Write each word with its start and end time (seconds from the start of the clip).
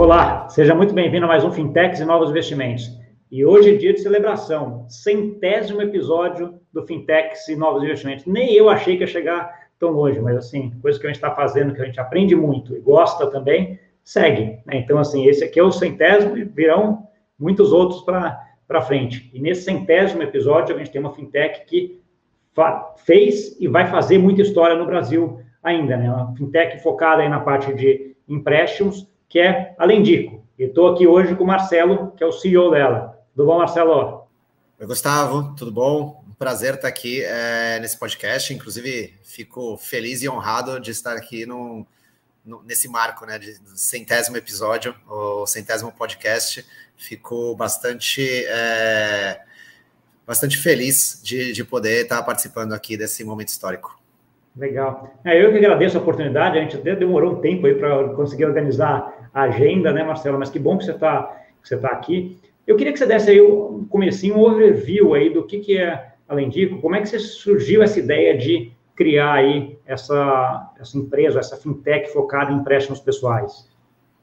Olá, 0.00 0.48
seja 0.48 0.74
muito 0.74 0.94
bem-vindo 0.94 1.26
a 1.26 1.28
mais 1.28 1.44
um 1.44 1.52
Fintechs 1.52 2.00
e 2.00 2.06
Novos 2.06 2.30
Investimentos. 2.30 2.98
E 3.30 3.44
hoje 3.44 3.74
é 3.74 3.76
dia 3.76 3.92
de 3.92 4.00
celebração, 4.00 4.86
centésimo 4.88 5.82
episódio 5.82 6.58
do 6.72 6.86
Fintechs 6.86 7.46
e 7.48 7.54
Novos 7.54 7.82
Investimentos. 7.82 8.24
Nem 8.24 8.54
eu 8.54 8.70
achei 8.70 8.96
que 8.96 9.02
ia 9.02 9.06
chegar 9.06 9.68
tão 9.78 9.90
longe, 9.90 10.18
mas 10.18 10.38
assim, 10.38 10.70
coisa 10.80 10.98
que 10.98 11.04
a 11.04 11.10
gente 11.10 11.16
está 11.16 11.30
fazendo, 11.32 11.74
que 11.74 11.82
a 11.82 11.84
gente 11.84 12.00
aprende 12.00 12.34
muito 12.34 12.74
e 12.74 12.80
gosta 12.80 13.26
também, 13.26 13.78
segue. 14.02 14.58
Né? 14.64 14.78
Então, 14.78 14.98
assim, 14.98 15.26
esse 15.26 15.44
aqui 15.44 15.60
é 15.60 15.62
o 15.62 15.70
centésimo 15.70 16.34
e 16.34 16.44
virão 16.44 17.06
muitos 17.38 17.70
outros 17.70 18.00
para 18.00 18.80
frente. 18.80 19.30
E 19.34 19.38
nesse 19.38 19.64
centésimo 19.64 20.22
episódio, 20.22 20.74
a 20.74 20.78
gente 20.78 20.90
tem 20.90 21.00
uma 21.02 21.12
fintech 21.12 21.66
que 21.66 22.00
fez 23.04 23.54
e 23.60 23.68
vai 23.68 23.86
fazer 23.86 24.16
muita 24.16 24.40
história 24.40 24.76
no 24.76 24.86
Brasil 24.86 25.42
ainda, 25.62 25.94
né? 25.98 26.10
Uma 26.10 26.34
fintech 26.34 26.82
focada 26.82 27.20
aí 27.20 27.28
na 27.28 27.40
parte 27.40 27.74
de 27.74 28.16
empréstimos, 28.26 29.09
que 29.30 29.38
é 29.38 29.74
a 29.78 29.84
Lendico. 29.86 30.44
E 30.58 30.64
estou 30.64 30.92
aqui 30.92 31.06
hoje 31.06 31.36
com 31.36 31.44
o 31.44 31.46
Marcelo, 31.46 32.10
que 32.16 32.22
é 32.22 32.26
o 32.26 32.32
CEO 32.32 32.72
dela. 32.72 33.16
Tudo 33.32 33.46
bom, 33.46 33.58
Marcelo? 33.58 34.26
Oi, 34.78 34.86
Gustavo, 34.86 35.54
tudo 35.54 35.70
bom? 35.70 36.22
Um 36.28 36.34
prazer 36.34 36.74
estar 36.74 36.88
aqui 36.88 37.22
é, 37.22 37.78
nesse 37.80 37.96
podcast. 37.96 38.52
Inclusive, 38.52 39.14
fico 39.22 39.78
feliz 39.78 40.20
e 40.20 40.28
honrado 40.28 40.80
de 40.80 40.90
estar 40.90 41.16
aqui 41.16 41.46
no, 41.46 41.86
no, 42.44 42.60
nesse 42.64 42.88
marco, 42.88 43.24
né, 43.24 43.38
de 43.38 43.56
centésimo 43.76 44.36
episódio, 44.36 44.96
o 45.08 45.46
centésimo 45.46 45.92
podcast. 45.92 46.66
Fico 46.96 47.54
bastante, 47.54 48.44
é, 48.48 49.40
bastante 50.26 50.58
feliz 50.58 51.20
de, 51.22 51.52
de 51.52 51.62
poder 51.62 52.02
estar 52.02 52.20
participando 52.24 52.72
aqui 52.72 52.96
desse 52.96 53.22
momento 53.22 53.48
histórico. 53.48 54.00
Legal. 54.56 55.14
É, 55.24 55.42
eu 55.42 55.52
que 55.52 55.58
agradeço 55.58 55.96
a 55.96 56.00
oportunidade, 56.00 56.58
a 56.58 56.62
gente 56.62 56.76
até 56.76 56.96
demorou 56.96 57.34
um 57.34 57.40
tempo 57.40 57.66
aí 57.66 57.74
para 57.76 58.08
conseguir 58.14 58.44
organizar 58.44 59.19
agenda, 59.32 59.92
né, 59.92 60.02
Marcelo? 60.02 60.38
Mas 60.38 60.50
que 60.50 60.58
bom 60.58 60.78
que 60.78 60.84
você 60.84 60.92
está 60.92 61.36
tá 61.80 61.88
aqui. 61.88 62.38
Eu 62.66 62.76
queria 62.76 62.92
que 62.92 62.98
você 62.98 63.06
desse 63.06 63.30
aí 63.30 63.40
um 63.40 63.84
comecinho, 63.86 64.36
um 64.36 64.40
overview 64.40 65.14
aí 65.14 65.30
do 65.30 65.44
que, 65.46 65.58
que 65.58 65.78
é 65.78 66.10
Além 66.30 66.48
Dico, 66.48 66.80
como 66.80 66.94
é 66.94 67.00
que 67.00 67.08
você 67.08 67.18
surgiu 67.18 67.82
essa 67.82 67.98
ideia 67.98 68.38
de 68.38 68.72
criar 68.94 69.32
aí 69.32 69.76
essa, 69.84 70.72
essa 70.78 70.96
empresa, 70.96 71.40
essa 71.40 71.56
fintech 71.56 72.12
focada 72.12 72.52
em 72.52 72.56
empréstimos 72.56 73.00
pessoais? 73.00 73.68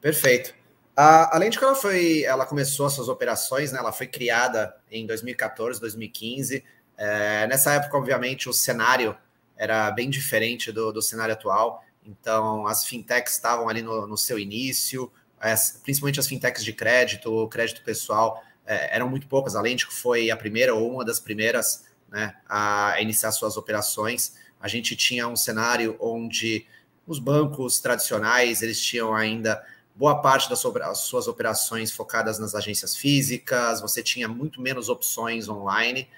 Perfeito. 0.00 0.54
A, 0.96 1.36
além 1.36 1.50
de 1.50 1.58
que 1.58 1.64
ela 1.64 1.74
foi, 1.74 2.22
ela 2.22 2.46
começou 2.46 2.88
suas 2.88 3.10
operações, 3.10 3.72
né? 3.72 3.78
Ela 3.78 3.92
foi 3.92 4.06
criada 4.06 4.74
em 4.90 5.06
2014, 5.06 5.78
2015. 5.82 6.64
É, 6.96 7.46
nessa 7.46 7.74
época, 7.74 7.98
obviamente, 7.98 8.48
o 8.48 8.54
cenário 8.54 9.14
era 9.54 9.90
bem 9.90 10.08
diferente 10.08 10.72
do, 10.72 10.90
do 10.90 11.02
cenário 11.02 11.34
atual. 11.34 11.84
Então, 12.08 12.66
as 12.66 12.86
fintechs 12.86 13.34
estavam 13.34 13.68
ali 13.68 13.82
no, 13.82 14.06
no 14.06 14.16
seu 14.16 14.38
início, 14.38 15.12
as, 15.38 15.78
principalmente 15.82 16.18
as 16.18 16.26
fintechs 16.26 16.64
de 16.64 16.72
crédito, 16.72 17.46
crédito 17.48 17.82
pessoal, 17.82 18.42
é, 18.66 18.96
eram 18.96 19.10
muito 19.10 19.28
poucas. 19.28 19.54
A 19.54 19.60
Lentico 19.60 19.92
foi 19.92 20.30
a 20.30 20.36
primeira 20.36 20.74
ou 20.74 20.90
uma 20.90 21.04
das 21.04 21.20
primeiras 21.20 21.84
né, 22.08 22.34
a 22.48 22.96
iniciar 23.00 23.30
suas 23.32 23.58
operações. 23.58 24.36
A 24.58 24.66
gente 24.68 24.96
tinha 24.96 25.28
um 25.28 25.36
cenário 25.36 25.96
onde 26.00 26.66
os 27.06 27.18
bancos 27.18 27.78
tradicionais 27.78 28.62
eles 28.62 28.80
tinham 28.80 29.14
ainda 29.14 29.62
boa 29.94 30.22
parte 30.22 30.48
das 30.48 30.60
suas 30.94 31.26
operações 31.26 31.90
focadas 31.90 32.38
nas 32.38 32.54
agências 32.54 32.96
físicas, 32.96 33.80
você 33.80 34.02
tinha 34.02 34.28
muito 34.28 34.60
menos 34.60 34.88
opções 34.88 35.48
online. 35.48 36.08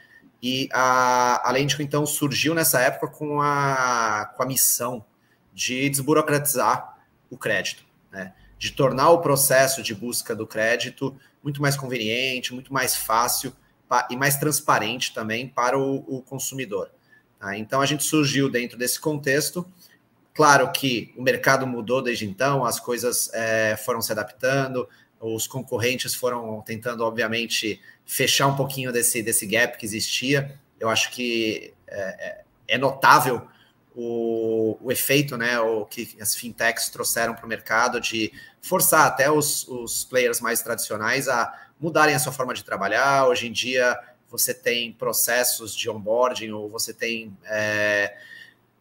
E 0.42 0.68
a, 0.72 1.48
a 1.48 1.52
Lentico, 1.52 1.82
então, 1.82 2.06
surgiu 2.06 2.54
nessa 2.54 2.80
época 2.80 3.08
com 3.08 3.40
a, 3.42 4.32
com 4.36 4.42
a 4.42 4.46
missão 4.46 5.04
de 5.52 5.88
desburocratizar 5.88 6.98
o 7.28 7.36
crédito, 7.36 7.84
né? 8.10 8.32
de 8.58 8.72
tornar 8.72 9.10
o 9.10 9.20
processo 9.20 9.82
de 9.82 9.94
busca 9.94 10.34
do 10.34 10.46
crédito 10.46 11.16
muito 11.42 11.62
mais 11.62 11.76
conveniente, 11.76 12.52
muito 12.52 12.72
mais 12.72 12.94
fácil 12.94 13.52
e 14.08 14.16
mais 14.16 14.36
transparente 14.36 15.12
também 15.14 15.48
para 15.48 15.78
o, 15.78 16.04
o 16.06 16.22
consumidor. 16.22 16.90
Tá? 17.38 17.56
Então, 17.56 17.80
a 17.80 17.86
gente 17.86 18.04
surgiu 18.04 18.50
dentro 18.50 18.78
desse 18.78 19.00
contexto. 19.00 19.66
Claro 20.34 20.70
que 20.70 21.12
o 21.16 21.22
mercado 21.22 21.66
mudou 21.66 22.02
desde 22.02 22.26
então, 22.26 22.64
as 22.64 22.78
coisas 22.78 23.30
é, 23.32 23.76
foram 23.76 24.00
se 24.00 24.12
adaptando, 24.12 24.88
os 25.18 25.46
concorrentes 25.46 26.14
foram 26.14 26.62
tentando, 26.62 27.04
obviamente, 27.04 27.80
fechar 28.06 28.46
um 28.46 28.56
pouquinho 28.56 28.92
desse, 28.92 29.22
desse 29.22 29.46
gap 29.46 29.76
que 29.76 29.84
existia. 29.84 30.58
Eu 30.78 30.88
acho 30.88 31.10
que 31.10 31.74
é, 31.86 31.98
é, 31.98 32.44
é 32.68 32.78
notável 32.78 33.46
o, 34.02 34.78
o, 34.80 34.90
efeito 34.90 35.36
né, 35.36 35.60
o 35.60 35.84
que 35.84 36.16
as 36.20 36.34
fintechs 36.34 36.88
trouxeram 36.88 37.34
para 37.34 37.44
o 37.44 37.48
mercado 37.48 38.00
de 38.00 38.32
forçar 38.62 39.06
até 39.06 39.30
os, 39.30 39.68
os 39.68 40.04
players 40.04 40.40
mais 40.40 40.62
tradicionais 40.62 41.28
a 41.28 41.52
mudarem 41.78 42.14
a 42.14 42.18
sua 42.18 42.32
forma 42.32 42.54
de 42.54 42.64
trabalhar. 42.64 43.28
Hoje 43.28 43.46
em 43.46 43.52
dia, 43.52 43.98
você 44.30 44.54
tem 44.54 44.92
processos 44.92 45.74
de 45.74 45.90
onboarding 45.90 46.50
ou 46.50 46.70
você 46.70 46.94
tem 46.94 47.36
é, 47.44 48.16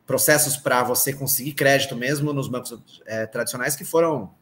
processos 0.08 0.56
para 0.56 0.84
você 0.84 1.12
conseguir 1.12 1.54
crédito 1.54 1.96
mesmo 1.96 2.32
nos 2.32 2.48
bancos 2.48 2.80
é, 3.06 3.26
tradicionais 3.26 3.76
que 3.76 3.84
foram 3.84 4.34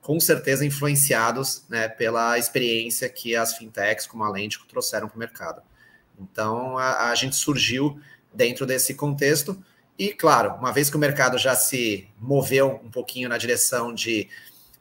com 0.00 0.18
certeza 0.18 0.64
influenciados 0.64 1.64
né, 1.68 1.88
pela 1.88 2.38
experiência 2.38 3.08
que 3.08 3.36
as 3.36 3.56
fintechs, 3.56 4.06
como 4.06 4.24
a 4.24 4.30
Lentico, 4.30 4.66
trouxeram 4.66 5.08
para 5.08 5.16
o 5.16 5.18
mercado. 5.18 5.62
Então, 6.18 6.76
a, 6.78 7.10
a, 7.10 7.14
gente 7.14 7.36
surgiu 7.36 8.00
dentro 8.34 8.66
desse 8.66 8.94
contexto 8.94 9.62
e, 10.02 10.12
claro, 10.12 10.54
uma 10.58 10.72
vez 10.72 10.90
que 10.90 10.96
o 10.96 10.98
mercado 10.98 11.38
já 11.38 11.54
se 11.54 12.08
moveu 12.18 12.80
um 12.84 12.90
pouquinho 12.90 13.28
na 13.28 13.38
direção 13.38 13.94
de 13.94 14.28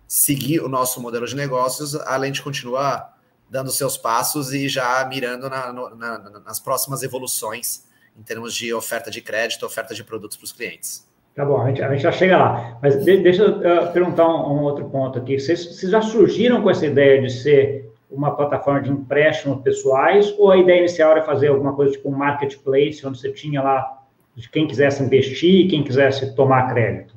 seguir 0.08 0.62
o 0.62 0.68
nosso 0.68 1.00
modelo 1.00 1.28
de 1.28 1.36
negócios, 1.36 1.94
a 1.96 2.18
Lente 2.18 2.42
continua 2.42 3.08
dando 3.48 3.70
seus 3.70 3.98
passos 3.98 4.52
e 4.52 4.68
já 4.68 5.06
mirando 5.08 5.48
na, 5.48 5.72
na, 5.72 6.18
nas 6.44 6.60
próximas 6.60 7.04
evoluções 7.04 7.86
em 8.18 8.24
termos 8.24 8.56
de 8.56 8.74
oferta 8.74 9.12
de 9.12 9.22
crédito, 9.22 9.64
oferta 9.64 9.94
de 9.94 10.04
produtos 10.04 10.38
para 10.38 10.46
os 10.46 10.52
clientes. 10.52 11.08
Tá 11.36 11.46
bom, 11.46 11.62
a 11.62 11.68
gente, 11.68 11.84
a 11.84 11.92
gente 11.92 12.02
já 12.02 12.12
chega 12.12 12.38
lá. 12.38 12.80
Mas 12.82 13.06
de, 13.06 13.18
deixa 13.18 13.44
eu 13.44 13.58
uh, 13.60 13.94
perguntar 13.94 14.28
um, 14.28 14.54
um, 14.54 14.64
outro 14.64 14.90
ponto 14.90 15.20
aqui. 15.20 15.40
Vocês, 15.40 15.64
vocês 15.64 15.92
já 15.92 16.02
surgiram 16.02 16.64
com 16.64 16.70
essa 16.72 16.88
ideia 16.88 17.22
de 17.22 17.30
ser 17.30 17.94
uma 18.10 18.36
plataforma 18.36 18.82
de 18.82 18.90
empréstimos 18.90 19.62
pessoais 19.62 20.34
ou 20.40 20.50
a 20.50 20.58
ideia 20.58 20.80
inicial 20.80 21.12
era 21.12 21.22
fazer 21.22 21.50
alguma 21.50 21.76
coisa 21.76 21.92
tipo 21.92 22.10
um 22.10 22.16
marketplace, 22.16 23.06
onde 23.06 23.20
você 23.20 23.32
tinha 23.32 23.62
lá 23.62 24.01
de 24.36 24.50
quem 24.50 24.68
quisesse 24.68 25.02
investir, 25.04 25.70
quem 25.70 25.84
quisesse 25.84 26.34
tomar 26.36 26.72
crédito? 26.74 27.16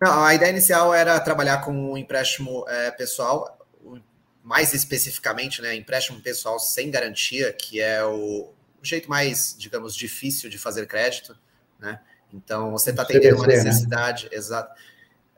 Não, 0.00 0.24
a 0.24 0.34
ideia 0.34 0.50
inicial 0.50 0.94
era 0.94 1.20
trabalhar 1.20 1.58
com 1.58 1.72
um 1.72 1.96
empréstimo 1.96 2.64
é, 2.68 2.90
pessoal, 2.90 3.58
mais 4.42 4.72
especificamente, 4.72 5.60
né, 5.60 5.74
empréstimo 5.74 6.20
pessoal 6.20 6.58
sem 6.58 6.90
garantia, 6.90 7.52
que 7.52 7.80
é 7.80 8.02
o, 8.04 8.50
o 8.80 8.84
jeito 8.84 9.08
mais, 9.08 9.54
digamos, 9.58 9.94
difícil 9.94 10.48
de 10.48 10.58
fazer 10.58 10.86
crédito, 10.86 11.36
né? 11.78 12.00
Então, 12.32 12.70
você 12.70 12.90
está 12.90 13.04
tendo 13.04 13.36
uma 13.36 13.46
né? 13.46 13.56
necessidade, 13.56 14.24
né? 14.24 14.36
exato. 14.36 14.72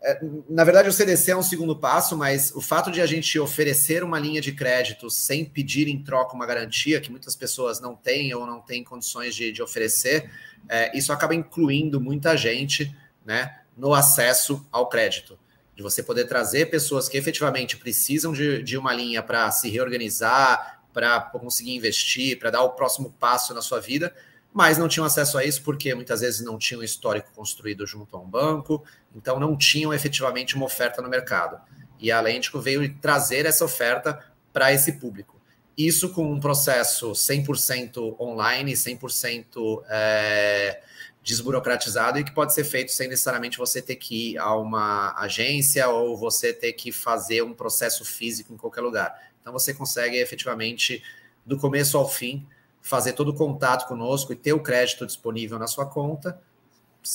É, 0.04 0.21
na 0.49 0.65
verdade, 0.65 0.89
o 0.89 0.93
CDC 0.93 1.31
é 1.31 1.37
um 1.37 1.43
segundo 1.43 1.77
passo, 1.77 2.16
mas 2.16 2.53
o 2.54 2.60
fato 2.60 2.91
de 2.91 3.00
a 3.00 3.06
gente 3.06 3.39
oferecer 3.39 4.03
uma 4.03 4.19
linha 4.19 4.41
de 4.41 4.53
crédito 4.53 5.09
sem 5.09 5.44
pedir 5.44 5.89
em 5.89 6.03
troca 6.03 6.34
uma 6.34 6.44
garantia, 6.44 7.00
que 7.00 7.10
muitas 7.10 7.37
pessoas 7.37 7.81
não 7.81 7.94
têm 7.94 8.34
ou 8.34 8.44
não 8.44 8.60
têm 8.60 8.83
condições 8.83 9.34
de, 9.34 9.53
de 9.53 9.62
oferecer, 9.62 10.28
é, 10.68 10.96
isso 10.96 11.12
acaba 11.12 11.34
incluindo 11.34 12.00
muita 12.00 12.36
gente 12.36 12.94
né, 13.24 13.60
no 13.76 13.92
acesso 13.94 14.66
ao 14.70 14.88
crédito. 14.88 15.38
De 15.74 15.82
você 15.82 16.02
poder 16.02 16.26
trazer 16.26 16.66
pessoas 16.66 17.08
que 17.08 17.16
efetivamente 17.16 17.76
precisam 17.76 18.32
de, 18.32 18.62
de 18.62 18.76
uma 18.76 18.92
linha 18.92 19.22
para 19.22 19.50
se 19.50 19.70
reorganizar, 19.70 20.82
para 20.92 21.20
conseguir 21.20 21.74
investir, 21.74 22.38
para 22.38 22.50
dar 22.50 22.62
o 22.62 22.70
próximo 22.70 23.10
passo 23.18 23.54
na 23.54 23.62
sua 23.62 23.80
vida, 23.80 24.14
mas 24.52 24.76
não 24.76 24.86
tinham 24.86 25.06
acesso 25.06 25.38
a 25.38 25.44
isso 25.44 25.62
porque 25.62 25.94
muitas 25.94 26.20
vezes 26.20 26.42
não 26.42 26.58
tinham 26.58 26.82
histórico 26.82 27.30
construído 27.34 27.86
junto 27.86 28.16
a 28.16 28.20
um 28.20 28.28
banco, 28.28 28.84
então 29.15 29.41
não 29.41 29.56
tinham 29.56 29.94
efetivamente 29.94 30.54
uma 30.54 30.66
oferta 30.66 31.00
no 31.00 31.08
mercado. 31.08 31.58
E 31.98 32.12
a 32.12 32.20
Lentico 32.20 32.60
veio 32.60 32.94
trazer 33.00 33.47
essa 33.47 33.65
oferta 33.65 34.18
para 34.53 34.72
esse 34.72 34.92
público. 34.92 35.41
Isso 35.77 36.10
com 36.10 36.30
um 36.30 36.39
processo 36.39 37.13
100% 37.13 38.21
online, 38.21 38.72
100% 38.72 39.83
é, 39.89 40.83
desburocratizado 41.22 42.19
e 42.19 42.24
que 42.24 42.33
pode 42.33 42.53
ser 42.53 42.65
feito 42.65 42.92
sem 42.92 43.09
necessariamente 43.09 43.57
você 43.57 43.80
ter 43.80 43.97
que 43.97 44.33
ir 44.33 44.39
a 44.39 44.54
uma 44.57 45.15
agência 45.19 45.89
ou 45.89 46.16
você 46.16 46.53
ter 46.53 46.72
que 46.72 46.92
fazer 46.92 47.42
um 47.42 47.54
processo 47.54 48.04
físico 48.04 48.53
em 48.53 48.57
qualquer 48.57 48.80
lugar. 48.80 49.19
Então 49.41 49.53
você 49.53 49.72
consegue 49.72 50.16
efetivamente, 50.16 51.03
do 51.47 51.57
começo 51.57 51.97
ao 51.97 52.09
fim, 52.09 52.47
fazer 52.80 53.13
todo 53.13 53.28
o 53.28 53.34
contato 53.34 53.86
conosco 53.86 54.33
e 54.33 54.36
ter 54.36 54.53
o 54.53 54.60
crédito 54.60 55.07
disponível 55.07 55.59
na 55.59 55.66
sua 55.66 55.86
conta 55.86 56.41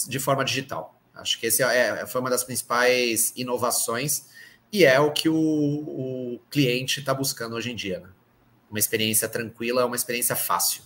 de 0.07 0.19
forma 0.19 0.43
digital. 0.43 0.99
Acho 1.13 1.39
que 1.39 1.47
esse 1.47 1.61
é, 1.61 2.05
foi 2.07 2.21
uma 2.21 2.29
das 2.29 2.43
principais 2.43 3.33
inovações 3.35 4.27
e 4.71 4.85
é 4.85 4.99
o 4.99 5.11
que 5.11 5.27
o, 5.29 5.35
o 5.35 6.39
cliente 6.49 6.99
está 6.99 7.13
buscando 7.13 7.55
hoje 7.55 7.71
em 7.71 7.75
dia. 7.75 7.99
Né? 7.99 8.09
Uma 8.69 8.79
experiência 8.79 9.27
tranquila, 9.29 9.85
uma 9.85 9.95
experiência 9.95 10.35
fácil. 10.35 10.83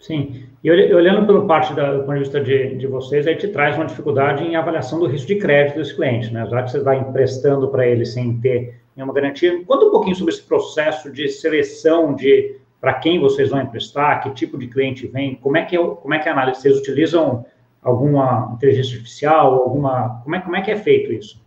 Sim, 0.00 0.44
e 0.62 0.70
olhando 0.70 1.26
pela 1.26 1.46
parte 1.46 1.72
da, 1.72 1.94
do 1.94 2.00
ponto 2.00 2.12
de 2.12 2.18
vista 2.18 2.38
de, 2.38 2.76
de 2.76 2.86
vocês, 2.86 3.26
aí 3.26 3.36
te 3.36 3.48
traz 3.48 3.74
uma 3.74 3.86
dificuldade 3.86 4.44
em 4.44 4.54
avaliação 4.54 4.98
do 4.98 5.06
risco 5.06 5.28
de 5.28 5.36
crédito 5.36 5.76
desse 5.76 5.96
cliente, 5.96 6.30
né? 6.30 6.46
Já 6.46 6.62
que 6.62 6.70
você 6.70 6.80
vai 6.80 6.98
emprestando 6.98 7.68
para 7.68 7.86
ele 7.86 8.04
sem 8.04 8.38
ter 8.38 8.82
nenhuma 8.94 9.14
garantia. 9.14 9.64
Conta 9.64 9.86
um 9.86 9.90
pouquinho 9.90 10.14
sobre 10.14 10.34
esse 10.34 10.42
processo 10.42 11.10
de 11.10 11.28
seleção 11.28 12.14
de 12.14 12.56
para 12.80 12.92
quem 12.94 13.18
vocês 13.18 13.48
vão 13.48 13.62
emprestar, 13.62 14.22
que 14.22 14.30
tipo 14.34 14.58
de 14.58 14.66
cliente 14.66 15.06
vem, 15.06 15.36
como 15.36 15.56
é 15.56 15.64
que 15.64 15.74
é, 15.74 15.78
como 15.78 16.12
é, 16.12 16.18
que 16.18 16.28
é 16.28 16.30
a 16.30 16.34
análise? 16.34 16.60
Vocês 16.60 16.78
utilizam 16.78 17.46
alguma 17.82 18.52
inteligência 18.54 18.96
artificial, 18.96 19.54
alguma. 19.54 20.20
Como 20.22 20.36
é, 20.36 20.40
como 20.40 20.56
é 20.56 20.60
que 20.60 20.70
é 20.70 20.76
feito 20.76 21.12
isso? 21.12 21.42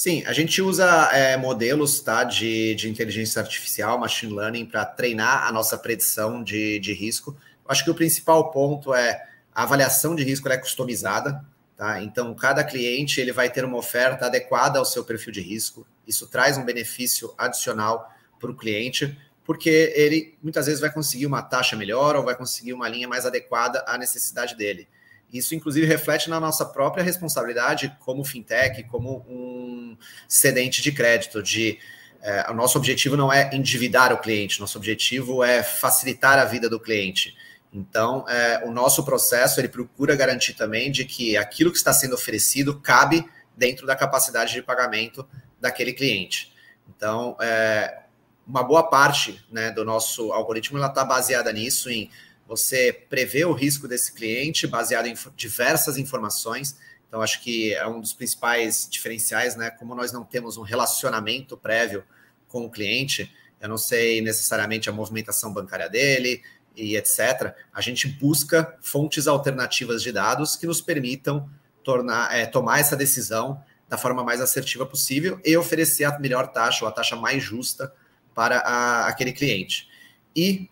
Sim, 0.00 0.24
a 0.24 0.32
gente 0.32 0.62
usa 0.62 1.10
é, 1.12 1.36
modelos 1.36 2.00
tá, 2.00 2.24
de, 2.24 2.74
de 2.74 2.88
inteligência 2.88 3.38
artificial, 3.38 3.98
machine 3.98 4.32
learning, 4.32 4.64
para 4.64 4.82
treinar 4.82 5.46
a 5.46 5.52
nossa 5.52 5.76
predição 5.76 6.42
de, 6.42 6.78
de 6.78 6.94
risco. 6.94 7.36
Acho 7.68 7.84
que 7.84 7.90
o 7.90 7.94
principal 7.94 8.50
ponto 8.50 8.94
é 8.94 9.28
a 9.54 9.62
avaliação 9.62 10.16
de 10.16 10.24
risco 10.24 10.48
é 10.48 10.56
customizada, 10.56 11.44
tá? 11.76 12.02
Então, 12.02 12.34
cada 12.34 12.64
cliente 12.64 13.20
ele 13.20 13.30
vai 13.30 13.50
ter 13.50 13.62
uma 13.62 13.76
oferta 13.76 14.24
adequada 14.24 14.78
ao 14.78 14.86
seu 14.86 15.04
perfil 15.04 15.34
de 15.34 15.42
risco. 15.42 15.86
Isso 16.08 16.26
traz 16.26 16.56
um 16.56 16.64
benefício 16.64 17.34
adicional 17.36 18.10
para 18.40 18.50
o 18.50 18.56
cliente, 18.56 19.14
porque 19.44 19.92
ele 19.94 20.34
muitas 20.42 20.64
vezes 20.64 20.80
vai 20.80 20.90
conseguir 20.90 21.26
uma 21.26 21.42
taxa 21.42 21.76
melhor 21.76 22.16
ou 22.16 22.24
vai 22.24 22.34
conseguir 22.34 22.72
uma 22.72 22.88
linha 22.88 23.06
mais 23.06 23.26
adequada 23.26 23.84
à 23.86 23.98
necessidade 23.98 24.56
dele. 24.56 24.88
Isso, 25.32 25.54
inclusive, 25.54 25.86
reflete 25.86 26.28
na 26.28 26.40
nossa 26.40 26.64
própria 26.64 27.04
responsabilidade 27.04 27.96
como 28.00 28.24
fintech, 28.24 28.82
como 28.84 29.24
um 29.28 29.96
cedente 30.26 30.82
de 30.82 30.90
crédito, 30.90 31.42
de 31.42 31.78
é, 32.22 32.50
o 32.50 32.54
nosso 32.54 32.76
objetivo 32.76 33.16
não 33.16 33.32
é 33.32 33.50
endividar 33.54 34.12
o 34.12 34.18
cliente, 34.18 34.60
nosso 34.60 34.76
objetivo 34.76 35.42
é 35.42 35.62
facilitar 35.62 36.38
a 36.38 36.44
vida 36.44 36.68
do 36.68 36.78
cliente. 36.78 37.34
Então, 37.72 38.28
é, 38.28 38.62
o 38.64 38.72
nosso 38.72 39.04
processo 39.04 39.60
ele 39.60 39.68
procura 39.68 40.16
garantir 40.16 40.54
também 40.54 40.90
de 40.90 41.04
que 41.04 41.36
aquilo 41.36 41.70
que 41.70 41.78
está 41.78 41.92
sendo 41.92 42.14
oferecido 42.14 42.80
cabe 42.80 43.24
dentro 43.56 43.86
da 43.86 43.94
capacidade 43.94 44.52
de 44.52 44.62
pagamento 44.62 45.26
daquele 45.60 45.92
cliente. 45.92 46.52
Então, 46.88 47.36
é, 47.40 48.00
uma 48.46 48.62
boa 48.62 48.82
parte 48.82 49.44
né, 49.50 49.70
do 49.70 49.84
nosso 49.84 50.32
algoritmo 50.32 50.84
está 50.84 51.04
baseada 51.04 51.52
nisso, 51.52 51.88
em 51.88 52.10
você 52.50 52.92
prever 53.08 53.44
o 53.44 53.52
risco 53.52 53.86
desse 53.86 54.12
cliente 54.12 54.66
baseado 54.66 55.06
em 55.06 55.14
diversas 55.36 55.96
informações. 55.96 56.76
Então, 57.06 57.22
acho 57.22 57.40
que 57.40 57.72
é 57.72 57.86
um 57.86 58.00
dos 58.00 58.12
principais 58.12 58.88
diferenciais, 58.90 59.54
né? 59.54 59.70
Como 59.70 59.94
nós 59.94 60.10
não 60.10 60.24
temos 60.24 60.56
um 60.56 60.62
relacionamento 60.62 61.56
prévio 61.56 62.02
com 62.48 62.64
o 62.64 62.70
cliente, 62.70 63.32
eu 63.60 63.68
não 63.68 63.78
sei 63.78 64.20
necessariamente 64.20 64.90
a 64.90 64.92
movimentação 64.92 65.52
bancária 65.52 65.88
dele, 65.88 66.42
e 66.74 66.96
etc., 66.96 67.54
a 67.72 67.80
gente 67.80 68.08
busca 68.08 68.76
fontes 68.80 69.28
alternativas 69.28 70.02
de 70.02 70.10
dados 70.10 70.56
que 70.56 70.66
nos 70.66 70.80
permitam 70.80 71.48
tornar, 71.84 72.36
é, 72.36 72.46
tomar 72.46 72.80
essa 72.80 72.96
decisão 72.96 73.62
da 73.88 73.96
forma 73.96 74.24
mais 74.24 74.40
assertiva 74.40 74.84
possível 74.84 75.40
e 75.44 75.56
oferecer 75.56 76.02
a 76.02 76.18
melhor 76.18 76.48
taxa 76.48 76.84
ou 76.84 76.88
a 76.88 76.92
taxa 76.92 77.14
mais 77.14 77.44
justa 77.44 77.94
para 78.34 78.58
a, 78.58 79.06
aquele 79.06 79.32
cliente. 79.32 79.88
E 80.34 80.68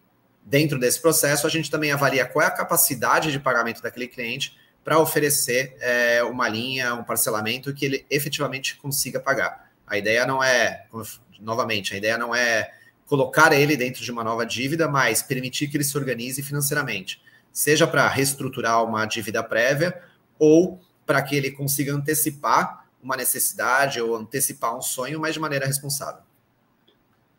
dentro 0.48 0.78
desse 0.78 1.00
processo, 1.00 1.46
a 1.46 1.50
gente 1.50 1.70
também 1.70 1.92
avalia 1.92 2.24
qual 2.24 2.42
é 2.42 2.48
a 2.48 2.50
capacidade 2.50 3.30
de 3.30 3.38
pagamento 3.38 3.82
daquele 3.82 4.08
cliente 4.08 4.56
para 4.82 4.98
oferecer 4.98 5.76
é, 5.80 6.22
uma 6.24 6.48
linha, 6.48 6.94
um 6.94 7.04
parcelamento 7.04 7.74
que 7.74 7.84
ele 7.84 8.06
efetivamente 8.08 8.76
consiga 8.76 9.20
pagar. 9.20 9.70
A 9.86 9.98
ideia 9.98 10.26
não 10.26 10.42
é, 10.42 10.86
novamente, 11.38 11.92
a 11.92 11.98
ideia 11.98 12.16
não 12.16 12.34
é 12.34 12.72
colocar 13.06 13.52
ele 13.52 13.76
dentro 13.76 14.02
de 14.02 14.10
uma 14.10 14.24
nova 14.24 14.46
dívida, 14.46 14.88
mas 14.88 15.22
permitir 15.22 15.68
que 15.68 15.76
ele 15.76 15.84
se 15.84 15.96
organize 15.96 16.42
financeiramente, 16.42 17.22
seja 17.52 17.86
para 17.86 18.08
reestruturar 18.08 18.82
uma 18.82 19.04
dívida 19.04 19.42
prévia 19.42 20.00
ou 20.38 20.80
para 21.04 21.20
que 21.20 21.36
ele 21.36 21.50
consiga 21.50 21.92
antecipar 21.92 22.86
uma 23.02 23.16
necessidade 23.16 24.00
ou 24.00 24.16
antecipar 24.16 24.76
um 24.76 24.82
sonho, 24.82 25.20
mas 25.20 25.34
de 25.34 25.40
maneira 25.40 25.66
responsável. 25.66 26.22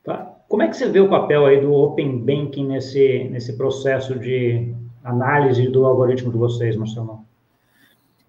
Tá. 0.04 0.36
Como 0.48 0.63
é 0.63 0.68
que 0.68 0.75
você 0.75 0.90
vê 0.90 1.00
o 1.00 1.10
papel 1.10 1.46
aí 1.46 1.62
do 1.62 1.72
Open 1.74 2.19
Banking 2.19 2.68
nesse, 2.68 3.25
nesse 3.25 3.54
processo 3.54 4.18
de 4.18 4.74
análise 5.04 5.68
do 5.68 5.86
algoritmo 5.86 6.31
de 6.31 6.38
vocês, 6.38 6.75
Marcelo? 6.75 7.25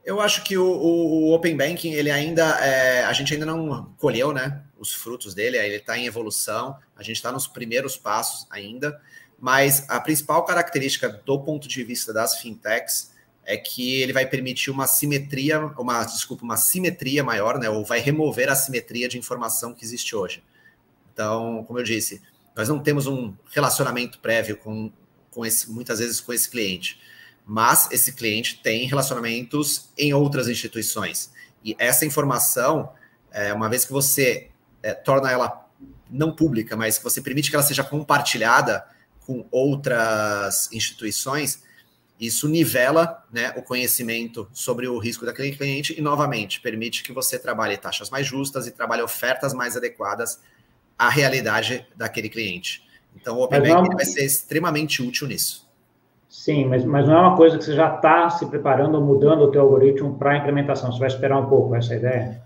Eu 0.04 0.20
acho 0.20 0.42
que 0.44 0.56
o, 0.56 0.64
o, 0.64 1.28
o 1.28 1.34
Open 1.34 1.56
Banking, 1.56 1.92
ele 1.92 2.10
ainda, 2.10 2.42
é, 2.64 3.04
a 3.04 3.12
gente 3.12 3.32
ainda 3.32 3.46
não 3.46 3.92
colheu, 3.98 4.32
né, 4.32 4.62
os 4.78 4.92
frutos 4.92 5.34
dele, 5.34 5.56
ele 5.56 5.76
está 5.76 5.96
em 5.96 6.06
evolução, 6.06 6.76
a 6.96 7.02
gente 7.02 7.16
está 7.16 7.30
nos 7.30 7.46
primeiros 7.46 7.96
passos 7.96 8.46
ainda, 8.50 9.00
mas 9.38 9.88
a 9.88 10.00
principal 10.00 10.44
característica 10.44 11.08
do 11.08 11.38
ponto 11.40 11.68
de 11.68 11.82
vista 11.84 12.12
das 12.12 12.38
fintechs 12.38 13.14
é 13.44 13.56
que 13.56 14.00
ele 14.00 14.12
vai 14.12 14.26
permitir 14.26 14.70
uma 14.70 14.86
simetria, 14.86 15.60
uma, 15.78 16.04
desculpa, 16.04 16.44
uma 16.44 16.56
simetria 16.56 17.22
maior, 17.22 17.58
né, 17.58 17.68
ou 17.68 17.84
vai 17.84 18.00
remover 18.00 18.48
a 18.48 18.54
simetria 18.54 19.08
de 19.08 19.18
informação 19.18 19.74
que 19.74 19.84
existe 19.84 20.16
hoje. 20.16 20.42
Então, 21.12 21.64
como 21.64 21.78
eu 21.78 21.84
disse, 21.84 22.22
nós 22.56 22.68
não 22.68 22.78
temos 22.78 23.06
um 23.06 23.34
relacionamento 23.52 24.18
prévio 24.18 24.56
com, 24.56 24.92
com 25.30 25.44
esse, 25.44 25.70
muitas 25.70 25.98
vezes 25.98 26.20
com 26.20 26.32
esse 26.32 26.48
cliente 26.48 27.00
mas 27.52 27.88
esse 27.90 28.12
cliente 28.12 28.60
tem 28.62 28.86
relacionamentos 28.86 29.90
em 29.98 30.14
outras 30.14 30.46
instituições. 30.46 31.32
E 31.64 31.74
essa 31.80 32.06
informação, 32.06 32.92
é, 33.32 33.52
uma 33.52 33.68
vez 33.68 33.84
que 33.84 33.92
você 33.92 34.50
é, 34.80 34.94
torna 34.94 35.32
ela 35.32 35.68
não 36.08 36.30
pública, 36.32 36.76
mas 36.76 36.98
que 36.98 37.02
você 37.02 37.20
permite 37.20 37.50
que 37.50 37.56
ela 37.56 37.64
seja 37.64 37.82
compartilhada 37.82 38.86
com 39.26 39.48
outras 39.50 40.70
instituições, 40.72 41.64
isso 42.20 42.48
nivela 42.48 43.26
né, 43.32 43.52
o 43.56 43.62
conhecimento 43.62 44.48
sobre 44.52 44.86
o 44.86 44.96
risco 44.98 45.26
daquele 45.26 45.50
cliente 45.50 45.92
e, 45.98 46.00
novamente, 46.00 46.60
permite 46.60 47.02
que 47.02 47.12
você 47.12 47.36
trabalhe 47.36 47.76
taxas 47.76 48.10
mais 48.10 48.28
justas 48.28 48.68
e 48.68 48.70
trabalhe 48.70 49.02
ofertas 49.02 49.52
mais 49.52 49.76
adequadas 49.76 50.40
à 51.00 51.08
realidade 51.08 51.86
daquele 51.96 52.28
cliente. 52.28 52.86
Então, 53.16 53.38
o 53.38 53.42
Open 53.42 53.62
Banking 53.62 53.94
vai 53.94 54.04
ser 54.04 54.22
extremamente 54.22 55.02
útil 55.02 55.26
nisso. 55.26 55.66
Sim, 56.28 56.66
mas, 56.66 56.84
mas 56.84 57.08
não 57.08 57.14
é 57.14 57.20
uma 57.20 57.36
coisa 57.38 57.56
que 57.56 57.64
você 57.64 57.74
já 57.74 57.96
está 57.96 58.28
se 58.28 58.44
preparando 58.44 58.96
ou 58.96 59.02
mudando 59.02 59.40
o 59.40 59.50
teu 59.50 59.62
algoritmo 59.62 60.18
para 60.18 60.32
a 60.32 60.36
implementação. 60.36 60.92
Você 60.92 60.98
vai 60.98 61.08
esperar 61.08 61.38
um 61.38 61.48
pouco 61.48 61.74
essa 61.74 61.94
ideia? 61.94 62.42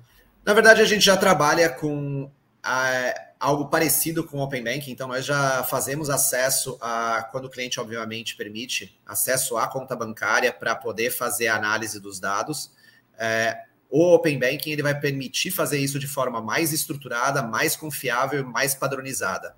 Na 0.47 0.55
verdade, 0.55 0.81
a 0.81 0.85
gente 0.85 1.05
já 1.05 1.17
trabalha 1.17 1.69
com 1.69 2.31
a, 2.63 3.13
algo 3.41 3.67
parecido 3.67 4.23
com 4.23 4.39
o 4.39 4.41
Open 4.41 4.63
Banking, 4.63 4.93
então 4.93 5.09
nós 5.09 5.25
já 5.25 5.65
fazemos 5.65 6.09
acesso 6.09 6.79
a, 6.81 7.29
quando 7.33 7.47
o 7.47 7.51
cliente 7.51 7.81
obviamente 7.81 8.37
permite, 8.37 8.97
acesso 9.05 9.57
à 9.57 9.67
conta 9.67 9.97
bancária 9.97 10.53
para 10.53 10.77
poder 10.77 11.11
fazer 11.11 11.49
a 11.49 11.57
análise 11.57 12.01
dos 12.01 12.21
dados. 12.21 12.71
É, 13.19 13.59
o 13.91 14.15
Open 14.15 14.39
Banking 14.39 14.71
ele 14.71 14.83
vai 14.83 14.99
permitir 14.99 15.51
fazer 15.51 15.79
isso 15.79 15.99
de 15.99 16.07
forma 16.07 16.41
mais 16.41 16.73
estruturada, 16.73 17.43
mais 17.43 17.77
confiável 17.77 18.41
e 18.41 18.45
mais 18.45 18.75
padronizada. 18.75 19.57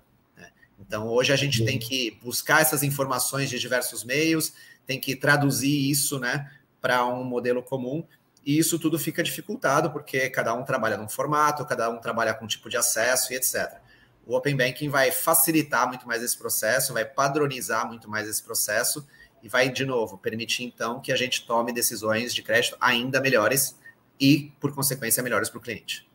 Então, 0.79 1.07
hoje 1.07 1.33
a 1.33 1.35
gente 1.35 1.65
tem 1.65 1.79
que 1.79 2.17
buscar 2.21 2.61
essas 2.61 2.83
informações 2.83 3.49
de 3.49 3.57
diversos 3.57 4.03
meios, 4.03 4.53
tem 4.85 4.99
que 4.99 5.15
traduzir 5.15 5.89
isso 5.89 6.19
né, 6.19 6.51
para 6.79 7.05
um 7.05 7.23
modelo 7.23 7.63
comum, 7.63 8.05
e 8.45 8.57
isso 8.57 8.79
tudo 8.79 8.97
fica 8.97 9.23
dificultado, 9.23 9.91
porque 9.91 10.29
cada 10.29 10.53
um 10.53 10.63
trabalha 10.63 10.95
num 10.95 11.09
formato, 11.09 11.65
cada 11.65 11.89
um 11.89 11.99
trabalha 11.99 12.33
com 12.33 12.45
um 12.45 12.47
tipo 12.47 12.69
de 12.69 12.77
acesso 12.77 13.33
e 13.33 13.35
etc. 13.35 13.79
O 14.25 14.35
Open 14.35 14.55
Banking 14.55 14.87
vai 14.87 15.11
facilitar 15.11 15.87
muito 15.87 16.07
mais 16.07 16.21
esse 16.21 16.37
processo, 16.37 16.93
vai 16.93 17.03
padronizar 17.03 17.87
muito 17.87 18.09
mais 18.09 18.27
esse 18.27 18.41
processo 18.41 19.05
e 19.41 19.49
vai, 19.49 19.69
de 19.69 19.85
novo, 19.85 20.17
permitir 20.17 20.63
então 20.63 21.01
que 21.01 21.11
a 21.11 21.15
gente 21.15 21.45
tome 21.45 21.73
decisões 21.73 22.33
de 22.33 22.41
crédito 22.41 22.77
ainda 22.79 23.19
melhores 23.19 23.77
e, 24.19 24.51
por 24.59 24.73
consequência, 24.73 25.23
melhores 25.23 25.49
para 25.49 25.59
o 25.59 25.61
cliente. 25.61 26.07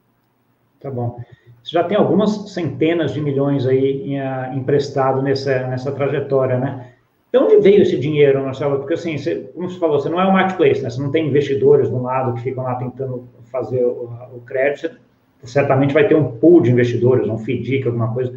Tá 0.81 0.91
bom. 0.91 1.21
Você 1.63 1.71
já 1.71 1.85
tem 1.85 1.97
algumas 1.97 2.53
centenas 2.53 3.13
de 3.15 3.21
milhões 3.21 3.67
aí 3.67 4.03
em, 4.03 4.21
uh, 4.21 4.53
emprestado 4.55 5.23
nessa, 5.23 5.67
nessa 5.69 5.93
trajetória, 5.93 6.59
né? 6.59 6.93
De 7.33 7.39
onde 7.39 7.61
veio 7.61 7.83
esse 7.83 7.99
dinheiro, 7.99 8.43
Marcelo? 8.43 8.79
Porque, 8.79 8.95
assim, 8.95 9.17
você, 9.17 9.51
como 9.55 9.71
você 9.71 9.79
falou, 9.79 10.01
você 10.01 10.09
não 10.09 10.21
é 10.21 10.27
um 10.27 10.33
marketplace, 10.33 10.83
né? 10.83 10.91
Você 10.91 11.01
não 11.01 11.11
tem 11.11 11.29
investidores 11.29 11.89
do 11.89 12.03
lado 12.03 12.35
que 12.35 12.43
ficam 12.43 12.65
lá 12.65 12.75
tentando 12.75 13.29
fazer 13.51 13.85
o, 13.85 14.13
o 14.35 14.43
crédito. 14.45 14.99
Você 15.41 15.53
certamente 15.53 15.95
vai 15.95 16.07
ter 16.07 16.15
um 16.15 16.33
pool 16.33 16.61
de 16.61 16.71
investidores, 16.71 17.29
um 17.29 17.39
FDIC, 17.39 17.87
alguma 17.87 18.13
coisa. 18.13 18.33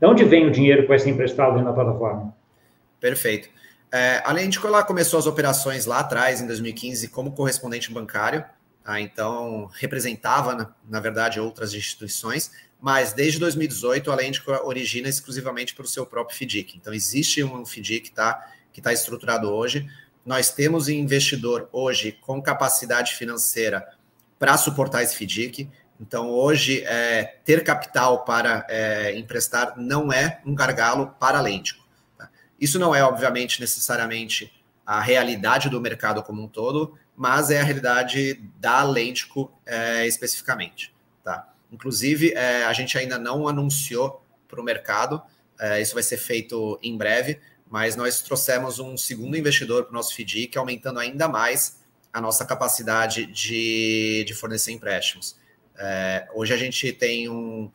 De 0.00 0.06
onde 0.06 0.24
vem 0.24 0.46
o 0.46 0.50
dinheiro 0.50 0.82
que 0.82 0.88
vai 0.88 0.98
ser 0.98 1.10
emprestado 1.10 1.54
dentro 1.54 1.66
da 1.66 1.72
plataforma? 1.72 2.34
Perfeito. 3.00 3.48
É, 3.92 4.22
além 4.24 4.48
de 4.48 4.60
que 4.60 4.66
ela 4.66 4.82
começou 4.82 5.18
as 5.18 5.26
operações 5.26 5.86
lá 5.86 6.00
atrás, 6.00 6.40
em 6.40 6.46
2015, 6.46 7.08
como 7.08 7.32
correspondente 7.32 7.92
bancário, 7.92 8.44
tá? 8.92 9.00
então 9.00 9.70
representava, 9.74 10.54
na, 10.54 10.74
na 10.88 11.00
verdade, 11.00 11.40
outras 11.40 11.74
instituições 11.74 12.50
mas 12.80 13.12
desde 13.12 13.38
2018 13.40 14.10
a 14.10 14.14
Lendico 14.14 14.52
origina 14.64 15.08
exclusivamente 15.08 15.74
para 15.74 15.84
o 15.84 15.88
seu 15.88 16.06
próprio 16.06 16.36
FDIC. 16.36 16.76
Então, 16.76 16.94
existe 16.94 17.42
um 17.42 17.66
FDIC 17.66 18.12
tá, 18.12 18.52
que 18.72 18.80
está 18.80 18.92
estruturado 18.92 19.48
hoje. 19.50 19.88
Nós 20.24 20.50
temos 20.50 20.88
investidor 20.88 21.68
hoje 21.72 22.12
com 22.12 22.40
capacidade 22.40 23.14
financeira 23.14 23.86
para 24.38 24.56
suportar 24.56 25.02
esse 25.02 25.16
FDIC. 25.16 25.68
Então, 26.00 26.30
hoje, 26.30 26.84
é, 26.86 27.38
ter 27.44 27.64
capital 27.64 28.24
para 28.24 28.64
é, 28.68 29.18
emprestar 29.18 29.74
não 29.76 30.12
é 30.12 30.40
um 30.46 30.54
gargalo 30.54 31.08
para 31.18 31.40
Lêntico. 31.40 31.84
Tá? 32.16 32.30
Isso 32.60 32.78
não 32.78 32.94
é, 32.94 33.02
obviamente, 33.02 33.60
necessariamente 33.60 34.52
a 34.88 35.02
realidade 35.02 35.68
do 35.68 35.78
mercado 35.82 36.22
como 36.22 36.42
um 36.42 36.48
todo, 36.48 36.94
mas 37.14 37.50
é 37.50 37.60
a 37.60 37.62
realidade 37.62 38.42
da 38.58 38.82
Lentico 38.82 39.52
é, 39.66 40.06
especificamente. 40.06 40.94
Tá? 41.22 41.46
Inclusive, 41.70 42.32
é, 42.32 42.64
a 42.64 42.72
gente 42.72 42.96
ainda 42.96 43.18
não 43.18 43.46
anunciou 43.46 44.24
para 44.48 44.58
o 44.58 44.64
mercado, 44.64 45.20
é, 45.60 45.82
isso 45.82 45.92
vai 45.92 46.02
ser 46.02 46.16
feito 46.16 46.80
em 46.82 46.96
breve, 46.96 47.38
mas 47.68 47.96
nós 47.96 48.22
trouxemos 48.22 48.78
um 48.78 48.96
segundo 48.96 49.36
investidor 49.36 49.84
para 49.84 49.90
o 49.90 49.94
nosso 49.94 50.14
FDIC, 50.14 50.56
aumentando 50.56 50.98
ainda 50.98 51.28
mais 51.28 51.82
a 52.10 52.18
nossa 52.18 52.46
capacidade 52.46 53.26
de, 53.26 54.24
de 54.26 54.32
fornecer 54.32 54.72
empréstimos. 54.72 55.36
É, 55.76 56.26
hoje 56.32 56.54
a 56.54 56.56
gente 56.56 56.94
tem 56.94 57.28
um, 57.28 57.70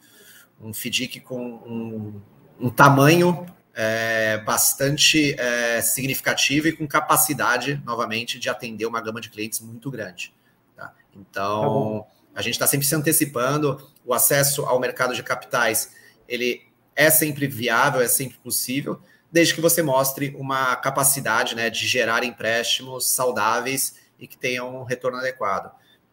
um 0.60 0.74
FDIC 0.74 1.20
com 1.20 1.40
um, 1.40 2.22
um 2.60 2.70
tamanho 2.72 3.46
é, 3.74 4.38
bastante 4.40 5.40
é, 5.40 5.82
significativo 5.82 6.68
e 6.68 6.74
com 6.74 6.88
capacidade, 6.88 7.82
novamente, 7.86 8.40
de 8.40 8.50
atender 8.50 8.86
uma 8.86 9.02
gama 9.02 9.20
de 9.20 9.30
clientes 9.30 9.60
muito 9.60 9.90
grande. 9.90 10.34
Tá? 10.76 10.94
Então, 11.16 12.06
tá 12.08 12.40
a 12.40 12.42
gente 12.42 12.54
está 12.54 12.68
sempre 12.68 12.86
se 12.86 12.96
antecipando, 12.96 13.92
o 14.06 14.14
acesso 14.14 14.64
ao 14.66 14.80
mercado 14.80 15.16
de 15.16 15.24
capitais, 15.24 15.92
ele 16.28 16.66
é 16.96 17.10
sempre 17.10 17.48
viável, 17.48 18.02
é 18.02 18.08
sempre 18.08 18.38
possível, 18.38 19.02
desde 19.32 19.56
que 19.56 19.62
você 19.62 19.82
mostre 19.82 20.36
uma 20.38 20.76
capacidade 20.76 21.56
né, 21.56 21.70
de 21.70 21.88
gerar 21.88 22.24
empréstimos 22.24 23.08
saudáveis 23.08 23.96
e 24.20 24.28
que 24.28 24.38
tenham 24.38 24.82
um 24.82 24.84
retorno 24.84 25.18
adequado. 25.18 25.72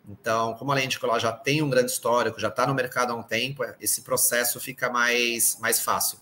Então, 0.08 0.54
como 0.54 0.72
a 0.72 0.74
Lentico 0.74 1.06
já 1.18 1.30
tem 1.30 1.62
um 1.62 1.68
grande 1.68 1.92
histórico, 1.92 2.40
já 2.40 2.48
está 2.48 2.66
no 2.66 2.74
mercado 2.74 3.12
há 3.12 3.16
um 3.16 3.22
tempo, 3.22 3.62
esse 3.80 4.02
processo 4.02 4.58
fica 4.58 4.88
mais, 4.88 5.58
mais 5.60 5.80
fácil. 5.80 6.18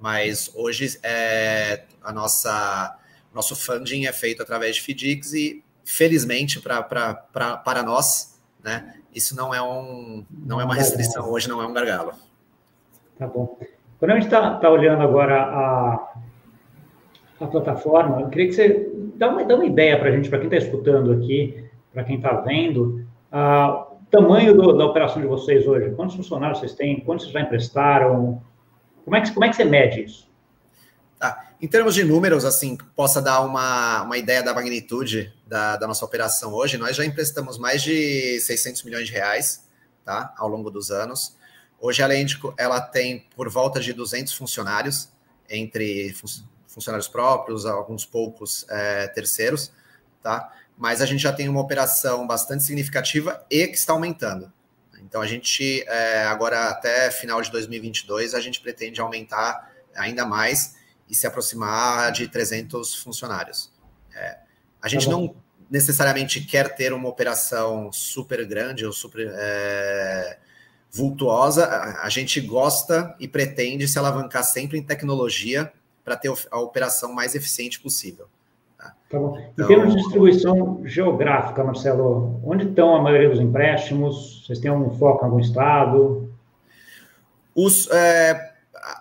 Mas 0.00 0.50
hoje 0.54 0.98
é, 1.02 1.84
a 2.02 2.12
nossa 2.12 2.96
nosso 3.34 3.54
funding 3.54 4.06
é 4.06 4.12
feito 4.12 4.42
através 4.42 4.76
de 4.76 4.82
FDICs 4.82 5.32
e 5.34 5.64
felizmente 5.84 6.60
pra, 6.60 6.82
pra, 6.82 7.14
pra, 7.14 7.56
para 7.56 7.82
nós, 7.82 8.40
né, 8.62 8.94
isso 9.14 9.36
não 9.36 9.54
é, 9.54 9.62
um, 9.62 10.24
não 10.30 10.60
é 10.60 10.64
uma 10.64 10.74
restrição 10.74 11.30
hoje, 11.30 11.48
não 11.48 11.62
é 11.62 11.66
um 11.66 11.72
gargalo. 11.72 12.12
Tá 13.18 13.26
bom. 13.26 13.58
Quando 13.98 14.12
a 14.12 14.14
gente 14.14 14.24
está 14.24 14.56
tá 14.56 14.70
olhando 14.70 15.02
agora 15.02 15.42
a, 15.42 16.14
a 17.40 17.46
plataforma, 17.46 18.20
eu 18.22 18.28
queria 18.28 18.46
que 18.46 18.52
você 18.52 18.90
dá 19.16 19.28
uma, 19.28 19.44
dá 19.44 19.54
uma 19.54 19.66
ideia 19.66 19.98
para 19.98 20.08
a 20.08 20.12
gente, 20.12 20.28
para 20.28 20.38
quem 20.38 20.48
está 20.48 20.56
escutando 20.56 21.12
aqui, 21.12 21.64
para 21.92 22.04
quem 22.04 22.16
está 22.16 22.32
vendo, 22.40 23.04
o 23.32 24.06
tamanho 24.10 24.54
do, 24.54 24.72
da 24.72 24.86
operação 24.86 25.20
de 25.20 25.28
vocês 25.28 25.66
hoje. 25.66 25.90
Quantos 25.94 26.16
funcionários 26.16 26.60
vocês 26.60 26.74
têm? 26.74 27.00
Quantos 27.00 27.26
vocês 27.26 27.34
já 27.34 27.42
emprestaram? 27.42 28.42
Como 29.10 29.16
é 29.16 29.22
que, 29.22 29.32
como 29.32 29.44
é 29.44 29.48
que 29.48 29.56
você 29.56 29.64
mede 29.64 30.04
isso? 30.04 30.30
Tá. 31.18 31.48
Em 31.60 31.66
termos 31.66 31.96
de 31.96 32.04
números, 32.04 32.44
assim, 32.44 32.76
possa 32.94 33.20
dar 33.20 33.40
uma, 33.40 34.02
uma 34.02 34.16
ideia 34.16 34.40
da 34.40 34.54
magnitude 34.54 35.34
da, 35.44 35.76
da 35.76 35.88
nossa 35.88 36.04
operação 36.04 36.54
hoje, 36.54 36.78
nós 36.78 36.94
já 36.94 37.04
emprestamos 37.04 37.58
mais 37.58 37.82
de 37.82 38.38
600 38.38 38.84
milhões 38.84 39.08
de 39.08 39.12
reais 39.12 39.68
tá, 40.04 40.32
ao 40.38 40.46
longo 40.46 40.70
dos 40.70 40.92
anos. 40.92 41.36
Hoje 41.80 42.04
a 42.04 42.06
Lendico, 42.06 42.54
ela 42.56 42.80
tem 42.80 43.26
por 43.34 43.48
volta 43.48 43.80
de 43.80 43.92
200 43.92 44.32
funcionários, 44.32 45.08
entre 45.48 46.14
funcionários 46.68 47.08
próprios, 47.08 47.66
alguns 47.66 48.06
poucos 48.06 48.64
é, 48.70 49.08
terceiros, 49.08 49.72
tá? 50.22 50.52
Mas 50.78 51.02
a 51.02 51.06
gente 51.06 51.20
já 51.20 51.32
tem 51.32 51.48
uma 51.48 51.60
operação 51.60 52.28
bastante 52.28 52.62
significativa 52.62 53.44
e 53.50 53.66
que 53.66 53.76
está 53.76 53.92
aumentando. 53.92 54.52
Então, 55.10 55.20
a 55.20 55.26
gente, 55.26 55.82
é, 55.88 56.22
agora 56.22 56.68
até 56.68 57.10
final 57.10 57.42
de 57.42 57.50
2022, 57.50 58.32
a 58.32 58.40
gente 58.40 58.60
pretende 58.60 59.00
aumentar 59.00 59.68
ainda 59.92 60.24
mais 60.24 60.76
e 61.08 61.16
se 61.16 61.26
aproximar 61.26 62.12
de 62.12 62.28
300 62.28 62.94
funcionários. 62.94 63.72
É, 64.14 64.38
a 64.80 64.88
gente 64.88 65.06
tá 65.06 65.10
não 65.10 65.34
necessariamente 65.68 66.40
quer 66.42 66.76
ter 66.76 66.92
uma 66.92 67.08
operação 67.08 67.92
super 67.92 68.46
grande 68.46 68.86
ou 68.86 68.92
super 68.92 69.28
é, 69.34 70.38
vultuosa, 70.92 71.66
a, 71.66 72.06
a 72.06 72.08
gente 72.08 72.40
gosta 72.40 73.12
e 73.18 73.26
pretende 73.26 73.88
se 73.88 73.98
alavancar 73.98 74.44
sempre 74.44 74.78
em 74.78 74.82
tecnologia 74.82 75.72
para 76.04 76.14
ter 76.16 76.32
a 76.52 76.60
operação 76.60 77.12
mais 77.12 77.34
eficiente 77.34 77.80
possível. 77.80 78.28
Tá 79.10 79.18
bom. 79.18 79.36
Então, 79.52 79.64
em 79.64 79.68
termos 79.68 79.92
de 79.92 80.00
distribuição 80.00 80.80
geográfica, 80.84 81.64
Marcelo, 81.64 82.40
onde 82.44 82.68
estão 82.68 82.94
a 82.94 83.02
maioria 83.02 83.28
dos 83.28 83.40
empréstimos? 83.40 84.44
Vocês 84.46 84.60
têm 84.60 84.70
um 84.70 84.96
foco 84.96 85.24
em 85.24 85.28
algum 85.28 85.40
estado? 85.40 86.32
Os, 87.52 87.90
é, 87.90 88.52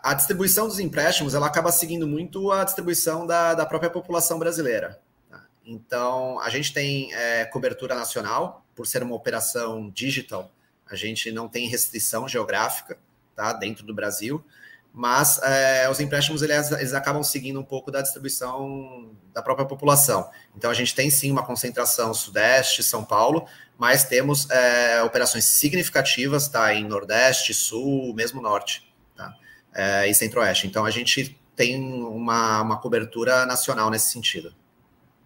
a 0.04 0.16
distribuição 0.16 0.68
dos 0.68 0.80
empréstimos 0.80 1.36
ela 1.36 1.46
acaba 1.46 1.72
seguindo 1.72 2.08
muito 2.08 2.51
a 2.51 2.63
distribuição 2.63 3.28
da, 3.28 3.54
da 3.54 3.68
própria 3.68 3.92
população 3.92 4.39
brasileira. 4.39 5.00
Tá? 5.30 5.44
Então, 5.63 6.39
a 6.39 6.50
gente 6.50 6.74
tem 6.74 7.13
é, 7.13 7.46
cobertura 7.46 7.94
nacional, 7.94 8.66
por 8.75 8.88
ser 8.88 9.04
uma 9.04 9.13
operação 9.13 9.92
digital, 9.92 10.51
a 10.89 10.96
gente 10.96 11.32
não 11.32 11.48
tem 11.48 11.68
restrição 11.68 12.28
geográfica 12.28 12.98
tá, 13.36 13.54
dentro 13.54 13.86
do 13.86 13.94
Brasil 13.94 14.44
mas 14.93 15.39
é, 15.43 15.89
os 15.89 16.00
empréstimos 16.00 16.41
eles, 16.41 16.72
eles, 16.72 16.93
acabam 16.93 17.24
seguindo 17.24 17.60
um 17.60 17.63
pouco 17.63 17.91
da 17.91 18.01
distribuição 18.01 19.12
da 19.34 19.41
própria 19.41 19.65
população. 19.65 20.29
Então 20.58 20.69
a 20.69 20.74
gente 20.74 20.96
tem 20.96 21.10
sim 21.10 21.31
uma 21.31 21.46
concentração 21.46 22.13
Sudeste, 22.13 22.84
São 22.84 23.03
Paulo, 23.03 23.46
mas 23.77 24.03
temos 24.03 24.50
é, 24.50 25.01
operações 25.03 25.46
significativas 25.46 26.48
tá, 26.48 26.74
em 26.74 26.86
Nordeste, 26.86 27.53
Sul, 27.53 28.13
mesmo 28.13 28.41
Norte 28.41 28.91
tá, 29.15 29.34
é, 29.74 30.10
e 30.10 30.13
Centro-Oeste. 30.13 30.67
Então 30.67 30.86
a 30.86 30.91
gente 30.91 31.39
tem 31.55 31.81
uma, 31.81 32.62
uma 32.62 32.77
cobertura 32.77 33.46
nacional 33.46 33.89
nesse 33.89 34.10
sentido. 34.10 34.53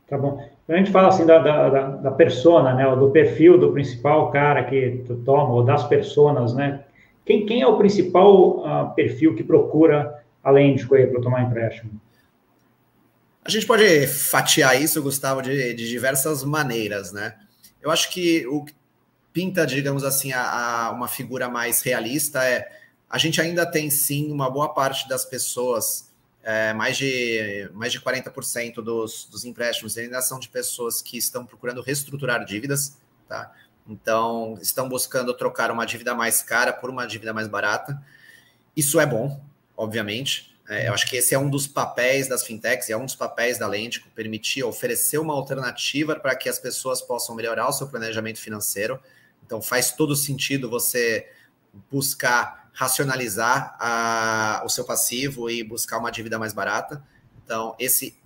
Tá 0.08 0.18
bom. 0.18 0.38
Quando 0.66 0.76
a 0.76 0.78
gente 0.78 0.92
fala 0.92 1.08
assim 1.08 1.26
da, 1.26 1.40
da, 1.40 1.90
da 1.90 2.12
persona, 2.12 2.74
né, 2.74 2.96
do 2.96 3.10
perfil 3.10 3.58
do 3.58 3.72
principal 3.72 4.32
cara 4.32 4.64
que 4.64 5.04
toma, 5.26 5.54
ou 5.54 5.64
das 5.64 5.84
personas, 5.86 6.54
né, 6.54 6.84
quem, 7.26 7.46
quem 7.46 7.62
é 7.62 7.68
o 7.68 7.78
principal 7.78 8.60
uh, 8.60 8.94
perfil 8.96 9.36
que 9.36 9.44
procura 9.44 10.24
a 10.44 10.52
Lêndico 10.52 10.96
para 10.96 11.22
tomar 11.22 11.44
empréstimo? 11.44 12.00
A 13.46 13.50
gente 13.50 13.66
pode 13.66 14.08
fatiar 14.08 14.82
isso, 14.82 15.02
Gustavo, 15.02 15.42
de, 15.42 15.74
de 15.74 15.88
diversas 15.88 16.44
maneiras, 16.44 17.12
né? 17.12 17.36
Eu 17.82 17.92
acho 17.92 18.10
que 18.10 18.48
o 18.48 18.64
que 18.64 18.74
pinta, 19.34 19.66
digamos 19.66 20.04
assim, 20.04 20.32
a, 20.32 20.88
a, 20.88 20.92
uma 20.92 21.08
figura 21.08 21.50
mais 21.50 21.82
realista 21.82 22.44
é 22.46 22.72
a 23.10 23.18
gente 23.18 23.42
ainda 23.42 23.66
tem 23.66 23.90
sim 23.90 24.32
uma 24.32 24.50
boa 24.50 24.74
parte 24.74 25.08
das 25.10 25.26
pessoas, 25.26 26.12
é, 26.42 26.74
mais 26.74 26.98
de 26.98 27.70
mais 27.74 27.92
de 27.92 28.00
40% 28.00 28.76
dos, 28.76 29.26
dos 29.26 29.46
empréstimos 29.46 29.98
ainda 29.98 30.22
são 30.22 30.40
de 30.40 30.50
pessoas 30.50 31.02
que 31.02 31.18
estão 31.18 31.46
procurando 31.46 31.82
reestruturar 31.82 32.44
dívidas, 32.46 32.98
tá? 33.28 33.52
Então, 33.88 34.58
estão 34.62 34.88
buscando 34.88 35.34
trocar 35.34 35.70
uma 35.72 35.86
dívida 35.86 36.16
mais 36.16 36.42
cara 36.42 36.72
por 36.72 36.90
uma 36.90 37.06
dívida 37.06 37.34
mais 37.34 37.48
barata. 37.48 38.02
Isso 38.76 39.00
é 39.00 39.06
bom, 39.06 39.42
obviamente. 39.76 40.54
É, 40.70 40.88
eu 40.88 40.94
acho 40.94 41.10
que 41.10 41.18
esse 41.18 41.36
é 41.36 41.40
um 41.40 41.50
dos 41.50 41.68
papéis 41.68 42.28
das 42.28 42.46
fintechs 42.46 42.88
e 42.88 42.94
é 42.94 42.98
um 42.98 43.06
dos 43.06 43.16
papéis 43.16 43.58
da 43.58 43.68
Lentico, 43.68 44.10
permitir 44.12 44.64
oferecer 44.64 45.18
uma 45.18 45.34
alternativa 45.34 46.16
para 46.16 46.36
que 46.36 46.48
as 46.48 46.58
pessoas 46.58 47.02
possam 47.02 47.36
melhorar 47.36 47.68
o 47.68 47.74
seu 47.74 47.88
planejamento 47.88 48.40
financeiro. 48.40 49.00
Então, 49.46 49.62
faz 49.62 49.92
todo 49.92 50.16
sentido 50.16 50.70
você 50.70 51.30
buscar 51.92 52.70
racionalizar 52.74 53.76
a, 53.80 54.64
o 54.66 54.70
seu 54.70 54.86
passivo 54.86 55.50
e 55.50 55.64
buscar 55.64 55.98
uma 55.98 56.12
dívida 56.12 56.40
mais 56.40 56.54
barata. 56.54 57.04
Então, 57.44 57.76
esse 57.78 58.18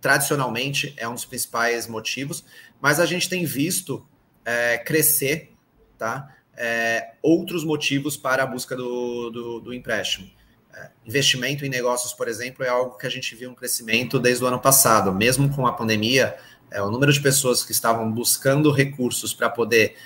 tradicionalmente 0.00 0.94
é 0.96 1.08
um 1.08 1.14
dos 1.14 1.24
principais 1.24 1.86
motivos, 1.86 2.44
mas 2.80 3.00
a 3.00 3.06
gente 3.06 3.28
tem 3.28 3.44
visto 3.44 4.06
é, 4.44 4.78
crescer, 4.78 5.52
tá? 5.98 6.34
É, 6.56 7.14
outros 7.22 7.64
motivos 7.64 8.16
para 8.16 8.42
a 8.42 8.46
busca 8.46 8.76
do, 8.76 9.30
do, 9.30 9.60
do 9.60 9.74
empréstimo. 9.74 10.30
É, 10.74 10.90
investimento 11.06 11.64
em 11.64 11.68
negócios, 11.68 12.12
por 12.12 12.28
exemplo, 12.28 12.64
é 12.64 12.68
algo 12.68 12.96
que 12.96 13.06
a 13.06 13.10
gente 13.10 13.34
viu 13.34 13.50
um 13.50 13.54
crescimento 13.54 14.18
desde 14.18 14.44
o 14.44 14.46
ano 14.46 14.60
passado. 14.60 15.12
Mesmo 15.12 15.54
com 15.54 15.66
a 15.66 15.72
pandemia, 15.72 16.36
é, 16.70 16.82
o 16.82 16.90
número 16.90 17.12
de 17.12 17.20
pessoas 17.20 17.64
que 17.64 17.72
estavam 17.72 18.10
buscando 18.10 18.70
recursos 18.70 19.32
para 19.32 19.48
poder 19.48 19.96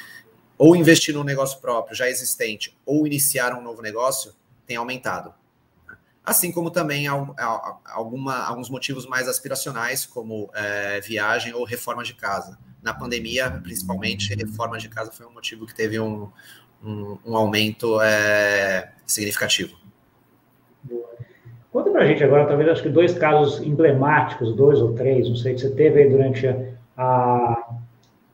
ou 0.58 0.74
investir 0.74 1.14
no 1.14 1.22
negócio 1.22 1.60
próprio 1.60 1.94
já 1.94 2.08
existente 2.08 2.76
ou 2.86 3.06
iniciar 3.06 3.52
um 3.54 3.62
novo 3.62 3.82
negócio 3.82 4.32
tem 4.66 4.76
aumentado. 4.76 5.34
Assim 6.24 6.50
como 6.50 6.70
também 6.70 7.06
alguma, 7.06 8.44
alguns 8.44 8.68
motivos 8.68 9.06
mais 9.06 9.28
aspiracionais, 9.28 10.04
como 10.04 10.50
é, 10.54 11.00
viagem 11.00 11.54
ou 11.54 11.64
reforma 11.64 12.02
de 12.02 12.14
casa 12.14 12.58
na 12.82 12.94
pandemia, 12.94 13.50
principalmente, 13.62 14.34
reforma 14.34 14.78
de 14.78 14.88
casa 14.88 15.10
foi 15.10 15.26
um 15.26 15.32
motivo 15.32 15.66
que 15.66 15.74
teve 15.74 15.98
um, 15.98 16.28
um, 16.84 17.18
um 17.26 17.36
aumento 17.36 18.00
é, 18.00 18.92
significativo. 19.06 19.76
Conta 21.72 21.90
para 21.90 22.04
a 22.04 22.06
gente 22.06 22.24
agora, 22.24 22.46
talvez, 22.46 22.70
acho 22.70 22.82
que 22.82 22.88
dois 22.88 23.12
casos 23.12 23.60
emblemáticos, 23.60 24.54
dois 24.54 24.80
ou 24.80 24.94
três, 24.94 25.28
não 25.28 25.36
sei, 25.36 25.54
que 25.54 25.60
você 25.60 25.70
teve 25.70 26.02
aí 26.02 26.08
durante 26.08 26.46
a, 26.96 27.74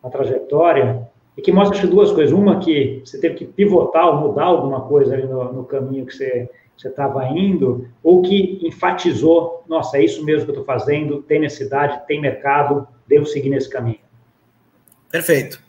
a 0.03 0.11
trajetória, 0.11 1.09
e 1.37 1.43
que 1.43 1.51
mostra, 1.51 1.77
acho 1.77 1.89
duas 1.89 2.13
coisas. 2.13 2.33
Uma, 2.33 2.61
que 2.61 3.03
você 3.05 3.19
teve 3.19 3.35
que 3.35 3.45
pivotar 3.47 4.07
ou 4.07 4.29
mudar 4.29 4.45
alguma 4.45 4.83
coisa 4.83 5.15
ali 5.15 5.27
no, 5.27 5.53
no 5.53 5.65
caminho 5.65 6.07
que 6.07 6.15
você 6.15 6.49
estava 6.77 7.27
indo, 7.29 7.89
ou 8.03 8.23
que 8.23 8.61
enfatizou, 8.63 9.65
nossa, 9.67 9.97
é 9.97 10.05
isso 10.05 10.25
mesmo 10.25 10.45
que 10.45 10.51
eu 10.51 10.61
estou 10.61 10.65
fazendo, 10.65 11.23
tem 11.23 11.41
necessidade, 11.41 12.07
tem 12.07 12.21
mercado, 12.21 12.87
devo 13.09 13.27
seguir 13.27 13.49
nesse 13.49 13.69
caminho? 13.69 13.99
Perfeito. 15.13 15.63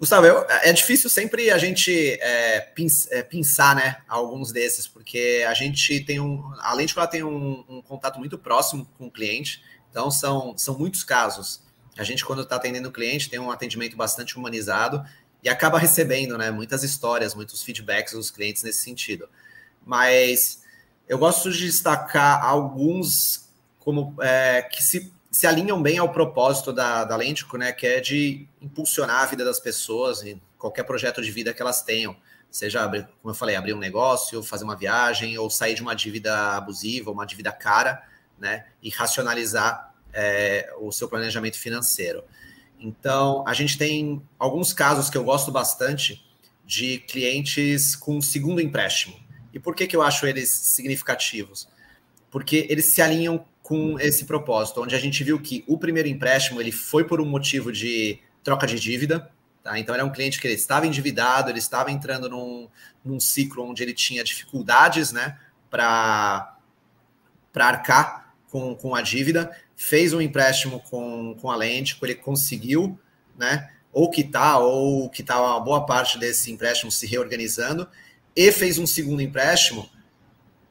Gustavo, 0.00 0.26
eu, 0.26 0.44
é 0.48 0.72
difícil 0.72 1.08
sempre 1.08 1.52
a 1.52 1.56
gente 1.58 1.92
é, 2.20 2.72
é, 3.10 3.22
pensar, 3.22 3.76
né, 3.76 3.98
alguns 4.08 4.50
desses, 4.50 4.88
porque 4.88 5.44
a 5.48 5.54
gente 5.54 6.00
tem 6.00 6.18
um, 6.18 6.42
além 6.58 6.84
de 6.84 6.92
que 6.92 6.98
ela 6.98 7.06
tem 7.06 7.22
um, 7.22 7.64
um, 7.68 7.80
contato 7.80 8.18
muito 8.18 8.36
próximo 8.36 8.84
com 8.98 9.06
o 9.06 9.10
cliente, 9.10 9.62
então 9.88 10.10
são, 10.10 10.58
são 10.58 10.76
muitos 10.76 11.04
casos. 11.04 11.62
A 11.96 12.02
gente, 12.02 12.24
quando 12.24 12.42
está 12.42 12.56
atendendo 12.56 12.88
o 12.88 12.92
cliente, 12.92 13.30
tem 13.30 13.38
um 13.38 13.52
atendimento 13.52 13.96
bastante 13.96 14.36
humanizado 14.36 15.04
e 15.44 15.48
acaba 15.48 15.78
recebendo, 15.78 16.36
né, 16.36 16.50
muitas 16.50 16.82
histórias, 16.82 17.32
muitos 17.32 17.62
feedbacks 17.62 18.14
dos 18.14 18.32
clientes 18.32 18.64
nesse 18.64 18.80
sentido 18.80 19.28
mas 19.84 20.62
eu 21.08 21.18
gosto 21.18 21.50
de 21.52 21.66
destacar 21.66 22.42
alguns 22.42 23.48
como 23.78 24.14
é, 24.22 24.62
que 24.62 24.82
se, 24.82 25.12
se 25.34 25.48
alinham 25.48 25.82
bem 25.82 25.98
ao 25.98 26.12
propósito 26.12 26.72
da, 26.72 27.02
da 27.02 27.16
Lentico, 27.16 27.58
né, 27.58 27.72
que 27.72 27.84
é 27.84 28.00
de 28.00 28.46
impulsionar 28.62 29.24
a 29.24 29.26
vida 29.26 29.44
das 29.44 29.58
pessoas 29.58 30.22
em 30.22 30.40
qualquer 30.56 30.84
projeto 30.84 31.20
de 31.20 31.28
vida 31.28 31.52
que 31.52 31.60
elas 31.60 31.82
tenham, 31.82 32.16
seja, 32.48 32.86
como 32.88 33.08
eu 33.24 33.34
falei, 33.34 33.56
abrir 33.56 33.74
um 33.74 33.78
negócio, 33.80 34.44
fazer 34.44 34.62
uma 34.62 34.76
viagem, 34.76 35.36
ou 35.36 35.50
sair 35.50 35.74
de 35.74 35.82
uma 35.82 35.92
dívida 35.92 36.56
abusiva, 36.56 37.10
uma 37.10 37.26
dívida 37.26 37.50
cara, 37.50 38.00
né, 38.38 38.66
e 38.80 38.90
racionalizar 38.90 39.92
é, 40.12 40.72
o 40.78 40.92
seu 40.92 41.08
planejamento 41.08 41.58
financeiro. 41.58 42.22
Então, 42.78 43.42
a 43.44 43.52
gente 43.54 43.76
tem 43.76 44.22
alguns 44.38 44.72
casos 44.72 45.10
que 45.10 45.18
eu 45.18 45.24
gosto 45.24 45.50
bastante 45.50 46.24
de 46.64 46.98
clientes 46.98 47.96
com 47.96 48.20
segundo 48.22 48.60
empréstimo. 48.60 49.16
E 49.52 49.58
por 49.58 49.74
que, 49.74 49.88
que 49.88 49.96
eu 49.96 50.02
acho 50.02 50.28
eles 50.28 50.48
significativos? 50.48 51.68
Porque 52.30 52.68
eles 52.70 52.94
se 52.94 53.02
alinham 53.02 53.44
com 53.64 53.98
esse 53.98 54.26
propósito, 54.26 54.82
onde 54.82 54.94
a 54.94 54.98
gente 54.98 55.24
viu 55.24 55.40
que 55.40 55.64
o 55.66 55.78
primeiro 55.78 56.06
empréstimo 56.06 56.60
ele 56.60 56.70
foi 56.70 57.02
por 57.02 57.18
um 57.18 57.24
motivo 57.24 57.72
de 57.72 58.20
troca 58.42 58.66
de 58.66 58.78
dívida, 58.78 59.30
tá? 59.62 59.78
Então 59.78 59.94
era 59.94 60.04
um 60.04 60.12
cliente 60.12 60.38
que 60.38 60.46
ele 60.46 60.54
estava 60.54 60.86
endividado, 60.86 61.50
ele 61.50 61.60
estava 61.60 61.90
entrando 61.90 62.28
num, 62.28 62.68
num 63.02 63.18
ciclo 63.18 63.64
onde 63.64 63.82
ele 63.82 63.94
tinha 63.94 64.22
dificuldades, 64.22 65.12
né, 65.12 65.38
para 65.70 66.56
para 67.50 67.68
arcar 67.68 68.34
com, 68.50 68.74
com 68.74 68.94
a 68.94 69.00
dívida, 69.00 69.50
fez 69.76 70.12
um 70.12 70.20
empréstimo 70.20 70.80
com, 70.80 71.34
com 71.40 71.50
a 71.50 71.56
Lentico, 71.56 72.04
ele 72.04 72.16
conseguiu, 72.16 72.98
né, 73.38 73.70
ou 73.92 74.10
quitar, 74.10 74.58
ou 74.58 75.08
quitar 75.08 75.40
uma 75.40 75.60
boa 75.60 75.86
parte 75.86 76.18
desse 76.18 76.50
empréstimo 76.50 76.90
se 76.90 77.06
reorganizando, 77.06 77.88
e 78.36 78.50
fez 78.50 78.76
um 78.76 78.86
segundo 78.86 79.22
empréstimo 79.22 79.88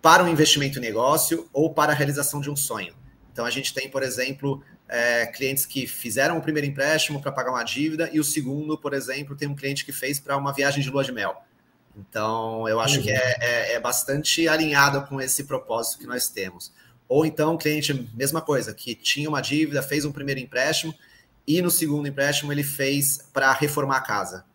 para 0.04 0.22
um 0.22 0.28
investimento 0.28 0.80
em 0.80 0.82
negócio 0.82 1.50
ou 1.54 1.74
para 1.74 1.94
a 1.94 1.96
realização 1.96 2.42
de 2.42 2.50
um 2.50 2.58
sonho. 2.58 2.94
Então, 3.32 3.46
a 3.46 3.50
gente 3.50 3.74
tem, 3.74 3.90
por 3.90 4.04
exemplo, 4.04 4.62
é, 4.90 5.26
clientes 5.28 5.66
que 5.66 5.88
fizeram 5.88 6.38
o 6.38 6.42
primeiro 6.42 6.68
empréstimo 6.68 7.22
para 7.22 7.32
pagar 7.32 7.52
uma 7.52 7.64
dívida 7.64 8.10
e 8.12 8.20
o 8.20 8.24
segundo, 8.24 8.78
por 8.78 8.94
exemplo, 8.94 9.34
tem 9.34 9.48
um 9.48 9.56
cliente 9.56 9.86
que 9.86 9.94
fez 9.94 10.20
para 10.20 10.36
uma 10.36 10.52
viagem 10.52 10.84
de 10.84 10.90
lua 10.90 11.06
de 11.06 11.14
mel. 11.14 11.42
Então, 11.96 12.68
eu 12.68 12.82
acho 12.82 12.98
uhum. 12.98 13.04
que 13.04 13.12
é, 13.12 13.38
é, 13.40 13.74
é, 13.76 13.80
bastante 13.80 14.46
alinhado 14.46 15.08
com 15.08 15.22
esse 15.22 15.46
propósito 15.46 16.00
que 16.00 16.06
nós 16.06 16.28
temos. 16.28 16.74
Ou 17.08 17.26
então, 17.26 17.58
cliente, 17.58 18.10
mesma 18.14 18.42
coisa, 18.42 18.74
que 18.74 18.94
tinha 18.94 19.30
uma 19.30 19.40
dívida, 19.40 19.82
fez 19.82 20.04
um 20.04 20.12
primeiro 20.12 20.42
empréstimo 20.42 20.94
e 21.48 21.62
no 21.62 21.72
segundo 21.72 22.10
empréstimo 22.10 22.52
ele 22.52 22.64
fez 22.64 23.30
para 23.32 23.54
reformar 23.54 23.98
a 23.98 24.02
casa. 24.02 24.46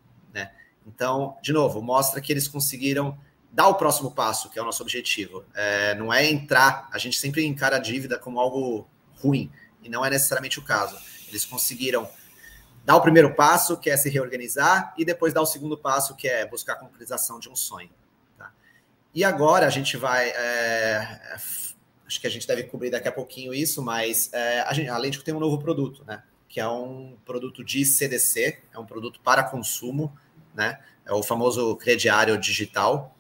Então, 0.88 1.36
de 1.42 1.52
novo, 1.52 1.82
mostra 1.82 2.20
que 2.20 2.32
eles 2.32 2.48
conseguiram 2.48 3.16
dar 3.50 3.68
o 3.68 3.74
próximo 3.74 4.10
passo, 4.10 4.50
que 4.50 4.58
é 4.58 4.62
o 4.62 4.64
nosso 4.64 4.82
objetivo. 4.82 5.44
É, 5.54 5.94
não 5.94 6.12
é 6.12 6.28
entrar, 6.28 6.88
a 6.92 6.98
gente 6.98 7.18
sempre 7.18 7.44
encara 7.44 7.76
a 7.76 7.78
dívida 7.78 8.18
como 8.18 8.38
algo 8.38 8.88
ruim, 9.20 9.50
e 9.82 9.88
não 9.88 10.04
é 10.04 10.10
necessariamente 10.10 10.58
o 10.58 10.62
caso. 10.62 10.96
Eles 11.28 11.44
conseguiram 11.44 12.08
dar 12.84 12.96
o 12.96 13.00
primeiro 13.00 13.34
passo, 13.34 13.76
que 13.76 13.90
é 13.90 13.96
se 13.96 14.08
reorganizar, 14.08 14.94
e 14.96 15.04
depois 15.04 15.32
dar 15.32 15.42
o 15.42 15.46
segundo 15.46 15.76
passo, 15.76 16.14
que 16.14 16.28
é 16.28 16.46
buscar 16.46 16.74
a 16.74 16.76
concretização 16.76 17.38
de 17.38 17.48
um 17.48 17.56
sonho. 17.56 17.90
Tá? 18.36 18.52
E 19.14 19.24
agora 19.24 19.66
a 19.66 19.70
gente 19.70 19.96
vai. 19.96 20.28
É, 20.30 21.36
acho 22.06 22.20
que 22.20 22.26
a 22.26 22.30
gente 22.30 22.46
deve 22.46 22.64
cobrir 22.64 22.90
daqui 22.90 23.08
a 23.08 23.12
pouquinho 23.12 23.52
isso, 23.52 23.82
mas 23.82 24.30
é, 24.32 24.66
gente, 24.74 24.88
além 24.88 25.10
de 25.10 25.22
ter 25.22 25.34
um 25.34 25.40
novo 25.40 25.58
produto, 25.58 26.04
né? 26.06 26.22
Que 26.48 26.60
é 26.60 26.68
um 26.68 27.18
produto 27.26 27.62
de 27.62 27.84
CDC, 27.84 28.62
é 28.72 28.78
um 28.78 28.86
produto 28.86 29.20
para 29.20 29.42
consumo 29.42 30.16
né? 30.58 30.80
É 31.06 31.12
o 31.12 31.22
famoso 31.22 31.76
crediário 31.76 32.36
digital. 32.36 33.16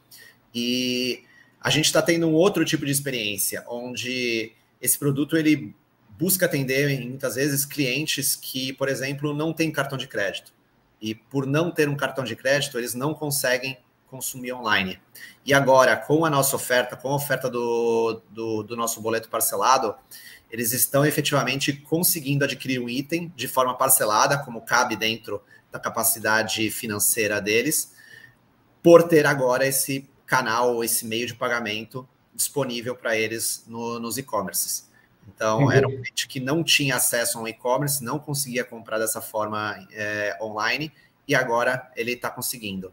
E 0.60 1.22
a 1.60 1.70
gente 1.70 1.84
está 1.84 2.02
tendo 2.02 2.26
um 2.26 2.34
outro 2.34 2.64
tipo 2.64 2.84
de 2.84 2.90
experiência, 2.90 3.64
onde 3.68 4.52
esse 4.80 4.98
produto 4.98 5.36
ele 5.36 5.74
busca 6.18 6.46
atender 6.46 7.00
muitas 7.06 7.36
vezes 7.36 7.64
clientes 7.64 8.34
que, 8.34 8.72
por 8.72 8.88
exemplo, 8.88 9.32
não 9.32 9.52
têm 9.52 9.70
cartão 9.70 9.96
de 9.96 10.08
crédito. 10.08 10.52
E 11.00 11.14
por 11.14 11.46
não 11.46 11.70
ter 11.70 11.88
um 11.88 11.96
cartão 11.96 12.24
de 12.24 12.34
crédito, 12.34 12.76
eles 12.76 12.92
não 12.92 13.14
conseguem 13.14 13.78
consumir 14.08 14.52
online. 14.52 14.98
E 15.46 15.54
agora, 15.54 15.96
com 15.96 16.24
a 16.24 16.30
nossa 16.30 16.56
oferta, 16.56 16.96
com 16.96 17.08
a 17.08 17.14
oferta 17.14 17.48
do, 17.48 18.20
do, 18.30 18.62
do, 18.64 18.76
nosso 18.76 19.00
boleto 19.00 19.28
parcelado, 19.28 19.94
eles 20.50 20.72
estão 20.72 21.06
efetivamente 21.06 21.72
conseguindo 21.72 22.44
adquirir 22.44 22.80
um 22.80 22.88
item 22.88 23.32
de 23.36 23.46
forma 23.46 23.76
parcelada, 23.76 24.38
como 24.38 24.62
cabe 24.62 24.96
dentro 24.96 25.40
da 25.70 25.78
capacidade 25.78 26.68
financeira 26.70 27.40
deles, 27.40 27.92
por 28.82 29.04
ter 29.04 29.24
agora 29.24 29.66
esse 29.66 30.08
canal, 30.28 30.84
esse 30.84 31.06
meio 31.06 31.26
de 31.26 31.34
pagamento 31.34 32.06
disponível 32.34 32.94
para 32.94 33.16
eles 33.16 33.64
no, 33.66 33.98
nos 33.98 34.16
e-commerces. 34.18 34.88
Então, 35.34 35.64
uhum. 35.64 35.72
era 35.72 35.88
um 35.88 35.90
cliente 35.90 36.28
que 36.28 36.38
não 36.38 36.62
tinha 36.62 36.96
acesso 36.96 37.38
a 37.38 37.42
um 37.42 37.48
e-commerce, 37.48 38.04
não 38.04 38.18
conseguia 38.18 38.64
comprar 38.64 38.98
dessa 38.98 39.20
forma 39.20 39.76
é, 39.92 40.36
online, 40.40 40.92
e 41.26 41.34
agora 41.34 41.90
ele 41.96 42.12
está 42.12 42.30
conseguindo. 42.30 42.92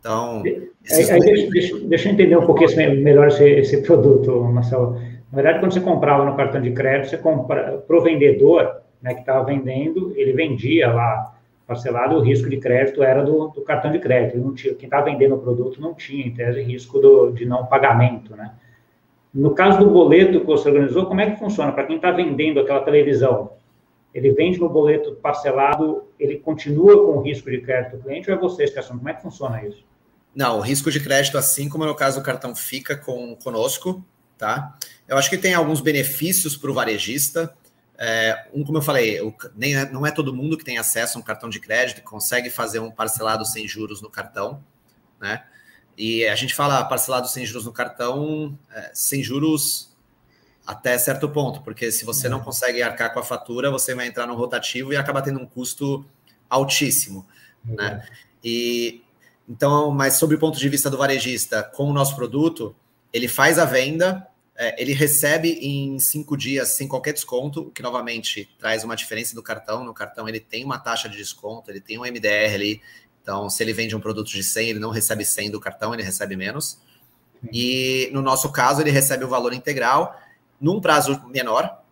Então, 0.00 0.42
aí, 0.42 1.10
aí 1.10 1.20
deixa, 1.20 1.50
deixa, 1.50 1.78
deixa, 1.80 2.08
eu 2.08 2.12
entender 2.12 2.36
um 2.36 2.46
pouquinho 2.46 2.70
melhor 3.02 3.28
esse, 3.28 3.44
esse 3.44 3.82
produto, 3.82 4.40
Marcelo. 4.44 4.94
Na 5.30 5.42
verdade, 5.42 5.60
quando 5.60 5.74
você 5.74 5.80
comprava 5.80 6.24
no 6.24 6.36
cartão 6.36 6.60
de 6.60 6.72
crédito, 6.72 7.10
você 7.10 7.18
compra 7.18 7.78
para 7.78 7.96
o 7.96 8.02
vendedor 8.02 8.82
né, 9.02 9.14
que 9.14 9.20
estava 9.20 9.44
vendendo, 9.44 10.12
ele 10.16 10.32
vendia 10.32 10.92
lá 10.92 11.35
parcelado, 11.66 12.16
o 12.16 12.20
risco 12.20 12.48
de 12.48 12.58
crédito 12.58 13.02
era 13.02 13.22
do, 13.22 13.48
do 13.48 13.62
cartão 13.62 13.90
de 13.90 13.98
crédito. 13.98 14.38
Não 14.38 14.54
tinha, 14.54 14.74
quem 14.74 14.86
estava 14.86 15.06
vendendo 15.06 15.34
o 15.34 15.38
produto 15.38 15.80
não 15.80 15.94
tinha, 15.94 16.26
em 16.26 16.32
tese, 16.32 16.62
risco 16.62 16.98
do, 16.98 17.32
de 17.32 17.44
não 17.44 17.66
pagamento, 17.66 18.36
né? 18.36 18.52
No 19.34 19.54
caso 19.54 19.78
do 19.78 19.90
boleto 19.90 20.40
que 20.40 20.46
você 20.46 20.68
organizou, 20.68 21.06
como 21.06 21.20
é 21.20 21.30
que 21.30 21.38
funciona? 21.38 21.72
Para 21.72 21.84
quem 21.84 21.96
está 21.96 22.10
vendendo 22.10 22.60
aquela 22.60 22.80
televisão, 22.80 23.52
ele 24.14 24.30
vende 24.30 24.58
no 24.58 24.68
boleto 24.68 25.12
parcelado, 25.16 26.04
ele 26.18 26.38
continua 26.38 27.04
com 27.04 27.18
o 27.18 27.20
risco 27.20 27.50
de 27.50 27.60
crédito 27.60 27.98
do 27.98 28.02
cliente 28.04 28.30
ou 28.30 28.36
é 28.36 28.40
vocês 28.40 28.70
que 28.70 28.78
assumem? 28.78 28.98
Como 28.98 29.10
é 29.10 29.14
que 29.14 29.20
funciona 29.20 29.62
isso? 29.66 29.84
Não, 30.34 30.58
o 30.58 30.60
risco 30.60 30.90
de 30.90 31.00
crédito, 31.00 31.36
assim 31.36 31.68
como 31.68 31.84
no 31.84 31.94
caso 31.94 32.18
do 32.18 32.24
cartão, 32.24 32.54
fica 32.54 32.96
com, 32.96 33.36
conosco, 33.36 34.02
tá? 34.38 34.74
Eu 35.06 35.18
acho 35.18 35.28
que 35.28 35.36
tem 35.36 35.52
alguns 35.52 35.82
benefícios 35.82 36.56
para 36.56 36.70
o 36.70 36.74
varejista, 36.74 37.54
é, 37.98 38.48
um, 38.52 38.62
como 38.64 38.78
eu 38.78 38.82
falei, 38.82 39.20
o, 39.20 39.34
nem 39.54 39.76
é, 39.76 39.90
não 39.90 40.06
é 40.06 40.10
todo 40.10 40.34
mundo 40.34 40.56
que 40.56 40.64
tem 40.64 40.78
acesso 40.78 41.16
a 41.16 41.20
um 41.20 41.24
cartão 41.24 41.48
de 41.48 41.60
crédito, 41.60 42.02
consegue 42.02 42.50
fazer 42.50 42.78
um 42.78 42.90
parcelado 42.90 43.44
sem 43.44 43.66
juros 43.66 44.02
no 44.02 44.10
cartão, 44.10 44.62
né? 45.20 45.44
E 45.96 46.26
a 46.26 46.34
gente 46.34 46.54
fala 46.54 46.84
parcelado 46.84 47.26
sem 47.26 47.46
juros 47.46 47.64
no 47.64 47.72
cartão, 47.72 48.58
é, 48.70 48.90
sem 48.92 49.22
juros 49.22 49.94
até 50.66 50.98
certo 50.98 51.28
ponto, 51.28 51.62
porque 51.62 51.90
se 51.90 52.04
você 52.04 52.28
não 52.28 52.40
consegue 52.40 52.82
arcar 52.82 53.14
com 53.14 53.20
a 53.20 53.22
fatura, 53.22 53.70
você 53.70 53.94
vai 53.94 54.06
entrar 54.08 54.26
no 54.26 54.34
rotativo 54.34 54.92
e 54.92 54.96
acaba 54.96 55.22
tendo 55.22 55.40
um 55.40 55.46
custo 55.46 56.04
altíssimo, 56.50 57.26
né? 57.64 58.06
E 58.44 59.02
então, 59.48 59.90
mas 59.90 60.14
sob 60.14 60.34
o 60.34 60.38
ponto 60.38 60.58
de 60.58 60.68
vista 60.68 60.90
do 60.90 60.98
varejista, 60.98 61.62
com 61.62 61.84
o 61.84 61.92
nosso 61.92 62.16
produto, 62.16 62.74
ele 63.12 63.28
faz 63.28 63.58
a 63.58 63.64
venda, 63.64 64.26
é, 64.58 64.80
ele 64.80 64.92
recebe 64.92 65.50
em 65.60 65.98
cinco 65.98 66.36
dias 66.36 66.70
sem 66.70 66.88
qualquer 66.88 67.12
desconto, 67.12 67.60
o 67.62 67.70
que 67.70 67.82
novamente 67.82 68.48
traz 68.58 68.84
uma 68.84 68.96
diferença 68.96 69.34
do 69.34 69.42
cartão. 69.42 69.84
No 69.84 69.92
cartão 69.92 70.28
ele 70.28 70.40
tem 70.40 70.64
uma 70.64 70.78
taxa 70.78 71.08
de 71.08 71.16
desconto, 71.16 71.70
ele 71.70 71.80
tem 71.80 71.98
um 71.98 72.02
MDR 72.02 72.54
ali. 72.54 72.80
Então, 73.22 73.50
se 73.50 73.62
ele 73.62 73.72
vende 73.72 73.94
um 73.94 74.00
produto 74.00 74.28
de 74.28 74.42
100, 74.42 74.70
ele 74.70 74.78
não 74.78 74.90
recebe 74.90 75.24
100 75.24 75.50
do 75.50 75.60
cartão, 75.60 75.92
ele 75.92 76.02
recebe 76.02 76.36
menos. 76.36 76.80
E 77.52 78.08
no 78.12 78.22
nosso 78.22 78.50
caso, 78.50 78.80
ele 78.80 78.90
recebe 78.90 79.24
o 79.24 79.28
valor 79.28 79.52
integral 79.52 80.18
num 80.60 80.80
prazo 80.80 81.20
menor. 81.28 81.82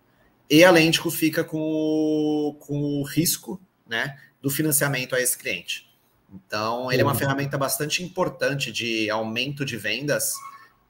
E 0.49 0.65
a 0.65 0.71
Lentico 0.71 1.11
fica 1.11 1.45
com 1.45 1.61
o, 1.61 2.55
com 2.61 3.01
o 3.01 3.03
risco 3.03 3.61
né, 3.87 4.19
do 4.41 4.49
financiamento 4.49 5.15
a 5.15 5.21
esse 5.21 5.37
cliente. 5.37 5.89
Então, 6.33 6.91
ele 6.91 7.03
é 7.03 7.05
uma 7.05 7.15
ferramenta 7.15 7.59
bastante 7.59 8.03
importante 8.03 8.73
de 8.73 9.11
aumento 9.11 9.65
de 9.65 9.77
vendas 9.77 10.35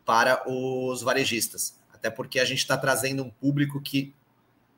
para 0.05 0.43
os 0.49 1.03
varejistas, 1.03 1.79
até 1.93 2.11
porque 2.11 2.39
a 2.39 2.45
gente 2.45 2.59
está 2.59 2.77
trazendo 2.77 3.23
um 3.23 3.31
público 3.31 3.81
que 3.81 4.15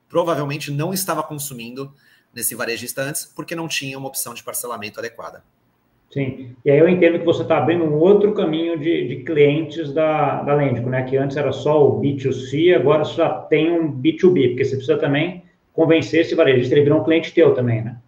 provavelmente 0.09 0.71
não 0.71 0.93
estava 0.93 1.23
consumindo 1.23 1.93
nesse 2.35 2.55
varejista 2.55 3.03
antes, 3.03 3.25
porque 3.25 3.55
não 3.55 3.67
tinha 3.67 3.99
uma 3.99 4.09
opção 4.09 4.35
de 4.35 4.43
parcelamento 4.43 4.99
adequada. 4.99 5.43
Sim, 6.11 6.55
e 6.65 6.71
aí 6.71 6.79
eu 6.79 6.89
entendo 6.89 7.19
que 7.19 7.25
você 7.25 7.43
está 7.43 7.59
abrindo 7.59 7.85
um 7.85 7.95
outro 7.95 8.33
caminho 8.33 8.79
de, 8.79 9.09
de 9.09 9.25
clientes 9.25 9.93
da, 9.93 10.43
da 10.43 10.55
Lendico, 10.55 10.89
né? 10.89 11.03
Que 11.03 11.17
antes 11.17 11.37
era 11.37 11.53
só 11.53 11.87
o 11.87 12.01
B2C, 12.01 12.75
agora 12.75 13.05
você 13.05 13.17
já 13.17 13.29
tem 13.29 13.73
um 13.73 13.93
B2B, 13.93 14.51
porque 14.51 14.65
você 14.65 14.77
precisa 14.77 14.99
também 14.99 15.43
convencer 15.73 16.21
esse 16.21 16.35
varejista, 16.35 16.75
ele 16.75 16.85
virou 16.85 17.01
um 17.01 17.05
cliente 17.05 17.35
teu 17.35 17.55
também, 17.55 17.83
né? 17.83 17.99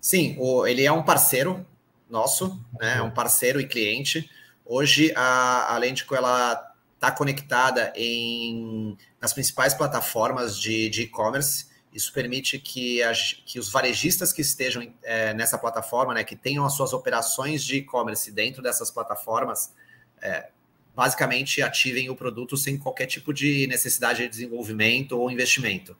Sim, 0.00 0.36
o, 0.38 0.66
ele 0.66 0.84
é 0.84 0.92
um 0.92 1.02
parceiro 1.02 1.66
nosso, 2.08 2.58
né? 2.80 2.96
É 2.98 3.02
um 3.02 3.10
parceiro 3.10 3.60
e 3.60 3.66
cliente. 3.66 4.30
Hoje 4.64 5.12
a, 5.14 5.74
a 5.74 5.78
Lendico, 5.78 6.14
ela 6.14 6.72
está 6.94 7.10
conectada 7.10 7.92
em, 7.94 8.96
nas 9.20 9.32
principais 9.32 9.74
plataformas 9.74 10.58
de 10.58 11.02
e-commerce, 11.02 11.66
isso 11.92 12.12
permite 12.12 12.58
que, 12.58 13.02
a, 13.02 13.12
que 13.46 13.58
os 13.58 13.70
varejistas 13.70 14.32
que 14.32 14.42
estejam 14.42 14.92
é, 15.02 15.32
nessa 15.32 15.56
plataforma, 15.56 16.12
né, 16.12 16.24
que 16.24 16.34
tenham 16.34 16.64
as 16.64 16.74
suas 16.74 16.92
operações 16.92 17.62
de 17.62 17.76
e-commerce 17.76 18.32
dentro 18.32 18.60
dessas 18.60 18.90
plataformas, 18.90 19.72
é, 20.20 20.48
basicamente 20.94 21.62
ativem 21.62 22.10
o 22.10 22.16
produto 22.16 22.56
sem 22.56 22.76
qualquer 22.76 23.06
tipo 23.06 23.32
de 23.32 23.66
necessidade 23.68 24.22
de 24.24 24.28
desenvolvimento 24.28 25.12
ou 25.12 25.30
investimento. 25.30 25.96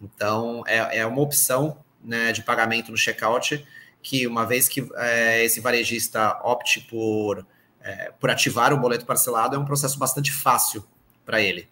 Então, 0.00 0.62
é, 0.66 0.98
é 0.98 1.06
uma 1.06 1.20
opção 1.20 1.84
né, 2.02 2.32
de 2.32 2.42
pagamento 2.42 2.90
no 2.90 2.96
checkout 2.96 3.66
que, 4.02 4.26
uma 4.26 4.46
vez 4.46 4.66
que 4.68 4.86
é, 4.96 5.44
esse 5.44 5.60
varejista 5.60 6.40
opte 6.42 6.80
por, 6.80 7.46
é, 7.84 8.10
por 8.18 8.30
ativar 8.30 8.72
o 8.72 8.78
boleto 8.78 9.04
parcelado, 9.04 9.54
é 9.54 9.58
um 9.58 9.64
processo 9.64 9.98
bastante 9.98 10.32
fácil 10.32 10.82
para 11.24 11.40
ele. 11.40 11.68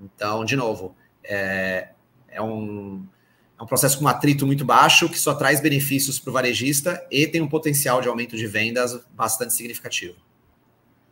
Então, 0.00 0.44
de 0.44 0.54
novo, 0.54 0.94
é, 1.24 1.88
é 2.28 2.42
um, 2.42 3.02
é 3.58 3.62
um 3.62 3.66
processo 3.66 3.98
com 3.98 4.06
atrito 4.06 4.46
muito 4.46 4.64
baixo, 4.64 5.08
que 5.08 5.18
só 5.18 5.34
traz 5.34 5.60
benefícios 5.60 6.18
para 6.18 6.30
o 6.30 6.32
varejista 6.34 7.04
e 7.10 7.26
tem 7.26 7.40
um 7.40 7.48
potencial 7.48 8.00
de 8.00 8.08
aumento 8.08 8.36
de 8.36 8.46
vendas 8.46 9.00
bastante 9.14 9.54
significativo. 9.54 10.16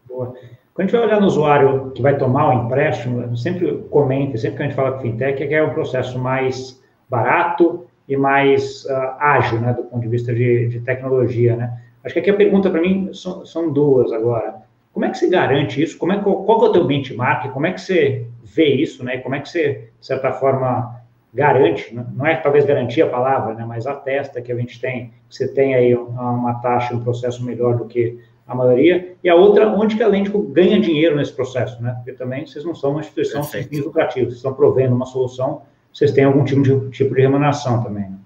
Boa. 0.07 0.35
Quando 0.75 0.89
a 0.89 0.91
gente 0.91 0.99
vai 0.99 1.07
olhar 1.07 1.21
no 1.21 1.27
usuário 1.27 1.91
que 1.93 2.03
vai 2.03 2.17
tomar 2.17 2.49
o 2.49 2.65
empréstimo, 2.65 3.37
sempre 3.37 3.79
comenta, 3.91 4.39
sempre 4.39 4.57
que 4.57 4.63
a 4.63 4.67
gente 4.67 4.75
fala 4.75 4.93
com 4.93 5.01
fintech, 5.01 5.43
é 5.43 5.47
que 5.47 5.55
é 5.55 5.63
um 5.63 5.73
processo 5.73 6.19
mais 6.19 6.81
barato 7.09 7.87
e 8.09 8.17
mais 8.17 8.85
uh, 8.87 9.17
ágil, 9.19 9.61
né, 9.61 9.75
do 9.75 9.85
ponto 9.85 10.03
de 10.03 10.09
vista 10.09 10.35
de, 10.35 10.69
de 10.69 10.81
tecnologia, 10.81 11.57
né? 11.57 11.82
Acho 12.05 12.15
que 12.15 12.21
aqui 12.21 12.31
a 12.31 12.37
pergunta 12.37 12.71
para 12.71 12.81
mim 12.81 13.13
são, 13.13 13.45
são, 13.47 13.73
duas 13.73 14.13
agora. 14.13 14.63
Como 14.93 15.05
é 15.05 15.11
que 15.11 15.19
você 15.19 15.29
garante 15.29 15.83
isso? 15.83 15.97
Como 15.97 16.13
é, 16.13 16.19
qual, 16.19 16.45
qual 16.45 16.67
é 16.67 16.69
o 16.69 16.73
teu 16.73 16.85
benchmark? 16.85 17.51
Como 17.53 17.67
é 17.67 17.73
que 17.73 17.81
você 17.81 18.27
vê 18.43 18.75
isso, 18.75 19.05
né? 19.05 19.19
Como 19.19 19.35
é 19.35 19.41
que 19.41 19.49
você, 19.49 19.91
de 19.99 20.07
certa 20.07 20.33
forma, 20.33 21.03
garante, 21.33 21.95
não 22.15 22.27
é 22.27 22.37
talvez 22.37 22.65
garantir 22.67 23.03
a 23.03 23.09
palavra, 23.09 23.55
né, 23.55 23.65
mas 23.67 23.87
atesta 23.87 24.43
que 24.43 24.53
a 24.53 24.57
gente 24.57 24.79
tem, 24.79 25.13
você 25.31 25.49
tem 25.49 25.75
aí 25.75 25.95
uma 25.95 26.55
taxa, 26.55 26.95
um 26.95 27.01
processo 27.01 27.43
melhor 27.43 27.77
do 27.77 27.87
que 27.87 28.19
a 28.47 28.55
maioria, 28.55 29.15
e 29.25 29.31
a 29.31 29.35
outra, 29.35 29.69
onde 29.69 29.97
que 29.97 30.03
a 30.03 30.09
Lêndico 30.09 30.43
ganha 30.43 30.79
dinheiro 30.79 31.17
nesse 31.17 31.33
processo, 31.33 31.83
né, 31.83 31.95
porque 31.97 32.13
também 32.13 32.45
vocês 32.45 32.65
não 32.65 32.75
são 32.75 32.91
uma 32.91 33.01
instituição 33.01 33.43
sem 33.43 33.63
fins 33.63 33.83
lucrativos, 33.83 34.29
vocês 34.29 34.37
estão 34.37 34.53
provendo 34.53 34.95
uma 34.95 35.07
solução, 35.07 35.63
vocês 35.93 36.13
têm 36.13 36.25
algum 36.25 36.45
tipo 36.45 36.63
de, 36.63 36.91
tipo 36.91 37.15
de 37.15 37.23
remuneração 37.23 37.83
também, 37.83 38.05
né? 38.05 38.19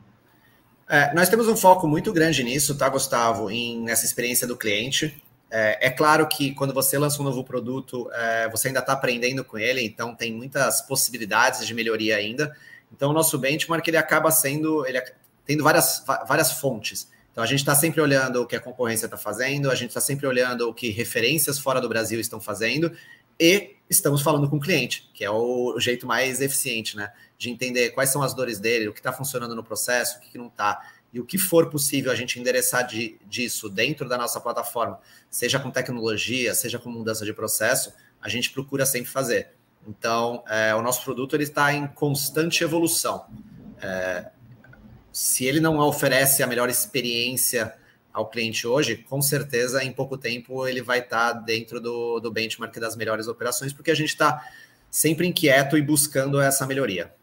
É, 0.89 1.13
nós 1.15 1.29
temos 1.29 1.49
um 1.49 1.57
foco 1.57 1.89
muito 1.89 2.13
grande 2.13 2.45
nisso, 2.45 2.77
tá, 2.77 2.89
Gustavo, 2.89 3.51
em, 3.51 3.81
nessa 3.83 4.05
experiência 4.05 4.47
do 4.47 4.57
cliente. 4.57 5.21
É, 5.51 5.89
é 5.89 5.91
claro 5.91 6.27
que 6.29 6.55
quando 6.55 6.73
você 6.73 6.97
lança 6.97 7.21
um 7.21 7.25
novo 7.25 7.43
produto, 7.43 8.09
é, 8.13 8.49
você 8.49 8.69
ainda 8.69 8.81
está 8.81 8.93
aprendendo 8.93 9.45
com 9.45 9.59
ele, 9.59 9.83
então 9.83 10.15
tem 10.15 10.33
muitas 10.33 10.81
possibilidades 10.83 11.67
de 11.67 11.75
melhoria 11.75 12.17
ainda. 12.17 12.57
Então, 12.93 13.11
o 13.11 13.13
nosso 13.13 13.37
benchmark 13.39 13.87
ele 13.87 13.97
acaba 13.97 14.31
sendo, 14.31 14.87
ele 14.87 15.03
tendo 15.45 15.65
várias, 15.65 16.05
várias 16.27 16.53
fontes. 16.53 17.09
Então, 17.33 17.43
a 17.43 17.47
gente 17.47 17.59
está 17.59 17.75
sempre 17.75 18.01
olhando 18.01 18.43
o 18.43 18.47
que 18.47 18.57
a 18.57 18.61
concorrência 18.61 19.07
está 19.07 19.17
fazendo, 19.17 19.71
a 19.71 19.75
gente 19.75 19.91
está 19.91 20.01
sempre 20.01 20.27
olhando 20.27 20.69
o 20.69 20.75
que 20.75 20.91
referências 20.91 21.59
fora 21.59 21.81
do 21.81 21.89
Brasil 21.89 22.19
estão 22.19 22.41
fazendo 22.41 22.93
e 23.39 23.76
estamos 23.89 24.23
falando 24.23 24.49
com 24.49 24.57
o 24.57 24.61
cliente, 24.61 25.09
que 25.15 25.25
é 25.25 25.31
o, 25.31 25.79
jeito 25.79 26.07
mais 26.07 26.41
eficiente, 26.41 26.97
né? 26.97 27.13
De 27.39 27.51
entender 27.51 27.91
quais 27.91 28.11
são 28.11 28.23
as 28.23 28.35
dores 28.35 28.59
dele, 28.59 28.89
o 28.89 28.93
que 28.93 29.01
está 29.01 29.13
funcionando 29.13 29.55
no 29.55 29.63
processo, 29.63 30.19
o 30.19 30.21
que, 30.21 30.37
não 30.37 30.49
está. 30.49 30.81
E 31.13 31.21
o 31.21 31.25
que 31.25 31.39
for 31.39 31.71
possível 31.71 32.11
a 32.11 32.15
gente 32.15 32.39
endereçar 32.39 32.87
de, 32.87 33.19
disso 33.27 33.69
dentro 33.69 34.09
da 34.09 34.19
nossa 34.19 34.41
plataforma, 34.41 34.99
seja 35.31 35.59
com 35.59 35.71
tecnologia, 35.71 36.55
seja 36.55 36.79
com 36.79 36.91
mudança 36.91 37.25
de 37.25 37.33
processo, 37.33 37.93
a 38.21 38.29
gente 38.29 38.51
procura 38.51 38.85
sempre 38.85 39.11
fazer. 39.11 39.51
Então, 39.87 40.43
é, 40.49 40.75
o 40.75 40.83
nosso 40.83 41.05
produto 41.05 41.37
ele 41.37 41.45
está 41.45 41.73
em 41.73 41.87
constante 41.87 42.65
evolução. 42.65 43.27
É, 43.81 44.31
se 45.13 45.45
ele 45.45 45.61
não 45.61 45.79
oferece 45.79 46.43
a 46.43 46.47
melhor 46.47 46.69
experiência 46.69 47.75
ao 48.17 48.27
cliente 48.27 48.67
hoje, 48.67 48.97
com 48.97 49.21
certeza 49.21 49.85
em 49.85 49.93
pouco 49.93 50.17
tempo 50.17 50.67
ele 50.67 50.81
vai 50.81 51.01
estar 51.01 51.35
tá 51.35 51.39
dentro 51.39 51.79
do, 51.79 52.19
do 52.19 52.33
benchmark 52.33 52.75
das 52.79 52.97
melhores 52.97 53.29
operações, 53.29 53.75
porque 53.75 53.91
a 53.91 53.95
gente 53.95 54.09
está 54.09 54.43
sempre 54.91 55.27
inquieto 55.27 55.77
e 55.77 55.83
buscando 55.83 56.41
essa 56.41 56.67
melhoria. 56.67 57.15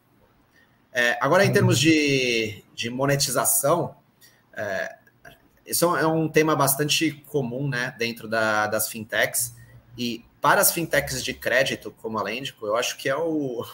É, 0.92 1.18
agora, 1.20 1.44
em 1.44 1.52
termos 1.52 1.80
de, 1.80 2.64
de 2.76 2.92
monetização, 2.92 3.96
é, 4.56 4.98
isso 5.66 5.98
é 5.98 6.06
um 6.06 6.30
tema 6.30 6.56
bastante 6.56 7.12
comum 7.26 7.68
né, 7.68 7.96
dentro 7.98 8.28
da, 8.28 8.68
das 8.68 8.88
fintechs, 8.88 9.56
e 9.98 10.24
para 10.40 10.62
as 10.62 10.72
fintechs 10.72 11.24
de 11.24 11.34
crédito, 11.34 11.90
como 11.90 12.20
a 12.20 12.24
Lendico, 12.24 12.68
eu 12.68 12.76
acho 12.76 12.98
que 12.98 13.10
é 13.10 13.18
o, 13.18 13.66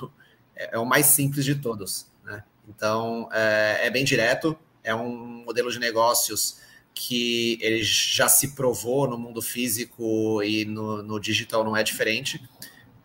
é 0.56 0.80
o 0.80 0.86
mais 0.86 1.08
simples 1.08 1.44
de 1.44 1.56
todos. 1.56 2.10
Né? 2.24 2.42
Então, 2.66 3.28
é, 3.34 3.88
é 3.88 3.90
bem 3.90 4.06
direto, 4.06 4.58
é 4.82 4.96
um 4.96 5.44
modelo 5.44 5.70
de 5.70 5.80
negócios 5.80 6.69
que 7.00 7.58
ele 7.62 7.82
já 7.82 8.28
se 8.28 8.50
provou 8.50 9.08
no 9.08 9.18
mundo 9.18 9.42
físico 9.42 10.44
e 10.44 10.66
no, 10.66 11.02
no 11.02 11.18
digital 11.18 11.64
não 11.64 11.76
é 11.76 11.82
diferente, 11.82 12.44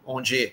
onde 0.04 0.52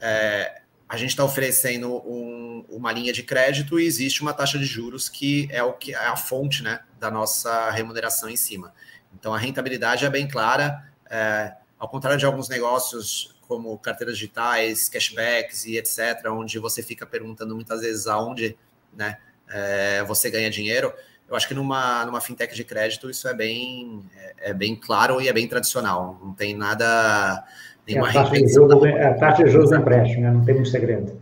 é, 0.00 0.62
a 0.88 0.96
gente 0.96 1.10
está 1.10 1.24
oferecendo 1.24 1.96
um, 2.08 2.64
uma 2.68 2.92
linha 2.92 3.12
de 3.12 3.24
crédito 3.24 3.80
e 3.80 3.84
existe 3.84 4.22
uma 4.22 4.32
taxa 4.32 4.56
de 4.56 4.64
juros 4.64 5.08
que 5.08 5.48
é 5.50 5.64
o 5.64 5.72
que 5.72 5.94
é 5.94 6.06
a 6.06 6.14
fonte 6.14 6.62
né, 6.62 6.78
da 7.00 7.10
nossa 7.10 7.72
remuneração 7.72 8.28
em 8.28 8.36
cima. 8.36 8.72
Então 9.12 9.34
a 9.34 9.38
rentabilidade 9.38 10.04
é 10.04 10.10
bem 10.10 10.28
clara. 10.28 10.88
É, 11.10 11.56
ao 11.76 11.88
contrário 11.88 12.16
de 12.16 12.24
alguns 12.24 12.48
negócios 12.48 13.34
como 13.48 13.76
carteiras 13.78 14.16
digitais, 14.16 14.88
cashbacks 14.88 15.66
e 15.66 15.76
etc., 15.76 16.24
onde 16.30 16.60
você 16.60 16.84
fica 16.84 17.04
perguntando 17.04 17.52
muitas 17.56 17.80
vezes 17.80 18.06
aonde 18.06 18.56
né, 18.92 19.18
é, 19.48 20.04
você 20.04 20.30
ganha 20.30 20.48
dinheiro, 20.48 20.94
eu 21.28 21.34
acho 21.34 21.48
que 21.48 21.54
numa, 21.54 22.04
numa 22.04 22.20
fintech 22.20 22.54
de 22.54 22.64
crédito 22.64 23.10
isso 23.10 23.26
é 23.28 23.34
bem, 23.34 24.02
é, 24.16 24.50
é 24.50 24.54
bem 24.54 24.76
claro 24.76 25.20
e 25.20 25.28
é 25.28 25.32
bem 25.32 25.48
tradicional. 25.48 26.18
Não 26.22 26.32
tem 26.32 26.54
nada. 26.54 27.44
Nenhuma 27.86 28.08
é 28.08 28.10
a, 28.10 28.14
taxa 28.14 28.32
de 28.32 28.48
juros, 28.48 28.84
é 28.84 29.04
a 29.04 29.14
taxa 29.14 29.44
de 29.44 29.50
juros 29.50 29.70
do 29.70 29.76
empréstimo, 29.76 30.22
né? 30.22 30.30
não 30.30 30.44
tem 30.44 30.60
um 30.60 30.64
segredo. 30.64 31.20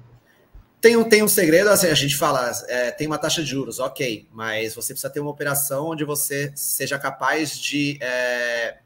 Tem 0.81 0.97
um, 0.97 1.05
tem 1.05 1.23
um 1.23 1.29
segredo, 1.29 1.71
assim, 1.71 1.87
a 1.87 1.95
gente 1.95 2.15
fala, 2.15 2.51
é, 2.69 2.91
tem 2.91 3.07
uma 3.07 3.17
taxa 3.17 3.43
de 3.43 3.49
juros, 3.49 3.79
ok, 3.79 4.29
mas 4.31 4.75
você 4.75 4.93
precisa 4.93 5.11
ter 5.11 5.21
uma 5.21 5.31
operação 5.31 5.87
onde 5.87 6.05
você 6.05 6.53
seja 6.55 6.99
capaz 6.99 7.59
de 7.59 7.97
é, 8.03 8.77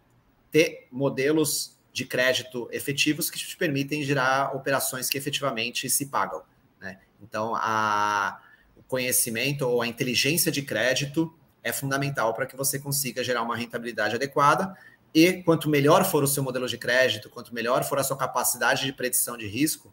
ter 0.52 0.86
modelos 0.92 1.76
de 1.92 2.04
crédito 2.04 2.68
efetivos 2.70 3.28
que 3.28 3.36
te 3.36 3.56
permitem 3.56 4.04
gerar 4.04 4.54
operações 4.54 5.10
que 5.10 5.18
efetivamente 5.18 5.90
se 5.90 6.06
pagam. 6.06 6.42
Né? 6.80 6.98
Então, 7.20 7.56
a, 7.56 8.40
conhecimento 8.88 9.62
ou 9.62 9.82
a 9.82 9.86
inteligência 9.86 10.50
de 10.50 10.62
crédito 10.62 11.32
é 11.62 11.72
fundamental 11.72 12.34
para 12.34 12.46
que 12.46 12.56
você 12.56 12.78
consiga 12.78 13.22
gerar 13.22 13.42
uma 13.42 13.54
rentabilidade 13.54 14.16
adequada. 14.16 14.76
E 15.14 15.42
quanto 15.42 15.68
melhor 15.68 16.04
for 16.04 16.22
o 16.22 16.26
seu 16.26 16.42
modelo 16.42 16.66
de 16.66 16.78
crédito, 16.78 17.30
quanto 17.30 17.54
melhor 17.54 17.84
for 17.84 17.98
a 17.98 18.04
sua 18.04 18.16
capacidade 18.16 18.84
de 18.84 18.92
predição 18.92 19.36
de 19.36 19.46
risco, 19.46 19.92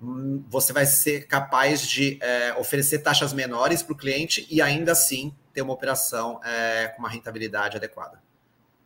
hum, 0.00 0.44
você 0.48 0.72
vai 0.72 0.86
ser 0.86 1.26
capaz 1.26 1.86
de 1.86 2.18
é, 2.22 2.54
oferecer 2.54 2.98
taxas 2.98 3.32
menores 3.32 3.82
para 3.82 3.94
o 3.94 3.96
cliente 3.96 4.46
e 4.50 4.60
ainda 4.60 4.92
assim 4.92 5.34
ter 5.52 5.62
uma 5.62 5.72
operação 5.72 6.40
é, 6.44 6.88
com 6.88 7.00
uma 7.00 7.08
rentabilidade 7.08 7.76
adequada. 7.76 8.22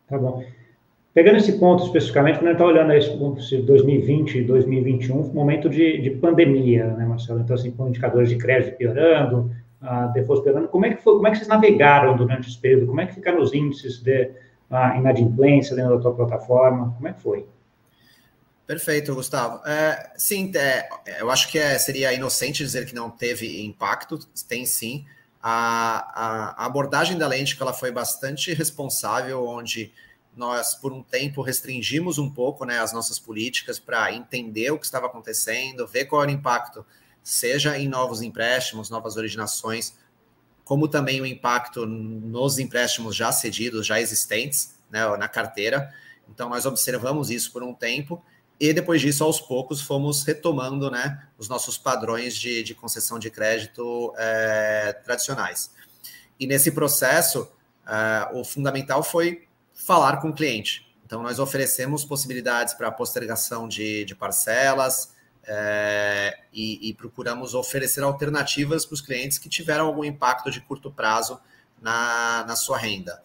Tá 0.09 0.17
bom. 0.17 0.45
Pegando 1.17 1.39
esse 1.39 1.53
ponto 1.55 1.83
especificamente, 1.83 2.41
quando 2.41 2.49
a 2.49 2.51
gente 2.51 2.61
está 2.61 2.67
olhando 2.67 2.93
esse 2.93 3.57
2020 3.63 4.37
e 4.37 4.45
2021, 4.45 5.33
momento 5.33 5.67
de, 5.67 5.99
de, 6.03 6.11
pandemia, 6.11 6.89
né, 6.89 7.07
Marcelo? 7.07 7.41
Então, 7.41 7.57
assim, 7.57 7.71
com 7.71 7.89
indicadores 7.89 8.29
de 8.29 8.37
crédito 8.37 8.77
piorando, 8.77 9.51
uh, 9.81 10.13
default 10.13 10.45
piorando, 10.45 10.69
como 10.69 10.85
é 10.85 10.93
que 10.93 11.03
foi, 11.03 11.15
como 11.15 11.27
é 11.27 11.31
que 11.31 11.39
vocês 11.39 11.49
navegaram 11.49 12.15
durante 12.19 12.51
esse 12.51 12.59
período? 12.59 12.89
Como 12.89 13.01
é 13.01 13.07
que 13.07 13.15
ficaram 13.15 13.41
os 13.41 13.55
índices 13.55 13.99
de 14.03 14.25
uh, 14.71 14.99
inadimplência 14.99 15.75
dentro 15.75 15.97
da 15.97 16.03
tua 16.03 16.13
plataforma? 16.13 16.93
Como 16.95 17.09
é 17.09 17.15
que 17.15 17.23
foi? 17.23 17.47
Perfeito, 18.67 19.15
Gustavo. 19.15 19.67
É, 19.67 20.11
sim, 20.19 20.53
é, 20.55 20.87
eu 21.19 21.31
acho 21.31 21.51
que 21.51 21.59
é, 21.59 21.79
seria 21.79 22.13
inocente 22.13 22.63
dizer 22.63 22.85
que 22.85 22.95
não 22.95 23.09
teve 23.09 23.65
impacto, 23.65 24.19
tem 24.47 24.67
sim. 24.67 25.07
A, 25.43 26.13
a, 26.15 26.63
a 26.63 26.67
abordagem 26.67 27.17
da 27.17 27.27
lente 27.27 27.57
ela 27.59 27.73
foi 27.73 27.91
bastante 27.91 28.53
responsável, 28.53 29.47
onde 29.47 29.91
nós, 30.37 30.75
por 30.75 30.93
um 30.93 31.03
tempo, 31.03 31.41
restringimos 31.43 32.19
um 32.19 32.31
pouco 32.31 32.65
né, 32.65 32.79
as 32.79 32.93
nossas 32.93 33.19
políticas 33.19 33.79
para 33.79 34.13
entender 34.13 34.71
o 34.71 34.79
que 34.79 34.85
estava 34.85 35.07
acontecendo, 35.07 35.87
ver 35.87 36.05
qual 36.05 36.23
era 36.23 36.31
o 36.31 36.35
impacto, 36.35 36.85
seja 37.23 37.79
em 37.79 37.89
novos 37.89 38.21
empréstimos, 38.23 38.91
novas 38.91 39.17
originações, 39.17 39.97
como 40.65 40.89
também 40.89 41.21
o 41.21 41.27
impacto 41.27 41.87
nos 41.87 42.59
empréstimos 42.59 43.17
já 43.17 43.33
cedidos, 43.33 43.87
já 43.87 44.01
existentes 44.01 44.75
né, 44.91 45.05
na 45.17 45.27
carteira. 45.27 45.93
Então, 46.29 46.49
nós 46.49 46.67
observamos 46.67 47.31
isso 47.31 47.53
por 47.53 47.63
um 47.63 47.73
tempo 47.73 48.23
e 48.59 48.73
depois 48.73 49.01
disso, 49.01 49.23
aos 49.23 49.41
poucos, 49.41 49.83
fomos 49.83 50.23
retomando 50.25 50.91
né, 50.91 51.23
os 51.37 51.49
nossos 51.49 51.77
padrões 51.77 52.35
de, 52.35 52.63
de 52.63 52.75
concessão 52.75 53.19
de 53.19 53.31
crédito 53.31 54.15
é, 54.17 54.95
tradicionais. 55.05 55.71
E 56.41 56.47
nesse 56.47 56.71
processo, 56.71 57.49
é, 57.87 58.31
o 58.33 58.45
fundamental 58.45 59.03
foi 59.03 59.47
falar 59.77 60.17
com 60.17 60.31
o 60.31 60.33
cliente. 60.33 60.91
Então, 61.05 61.23
nós 61.23 61.39
oferecemos 61.39 62.05
possibilidades 62.05 62.75
para 62.75 62.91
postergação 62.91 63.69
de, 63.69 64.05
de 64.05 64.17
parcelas 64.17 65.15
é, 65.45 66.37
e, 66.53 66.89
e, 66.89 66.95
procuramos 66.95 67.55
oferecer 67.55 68.03
alternativas 68.03 68.85
para 68.85 68.95
os 68.95 69.01
clientes 69.01 69.39
que 69.39 69.49
tiveram 69.49 69.87
algum 69.87 70.03
impacto 70.03 70.51
de 70.51 70.61
curto 70.61 70.91
prazo 70.91 71.39
na, 71.81 72.45
na 72.49 72.57
sua 72.57 72.77
renda. 72.77 73.23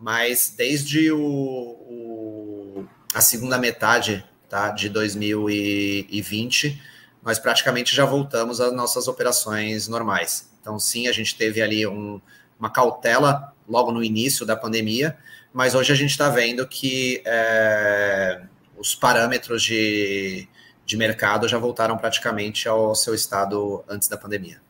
Mas 0.00 0.54
desde 0.56 1.12
o, 1.12 1.20
o, 1.20 2.86
a 3.12 3.20
segunda 3.20 3.58
metade 3.58 4.24
tá, 4.48 4.70
de 4.70 4.88
2020, 4.88 6.80
nós 7.22 7.38
praticamente 7.38 7.94
já 7.94 8.06
voltamos 8.06 8.60
às 8.60 8.72
nossas 8.72 9.06
operações 9.06 9.88
normais. 9.88 10.50
Então, 10.62 10.78
sim, 10.78 11.08
a 11.08 11.12
gente 11.12 11.36
teve 11.36 11.60
ali 11.60 11.86
um, 11.86 12.18
uma 12.58 12.70
cautela 12.70 13.52
logo 13.68 13.92
no 13.92 14.02
início 14.02 14.46
da 14.46 14.56
pandemia, 14.56 15.18
mas 15.52 15.74
hoje 15.74 15.92
a 15.92 15.96
gente 15.96 16.10
está 16.10 16.28
vendo 16.28 16.66
que 16.66 17.22
é, 17.24 18.42
os 18.76 18.94
parâmetros 18.94 19.62
de, 19.62 20.48
de 20.84 20.96
mercado 20.96 21.48
já 21.48 21.58
voltaram 21.58 21.96
praticamente 21.96 22.68
ao 22.68 22.94
seu 22.94 23.14
estado 23.14 23.84
antes 23.88 24.08
da 24.08 24.16
pandemia. 24.16 24.60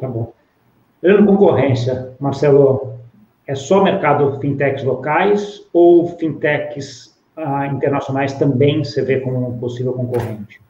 Tá 0.00 0.08
bom. 0.08 0.32
Olhando 1.02 1.26
concorrência, 1.26 2.14
Marcelo, 2.18 3.00
é 3.46 3.54
só 3.54 3.82
mercado 3.82 4.38
fintechs 4.40 4.84
locais 4.84 5.62
ou 5.72 6.16
fintechs 6.18 7.10
ah, 7.36 7.66
internacionais 7.66 8.34
também 8.34 8.84
você 8.84 9.02
vê 9.02 9.20
como 9.20 9.48
um 9.48 9.58
possível 9.58 9.92
concorrente? 9.92 10.60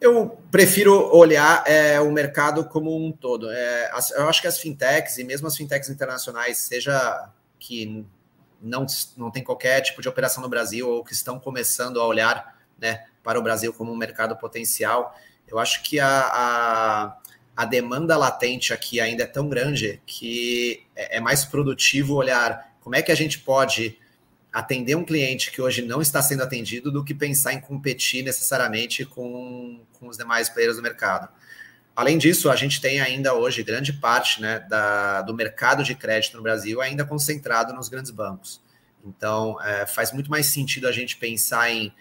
Eu 0.00 0.38
prefiro 0.50 1.14
olhar 1.14 1.62
é, 1.66 2.00
o 2.00 2.10
mercado 2.10 2.64
como 2.64 2.96
um 2.96 3.12
todo. 3.12 3.50
É, 3.50 3.90
as, 3.92 4.10
eu 4.12 4.28
acho 4.28 4.40
que 4.40 4.46
as 4.46 4.58
fintechs, 4.58 5.18
e 5.18 5.24
mesmo 5.24 5.46
as 5.46 5.56
fintechs 5.56 5.90
internacionais, 5.90 6.56
seja 6.58 7.28
que 7.60 8.04
não, 8.60 8.84
não 9.16 9.30
tem 9.30 9.44
qualquer 9.44 9.80
tipo 9.82 10.02
de 10.02 10.08
operação 10.08 10.42
no 10.42 10.48
Brasil 10.48 10.88
ou 10.88 11.04
que 11.04 11.12
estão 11.12 11.38
começando 11.38 12.00
a 12.00 12.06
olhar 12.06 12.58
né, 12.78 13.04
para 13.22 13.38
o 13.38 13.42
Brasil 13.42 13.72
como 13.72 13.92
um 13.92 13.96
mercado 13.96 14.36
potencial, 14.36 15.14
eu 15.46 15.58
acho 15.58 15.82
que 15.82 16.00
a, 16.00 16.08
a, 16.08 17.18
a 17.56 17.64
demanda 17.64 18.16
latente 18.16 18.72
aqui 18.72 19.00
ainda 19.00 19.24
é 19.24 19.26
tão 19.26 19.48
grande 19.48 20.00
que 20.06 20.86
é, 20.96 21.18
é 21.18 21.20
mais 21.20 21.44
produtivo 21.44 22.14
olhar 22.14 22.74
como 22.80 22.96
é 22.96 23.02
que 23.02 23.12
a 23.12 23.14
gente 23.14 23.38
pode 23.38 23.98
atender 24.52 24.96
um 24.96 25.04
cliente 25.04 25.52
que 25.52 25.62
hoje 25.62 25.82
não 25.82 26.02
está 26.02 26.20
sendo 26.20 26.42
atendido 26.42 26.90
do 26.90 27.04
que 27.04 27.14
pensar 27.14 27.52
em 27.52 27.60
competir 27.60 28.24
necessariamente 28.24 29.04
com, 29.04 29.80
com 29.92 30.08
os 30.08 30.16
demais 30.16 30.48
players 30.48 30.76
do 30.76 30.82
mercado. 30.82 31.28
Além 31.94 32.16
disso, 32.16 32.50
a 32.50 32.56
gente 32.56 32.80
tem 32.80 33.00
ainda 33.00 33.34
hoje 33.34 33.62
grande 33.62 33.92
parte 33.92 34.40
né, 34.40 34.60
da, 34.60 35.22
do 35.22 35.34
mercado 35.34 35.82
de 35.82 35.94
crédito 35.94 36.36
no 36.36 36.42
Brasil 36.42 36.80
ainda 36.80 37.04
concentrado 37.04 37.72
nos 37.74 37.88
grandes 37.88 38.10
bancos. 38.10 38.62
Então, 39.04 39.60
é, 39.62 39.86
faz 39.86 40.12
muito 40.12 40.30
mais 40.30 40.46
sentido 40.46 40.86
a 40.86 40.92
gente 40.92 41.16
pensar 41.16 41.70
em 41.70 41.92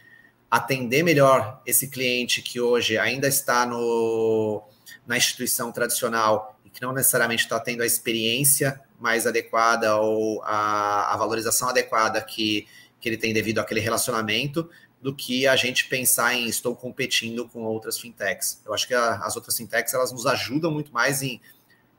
atender 0.49 1.03
melhor 1.03 1.61
esse 1.65 1.87
cliente 1.87 2.41
que 2.41 2.59
hoje 2.59 2.97
ainda 2.97 3.27
está 3.27 3.65
no, 3.65 4.63
na 5.05 5.17
instituição 5.17 5.71
tradicional 5.71 6.59
e 6.65 6.69
que 6.69 6.81
não 6.81 6.91
necessariamente 6.91 7.43
está 7.43 7.59
tendo 7.59 7.83
a 7.83 7.85
experiência 7.85 8.81
mais 8.99 9.25
adequada 9.25 9.95
ou 9.97 10.41
a, 10.43 11.13
a 11.13 11.17
valorização 11.17 11.69
adequada 11.69 12.21
que, 12.21 12.67
que 12.99 13.07
ele 13.07 13.17
tem 13.17 13.33
devido 13.33 13.59
àquele 13.59 13.79
relacionamento, 13.79 14.69
do 15.01 15.15
que 15.15 15.47
a 15.47 15.55
gente 15.55 15.87
pensar 15.87 16.33
em 16.33 16.47
estou 16.47 16.75
competindo 16.75 17.47
com 17.47 17.63
outras 17.63 17.97
fintechs. 17.99 18.61
Eu 18.65 18.73
acho 18.73 18.87
que 18.87 18.93
a, 18.93 19.15
as 19.17 19.35
outras 19.35 19.55
fintechs 19.55 19.93
elas 19.93 20.11
nos 20.11 20.25
ajudam 20.25 20.71
muito 20.71 20.91
mais 20.91 21.21
em 21.21 21.39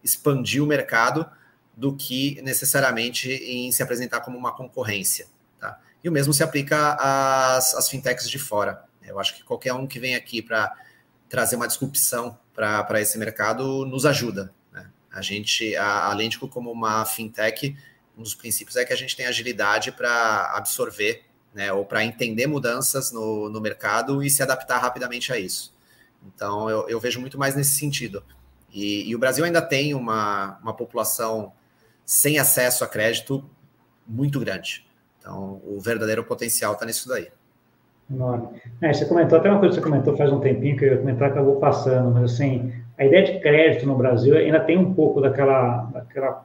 expandir 0.05 0.63
o 0.63 0.67
mercado 0.67 1.27
do 1.77 1.97
que 1.97 2.41
necessariamente 2.43 3.31
em 3.31 3.73
se 3.73 3.83
apresentar 3.83 4.21
como 4.21 4.37
uma 4.37 4.53
concorrência. 4.53 5.27
Tá? 5.59 5.81
E 6.05 6.09
o 6.09 6.13
mesmo 6.13 6.33
se 6.35 6.43
aplica 6.43 6.95
às, 7.01 7.75
às 7.75 7.89
fintechs 7.89 8.29
de 8.29 8.39
fora. 8.39 8.85
Eu 9.03 9.19
acho 9.19 9.35
que 9.35 9.43
qualquer 9.43 9.73
um 9.73 9.87
que 9.87 9.99
vem 9.99 10.15
aqui 10.15 10.43
para 10.43 10.73
trazer 11.29 11.57
uma 11.57 11.67
disrupção 11.67 12.39
para 12.55 13.01
esse 13.01 13.17
mercado 13.17 13.87
nos 13.87 14.05
ajuda. 14.05 14.53
A 15.13 15.23
gente, 15.23 15.75
a, 15.77 16.07
a 16.07 16.15
Lentico 16.15 16.47
como 16.47 16.71
uma 16.71 17.05
fintech, 17.05 17.77
um 18.17 18.23
dos 18.23 18.35
princípios 18.35 18.77
é 18.77 18.85
que 18.85 18.93
a 18.93 18.97
gente 18.97 19.17
tem 19.17 19.27
agilidade 19.27 19.91
para 19.91 20.53
absorver, 20.55 21.25
né, 21.55 21.73
ou 21.73 21.85
para 21.85 22.05
entender 22.05 22.47
mudanças 22.47 23.13
no, 23.13 23.49
no 23.49 23.61
mercado 23.61 24.23
e 24.23 24.31
se 24.31 24.43
adaptar 24.43 24.79
rapidamente 24.79 25.33
a 25.33 25.39
isso. 25.39 25.75
Então, 26.27 26.69
eu, 26.69 26.89
eu 26.89 27.01
vejo 27.01 27.21
muito 27.21 27.39
mais 27.39 27.55
nesse 27.55 27.73
sentido. 27.73 28.23
E, 28.73 29.09
e, 29.09 29.17
o 29.17 29.19
Brasil 29.19 29.45
ainda 29.45 29.61
tem 29.61 29.95
uma, 29.95 30.59
uma 30.63 30.75
população 30.75 31.53
sem 32.05 32.39
acesso 32.39 32.85
a 32.85 32.87
crédito 32.87 33.45
muito 34.07 34.39
grande. 34.39 34.87
Então, 35.19 35.61
o 35.65 35.81
verdadeiro 35.81 36.25
potencial 36.25 36.75
está 36.75 36.87
nisso 36.87 37.09
daí. 37.09 37.29
Enorme. 38.11 38.61
É, 38.81 38.93
você 38.93 39.07
comentou, 39.07 39.39
até 39.39 39.51
uma 39.51 39.61
coisa 39.61 39.75
que 39.75 39.81
você 39.81 39.89
comentou 39.89 40.17
faz 40.17 40.33
um 40.33 40.41
tempinho 40.41 40.77
que 40.77 40.85
eu 40.85 40.93
ia 40.93 40.99
comentar, 40.99 41.31
acabou 41.31 41.57
passando, 41.57 42.11
mas 42.11 42.33
assim, 42.33 42.73
a 42.99 43.05
ideia 43.05 43.25
de 43.25 43.41
crédito 43.41 43.87
no 43.87 43.97
Brasil 43.97 44.37
ainda 44.37 44.61
tem 44.61 44.77
um 44.77 44.93
pouco 44.95 45.21
daquela, 45.21 45.85
daquela 45.93 46.45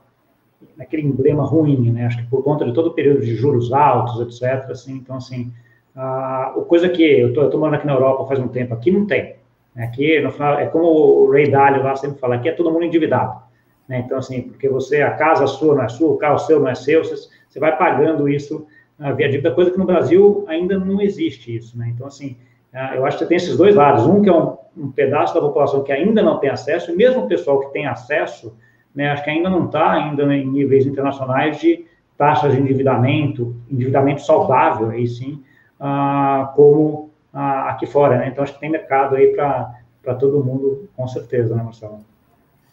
daquele 0.77 1.03
emblema 1.03 1.43
ruim, 1.43 1.91
né? 1.91 2.05
Acho 2.05 2.17
que 2.17 2.29
por 2.29 2.43
conta 2.43 2.65
de 2.65 2.73
todo 2.73 2.87
o 2.87 2.93
período 2.93 3.21
de 3.21 3.35
juros 3.35 3.71
altos, 3.71 4.19
etc. 4.21 4.69
Assim, 4.69 4.93
então, 4.93 5.17
assim, 5.17 5.51
a, 5.95 6.53
a 6.57 6.61
coisa 6.67 6.89
que 6.89 7.03
eu 7.03 7.29
estou 7.29 7.59
morando 7.59 7.75
aqui 7.75 7.87
na 7.87 7.93
Europa 7.93 8.25
faz 8.25 8.39
um 8.39 8.47
tempo, 8.47 8.73
aqui 8.73 8.91
não 8.91 9.05
tem. 9.05 9.35
Né? 9.75 9.85
Aqui, 9.85 10.19
no 10.19 10.31
final, 10.31 10.59
é 10.59 10.65
como 10.67 10.87
o 10.87 11.31
Ray 11.31 11.49
Dalio 11.49 11.83
lá 11.83 11.95
sempre 11.95 12.19
fala, 12.19 12.35
aqui 12.35 12.49
é 12.49 12.51
todo 12.53 12.71
mundo 12.71 12.85
endividado. 12.85 13.41
Né? 13.87 14.03
Então, 14.05 14.17
assim, 14.17 14.41
porque 14.43 14.69
você, 14.69 15.01
a 15.01 15.11
casa 15.11 15.45
sua 15.47 15.75
não 15.75 15.83
é 15.83 15.89
sua, 15.89 16.11
o 16.11 16.17
carro 16.17 16.39
seu 16.39 16.59
não 16.59 16.69
é 16.69 16.75
seu, 16.75 17.03
você, 17.03 17.15
você 17.47 17.59
vai 17.59 17.77
pagando 17.77 18.27
isso 18.27 18.65
uh, 18.99 19.15
via 19.15 19.29
dívida, 19.29 19.51
coisa 19.51 19.71
que 19.71 19.77
no 19.77 19.85
Brasil 19.85 20.45
ainda 20.47 20.77
não 20.77 21.01
existe 21.01 21.55
isso, 21.55 21.77
né? 21.77 21.91
Então, 21.93 22.07
assim, 22.07 22.37
uh, 22.73 22.95
eu 22.95 23.05
acho 23.05 23.17
que 23.17 23.23
você 23.23 23.29
tem 23.29 23.37
esses 23.37 23.57
dois 23.57 23.75
lados. 23.75 24.05
Um 24.05 24.21
que 24.21 24.29
é 24.29 24.33
um, 24.33 24.57
um 24.77 24.91
pedaço 24.91 25.33
da 25.33 25.41
população 25.41 25.83
que 25.83 25.91
ainda 25.91 26.21
não 26.21 26.39
tem 26.39 26.49
acesso, 26.49 26.91
e 26.91 26.95
mesmo 26.95 27.23
o 27.23 27.27
pessoal 27.27 27.59
que 27.59 27.73
tem 27.73 27.85
acesso, 27.85 28.55
né, 28.95 29.11
acho 29.11 29.23
que 29.23 29.29
ainda 29.29 29.49
não 29.49 29.65
está 29.65 29.91
ainda 29.91 30.23
em 30.33 30.47
níveis 30.47 30.85
internacionais 30.85 31.59
de 31.59 31.85
taxas 32.17 32.53
de 32.53 32.59
endividamento, 32.59 33.55
endividamento 33.69 34.21
saudável, 34.21 34.89
aí 34.89 35.05
sim, 35.05 35.43
ah, 35.79 36.53
como 36.55 37.11
ah, 37.33 37.69
aqui 37.71 37.85
fora, 37.85 38.17
né? 38.17 38.29
Então, 38.29 38.43
acho 38.43 38.53
que 38.53 38.59
tem 38.59 38.69
mercado 38.69 39.15
aí 39.15 39.35
para 39.35 40.15
todo 40.17 40.43
mundo, 40.43 40.89
com 40.95 41.05
certeza, 41.07 41.53
né, 41.53 41.61
Marcelo? 41.61 42.05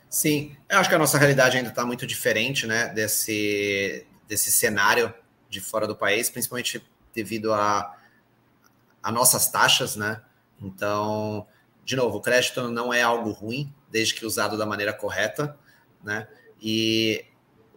Sim, 0.08 0.54
eu 0.68 0.78
acho 0.78 0.88
que 0.88 0.94
a 0.94 0.98
nossa 0.98 1.18
realidade 1.18 1.56
ainda 1.56 1.70
está 1.70 1.84
muito 1.84 2.06
diferente, 2.06 2.66
né, 2.66 2.88
desse, 2.88 4.06
desse 4.28 4.52
cenário 4.52 5.12
de 5.48 5.60
fora 5.60 5.86
do 5.86 5.96
país, 5.96 6.30
principalmente 6.30 6.80
devido 7.12 7.52
a, 7.52 7.96
a 9.02 9.10
nossas 9.10 9.50
taxas, 9.50 9.96
né? 9.96 10.20
Então, 10.62 11.46
de 11.84 11.96
novo, 11.96 12.18
o 12.18 12.20
crédito 12.20 12.68
não 12.68 12.94
é 12.94 13.02
algo 13.02 13.32
ruim, 13.32 13.72
desde 13.90 14.14
que 14.14 14.24
usado 14.24 14.56
da 14.56 14.64
maneira 14.64 14.92
correta, 14.92 15.56
né? 16.02 16.26
E 16.60 17.24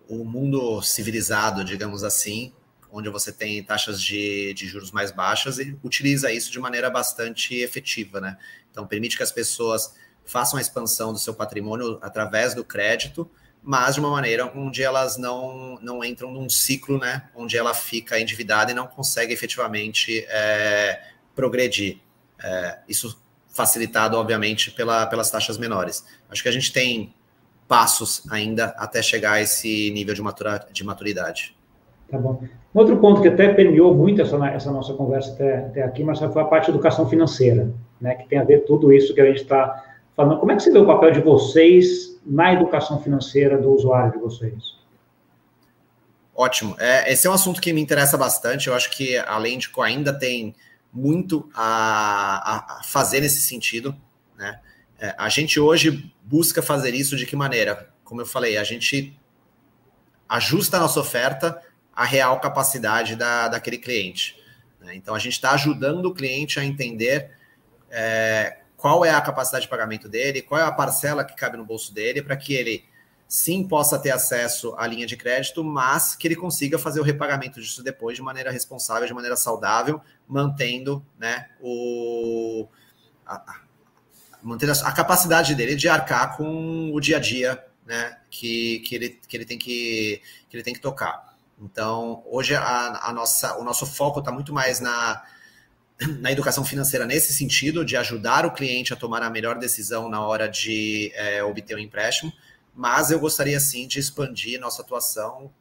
o 0.08 0.24
mundo 0.24 0.82
civilizado, 0.82 1.64
digamos 1.64 2.04
assim, 2.04 2.54
onde 2.92 3.10
você 3.10 3.32
tem 3.32 3.62
taxas 3.64 4.02
de, 4.02 4.54
de 4.54 4.68
juros 4.68 4.92
mais 4.92 5.12
baixas, 5.12 5.60
e 5.60 5.78
utiliza 5.84 6.32
isso 6.32 6.52
de 6.52 6.60
maneira 6.60 6.90
bastante 6.90 7.56
efetiva, 7.56 8.22
né? 8.22 8.38
Então, 8.72 8.88
permite 8.88 9.18
que 9.18 9.24
as 9.24 9.32
pessoas 9.32 9.96
façam 10.24 10.58
a 10.58 10.62
expansão 10.62 11.12
do 11.12 11.20
seu 11.20 11.34
patrimônio 11.34 12.00
através 12.02 12.54
do 12.54 12.64
crédito, 12.64 13.30
mas 13.62 13.96
de 13.96 14.00
uma 14.00 14.10
maneira 14.10 14.52
onde 14.56 14.84
elas 14.84 15.18
não, 15.18 15.80
não 15.82 16.04
entram 16.04 16.32
num 16.32 16.48
ciclo, 16.48 16.98
né? 17.00 17.30
Onde 17.36 17.58
ela 17.58 17.74
fica 17.74 18.20
endividada 18.20 18.72
e 18.72 18.74
não 18.74 18.88
consegue 18.88 19.34
efetivamente 19.34 20.26
é, 20.30 21.02
progredir. 21.36 22.00
É, 22.42 22.80
isso 22.88 23.22
facilitado, 23.50 24.18
obviamente, 24.18 24.72
pela, 24.72 25.06
pelas 25.08 25.32
taxas 25.32 25.58
menores. 25.58 26.06
Acho 26.30 26.44
que 26.44 26.50
a 26.50 26.52
gente 26.52 26.72
tem 26.72 27.14
passos 27.68 28.24
ainda 28.30 28.76
até 28.78 29.02
chegar 29.02 29.34
a 29.34 29.42
esse 29.42 29.92
nível 29.92 30.14
de, 30.14 30.22
matura, 30.22 30.66
de 30.72 30.84
maturidade. 30.84 31.56
Tá 32.10 32.18
bom. 32.18 32.42
Outro 32.74 32.98
ponto 32.98 33.22
que 33.22 33.28
até 33.28 33.54
permeou 33.54 33.96
muito 33.96 34.22
essa, 34.22 34.38
essa 34.48 34.72
nossa 34.72 34.94
conversa 34.94 35.32
até, 35.32 35.58
até 35.60 35.84
aqui, 35.84 36.04
mas 36.04 36.20
foi 36.20 36.42
a 36.42 36.46
parte 36.46 36.66
de 36.66 36.72
educação 36.72 37.10
financeira, 37.10 37.72
né, 38.00 38.16
que 38.16 38.28
tem 38.28 38.38
a 38.38 38.44
ver 38.44 38.66
tudo 38.66 38.92
isso 38.92 39.14
que 39.14 39.22
a 39.22 39.26
gente 39.26 39.42
está 39.42 39.84
falando. 40.16 40.40
Como 40.40 40.52
é 40.52 40.56
que 40.56 40.64
você 40.64 40.72
vê 40.72 40.78
o 40.78 40.86
papel 40.86 41.12
de 41.12 41.22
vocês 41.22 42.20
na 42.26 42.54
educação 42.54 43.02
financeira 43.02 43.58
do 43.58 43.74
usuário 43.74 44.12
de 44.12 44.18
vocês? 44.20 44.76
Ótimo. 46.36 46.76
É, 46.78 47.12
esse 47.12 47.26
é 47.26 47.30
um 47.30 47.34
assunto 47.34 47.62
que 47.62 47.72
me 47.72 47.82
interessa 47.82 48.18
bastante. 48.18 48.68
Eu 48.68 48.76
acho 48.76 48.92
que 48.92 49.18
a 49.18 49.38
Lentico 49.38 49.82
ainda 49.82 50.14
tem 50.14 50.54
muito 50.92 51.50
a, 51.56 52.80
a 52.80 52.84
fazer 52.84 53.22
nesse 53.22 53.40
sentido. 53.40 53.96
Né? 54.38 54.60
É, 55.00 55.14
a 55.18 55.30
gente 55.30 55.60
hoje 55.60 56.14
busca 56.24 56.62
fazer 56.62 56.94
isso 56.94 57.16
de 57.16 57.26
que 57.26 57.36
maneira? 57.36 57.94
como 58.06 58.22
eu 58.22 58.26
falei, 58.26 58.56
a 58.56 58.64
gente 58.64 59.20
ajusta 60.30 60.78
a 60.78 60.80
nossa 60.80 61.00
oferta 61.00 61.60
à 61.94 62.06
real 62.06 62.40
capacidade 62.40 63.16
da, 63.16 63.50
daquele 63.50 63.80
cliente. 63.80 64.40
Né? 64.80 64.96
Então, 64.96 65.14
a 65.14 65.20
gente 65.20 65.34
está 65.34 65.52
ajudando 65.52 66.06
o 66.06 66.14
cliente 66.14 66.60
a 66.60 66.64
entender 66.64 67.32
é, 67.90 68.60
qual 68.78 69.04
é 69.04 69.10
a 69.10 69.20
capacidade 69.20 69.66
de 69.66 69.70
pagamento 69.70 70.08
dele, 70.08 70.42
qual 70.42 70.62
é 70.62 70.64
a 70.64 70.72
parcela 70.72 71.26
que 71.26 71.36
cabe 71.36 71.58
no 71.58 71.66
bolso 71.66 71.94
dele, 71.94 72.22
para 72.22 72.38
que 72.38 72.54
ele 72.54 72.86
sim 73.28 73.68
possa 73.68 73.98
ter 73.98 74.12
acesso 74.12 74.76
à 74.78 74.86
linha 74.86 75.08
de 75.08 75.18
crédito, 75.18 75.64
mas 75.64 76.16
que 76.16 76.28
ele 76.28 76.36
consiga 76.36 76.78
fazer 76.78 77.00
o 77.00 77.04
repagamento 77.04 77.60
disso 77.60 77.84
depois 77.84 78.16
de 78.16 78.22
maneira 78.22 78.52
responsável, 78.52 79.08
de 79.08 79.14
maneira 79.14 79.36
saudável, 79.36 80.00
mantendo 80.28 81.04
né, 81.18 81.50
o, 81.60 82.68
a, 83.26 83.62
mantendo 84.46 84.74
a, 84.74 84.92
capacidade 84.92 85.56
dele 85.56 85.76
de 85.76 85.90
arcar 85.90 86.38
com 86.38 86.92
o 86.94 87.00
dia 87.00 87.18
a 87.18 87.20
dia 87.20 87.66
né, 87.84 88.18
que, 88.30 88.80
que, 88.80 88.96
ele, 88.96 89.20
que, 89.28 89.36
ele 89.36 89.46
tem 89.46 89.58
que, 89.58 90.22
que 90.48 90.56
ele 90.56 90.64
tem 90.64 90.74
que 90.74 90.80
tocar. 90.80 91.36
Então, 91.60 92.24
hoje 92.28 92.54
a, 92.54 93.10
a 93.10 93.12
nossa, 93.12 93.58
o 93.58 93.64
nosso 93.64 93.88
foco 93.88 94.20
está 94.20 94.32
muito 94.32 94.54
mais 94.54 94.80
na, 94.80 95.24
na 96.20 96.32
educação 96.32 96.64
financeira 96.64 97.08
nesse 97.08 97.34
sentido, 97.34 97.84
de 97.84 97.98
ajudar 97.98 98.46
o 98.46 98.52
cliente 98.52 98.94
a 98.94 98.96
tomar 98.96 99.24
a 99.24 99.32
melhor 99.32 99.58
decisão 99.58 100.08
na 100.10 100.22
hora 100.22 100.48
de 100.48 101.12
é, 101.16 101.44
obter 101.44 101.74
o 101.74 101.78
um 101.78 101.82
empréstimo, 101.82 102.32
mas 102.76 103.10
eu 103.10 103.20
gostaria 103.20 103.60
sim 103.60 103.88
de 103.88 103.98
expandir 103.98 104.60
nossa 104.60 104.84
atuação 104.84 105.52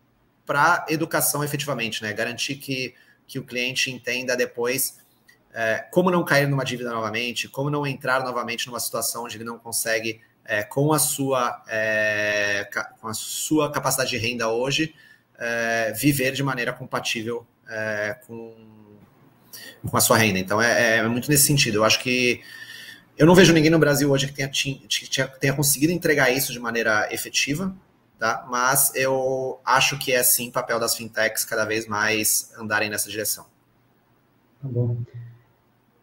para 0.44 0.85
educação 0.90 1.42
efetivamente, 1.42 2.03
né? 2.03 2.12
Garantir 2.12 2.57
que, 2.57 2.94
que 3.27 3.38
o 3.38 3.44
cliente 3.44 3.90
entenda 3.90 4.37
depois 4.37 4.99
é, 5.55 5.87
como 5.93 6.11
não 6.11 6.25
cair 6.25 6.49
numa 6.49 6.64
dívida 6.64 6.90
novamente, 6.90 7.49
como 7.49 7.71
não 7.71 7.87
entrar 7.87 8.25
novamente 8.25 8.67
numa 8.67 8.81
situação 8.81 9.25
onde 9.25 9.37
ele 9.37 9.45
não 9.45 9.57
consegue 9.57 10.21
é, 10.45 10.64
com, 10.64 10.93
a 10.93 10.99
sua, 10.99 11.62
é, 11.69 12.69
com 13.01 13.07
a 13.07 13.14
sua 13.14 13.71
capacidade 13.71 14.11
de 14.11 14.19
renda 14.19 14.49
hoje, 14.49 14.95
é, 15.38 15.93
viver 15.93 16.33
de 16.33 16.43
maneira 16.43 16.73
compatível 16.73 17.47
é, 17.69 18.19
com, 18.27 18.53
com 19.88 19.97
a 19.97 20.01
sua 20.01 20.19
renda. 20.19 20.40
Então, 20.40 20.61
é, 20.61 20.97
é, 20.97 21.09
muito 21.09 21.31
nesse 21.31 21.45
sentido. 21.45 21.77
Eu 21.77 21.85
acho 21.85 22.01
que 22.01 22.43
eu 23.17 23.25
não 23.25 23.35
vejo 23.35 23.53
ninguém 23.53 23.71
no 23.71 23.79
Brasil 23.79 24.11
hoje 24.11 24.27
que 24.27 24.33
tenha, 24.33 24.49
que 24.49 25.38
tenha 25.40 25.55
conseguido 25.55 25.93
entregar 25.93 26.31
isso 26.31 26.53
de 26.53 26.59
maneira 26.59 27.09
efetiva, 27.12 27.75
tá? 28.19 28.45
mas 28.51 28.93
eu 28.97 29.61
acho 29.64 29.97
que 29.99 30.12
é 30.12 30.23
sim 30.25 30.51
papel 30.51 30.81
das 30.81 30.97
fintechs 30.97 31.45
cada 31.45 31.64
vez 31.64 31.87
mais 31.87 32.53
andarem 32.59 32.90
nessa 32.90 33.09
direção. 33.09 33.47
Tá 34.61 34.69
bom. 34.69 34.97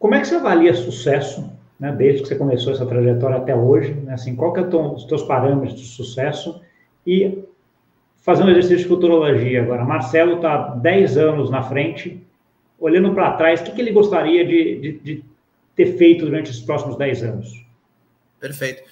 Como 0.02 0.16
é 0.16 0.20
que 0.20 0.26
você 0.26 0.34
avalia 0.34 0.74
sucesso 0.74 1.48
né, 1.78 1.92
desde 1.92 2.22
que 2.22 2.28
você 2.28 2.34
começou 2.34 2.72
essa 2.72 2.84
trajetória 2.84 3.36
até 3.36 3.54
hoje, 3.54 3.94
né, 3.94 4.14
assim, 4.14 4.34
qual 4.34 4.52
que 4.52 4.58
é 4.58 4.64
os 4.64 5.04
teus 5.04 5.22
parâmetros 5.22 5.80
de 5.80 5.86
sucesso 5.86 6.60
e 7.06 7.44
fazer 8.16 8.42
um 8.42 8.50
exercício 8.50 8.78
de 8.78 8.84
futurologia 8.86 9.62
agora. 9.62 9.84
Marcelo 9.84 10.36
está 10.36 10.74
10 10.74 11.16
anos 11.18 11.50
na 11.50 11.62
frente, 11.62 12.20
olhando 12.80 13.14
para 13.14 13.36
trás, 13.36 13.60
o 13.60 13.64
que, 13.64 13.70
que 13.70 13.80
ele 13.80 13.92
gostaria 13.92 14.44
de, 14.44 14.80
de, 14.80 14.92
de, 14.98 15.24
ter 15.76 15.96
feito 15.96 16.24
durante 16.24 16.50
os 16.50 16.60
próximos 16.60 16.98
10 16.98 17.22
anos? 17.22 17.64
Perfeito. 18.40 18.82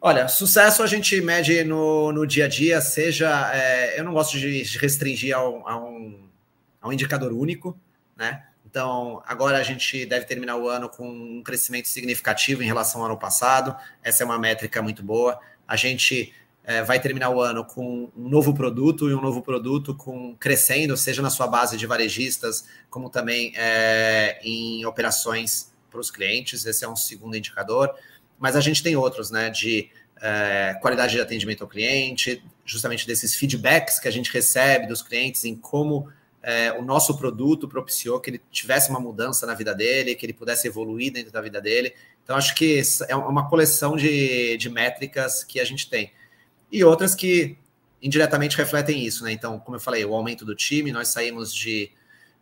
Olha, 0.00 0.26
sucesso 0.26 0.82
a 0.82 0.88
gente 0.88 1.20
mede 1.20 1.62
no, 1.62 2.10
no 2.10 2.26
dia 2.26 2.46
a 2.46 2.48
dia, 2.48 2.80
seja. 2.80 3.48
É, 3.54 4.00
eu 4.00 4.02
não 4.02 4.12
gosto 4.12 4.36
de 4.36 4.64
restringir 4.76 5.36
a 5.36 5.48
um, 5.48 5.68
a 5.68 5.76
um, 5.78 6.18
a 6.80 6.88
um 6.88 6.92
indicador 6.92 7.32
único, 7.32 7.78
né? 8.16 8.42
Então, 8.72 9.22
agora 9.26 9.58
a 9.58 9.62
gente 9.62 10.06
deve 10.06 10.24
terminar 10.24 10.56
o 10.56 10.66
ano 10.66 10.88
com 10.88 11.06
um 11.06 11.42
crescimento 11.42 11.88
significativo 11.88 12.62
em 12.62 12.66
relação 12.66 13.02
ao 13.02 13.06
ano 13.08 13.18
passado. 13.18 13.76
Essa 14.02 14.22
é 14.22 14.24
uma 14.24 14.38
métrica 14.38 14.80
muito 14.80 15.02
boa. 15.02 15.38
A 15.68 15.76
gente 15.76 16.32
é, 16.64 16.82
vai 16.82 16.98
terminar 16.98 17.28
o 17.28 17.38
ano 17.38 17.66
com 17.66 18.10
um 18.16 18.28
novo 18.30 18.54
produto 18.54 19.10
e 19.10 19.14
um 19.14 19.20
novo 19.20 19.42
produto 19.42 19.94
com 19.94 20.34
crescendo, 20.36 20.96
seja 20.96 21.20
na 21.20 21.28
sua 21.28 21.46
base 21.46 21.76
de 21.76 21.86
varejistas, 21.86 22.66
como 22.88 23.10
também 23.10 23.52
é, 23.56 24.40
em 24.42 24.86
operações 24.86 25.70
para 25.90 26.00
os 26.00 26.10
clientes. 26.10 26.64
Esse 26.64 26.82
é 26.82 26.88
um 26.88 26.96
segundo 26.96 27.36
indicador. 27.36 27.94
Mas 28.38 28.56
a 28.56 28.60
gente 28.62 28.82
tem 28.82 28.96
outros, 28.96 29.30
né? 29.30 29.50
De 29.50 29.90
é, 30.18 30.78
qualidade 30.80 31.12
de 31.12 31.20
atendimento 31.20 31.62
ao 31.62 31.68
cliente, 31.68 32.42
justamente 32.64 33.06
desses 33.06 33.34
feedbacks 33.34 34.00
que 34.00 34.08
a 34.08 34.10
gente 34.10 34.32
recebe 34.32 34.86
dos 34.86 35.02
clientes 35.02 35.44
em 35.44 35.54
como 35.54 36.08
é, 36.42 36.72
o 36.72 36.82
nosso 36.82 37.16
produto 37.16 37.68
propiciou 37.68 38.18
que 38.18 38.30
ele 38.30 38.42
tivesse 38.50 38.90
uma 38.90 38.98
mudança 38.98 39.46
na 39.46 39.54
vida 39.54 39.72
dele, 39.72 40.16
que 40.16 40.26
ele 40.26 40.32
pudesse 40.32 40.66
evoluir 40.66 41.12
dentro 41.12 41.30
da 41.30 41.40
vida 41.40 41.60
dele. 41.60 41.94
Então, 42.24 42.36
acho 42.36 42.54
que 42.54 42.82
é 43.08 43.14
uma 43.14 43.48
coleção 43.48 43.96
de, 43.96 44.56
de 44.56 44.68
métricas 44.68 45.44
que 45.44 45.60
a 45.60 45.64
gente 45.64 45.88
tem. 45.88 46.12
E 46.70 46.82
outras 46.82 47.14
que 47.14 47.56
indiretamente 48.00 48.56
refletem 48.56 49.04
isso, 49.04 49.22
né? 49.22 49.30
Então, 49.30 49.60
como 49.60 49.76
eu 49.76 49.80
falei, 49.80 50.04
o 50.04 50.14
aumento 50.14 50.44
do 50.44 50.54
time, 50.54 50.90
nós 50.90 51.08
saímos 51.08 51.54
de 51.54 51.92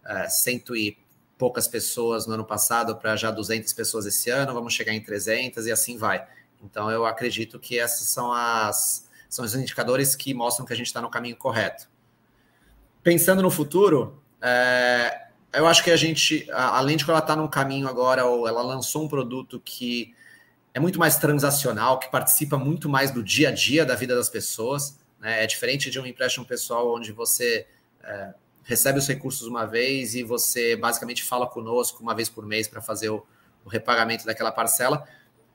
é, 0.06 0.28
cento 0.30 0.74
e 0.74 0.96
poucas 1.36 1.68
pessoas 1.68 2.26
no 2.26 2.34
ano 2.34 2.44
passado 2.44 2.96
para 2.96 3.16
já 3.16 3.30
200 3.30 3.70
pessoas 3.74 4.06
esse 4.06 4.30
ano, 4.30 4.54
vamos 4.54 4.72
chegar 4.72 4.94
em 4.94 5.02
300 5.02 5.66
e 5.66 5.72
assim 5.72 5.98
vai. 5.98 6.26
Então, 6.62 6.90
eu 6.90 7.04
acredito 7.04 7.58
que 7.58 7.76
esses 7.76 8.08
são, 8.08 8.32
as, 8.32 9.06
são 9.28 9.44
os 9.44 9.54
indicadores 9.54 10.14
que 10.14 10.32
mostram 10.32 10.64
que 10.64 10.72
a 10.72 10.76
gente 10.76 10.86
está 10.86 11.02
no 11.02 11.10
caminho 11.10 11.36
correto 11.36 11.88
pensando 13.02 13.42
no 13.42 13.50
futuro, 13.50 14.22
é, 14.40 15.28
eu 15.52 15.66
acho 15.66 15.82
que 15.82 15.90
a 15.90 15.96
gente, 15.96 16.46
além 16.52 16.96
de 16.96 17.04
que 17.04 17.10
ela 17.10 17.20
está 17.20 17.34
num 17.34 17.48
caminho 17.48 17.88
agora, 17.88 18.24
ou 18.24 18.46
ela 18.46 18.62
lançou 18.62 19.04
um 19.04 19.08
produto 19.08 19.60
que 19.64 20.14
é 20.72 20.78
muito 20.78 20.98
mais 20.98 21.16
transacional, 21.16 21.98
que 21.98 22.10
participa 22.10 22.56
muito 22.56 22.88
mais 22.88 23.10
do 23.10 23.22
dia 23.22 23.48
a 23.48 23.52
dia 23.52 23.84
da 23.84 23.94
vida 23.94 24.14
das 24.14 24.28
pessoas. 24.28 24.98
Né? 25.18 25.42
É 25.42 25.46
diferente 25.46 25.90
de 25.90 25.98
um 25.98 26.06
empréstimo 26.06 26.44
pessoal 26.44 26.94
onde 26.94 27.10
você 27.10 27.66
é, 28.04 28.34
recebe 28.62 28.98
os 28.98 29.06
recursos 29.06 29.46
uma 29.46 29.66
vez 29.66 30.14
e 30.14 30.22
você 30.22 30.76
basicamente 30.76 31.24
fala 31.24 31.46
conosco 31.46 32.02
uma 32.02 32.14
vez 32.14 32.28
por 32.28 32.46
mês 32.46 32.68
para 32.68 32.80
fazer 32.80 33.10
o, 33.10 33.26
o, 33.64 33.68
repagamento 33.68 34.24
daquela 34.24 34.52
parcela, 34.52 35.04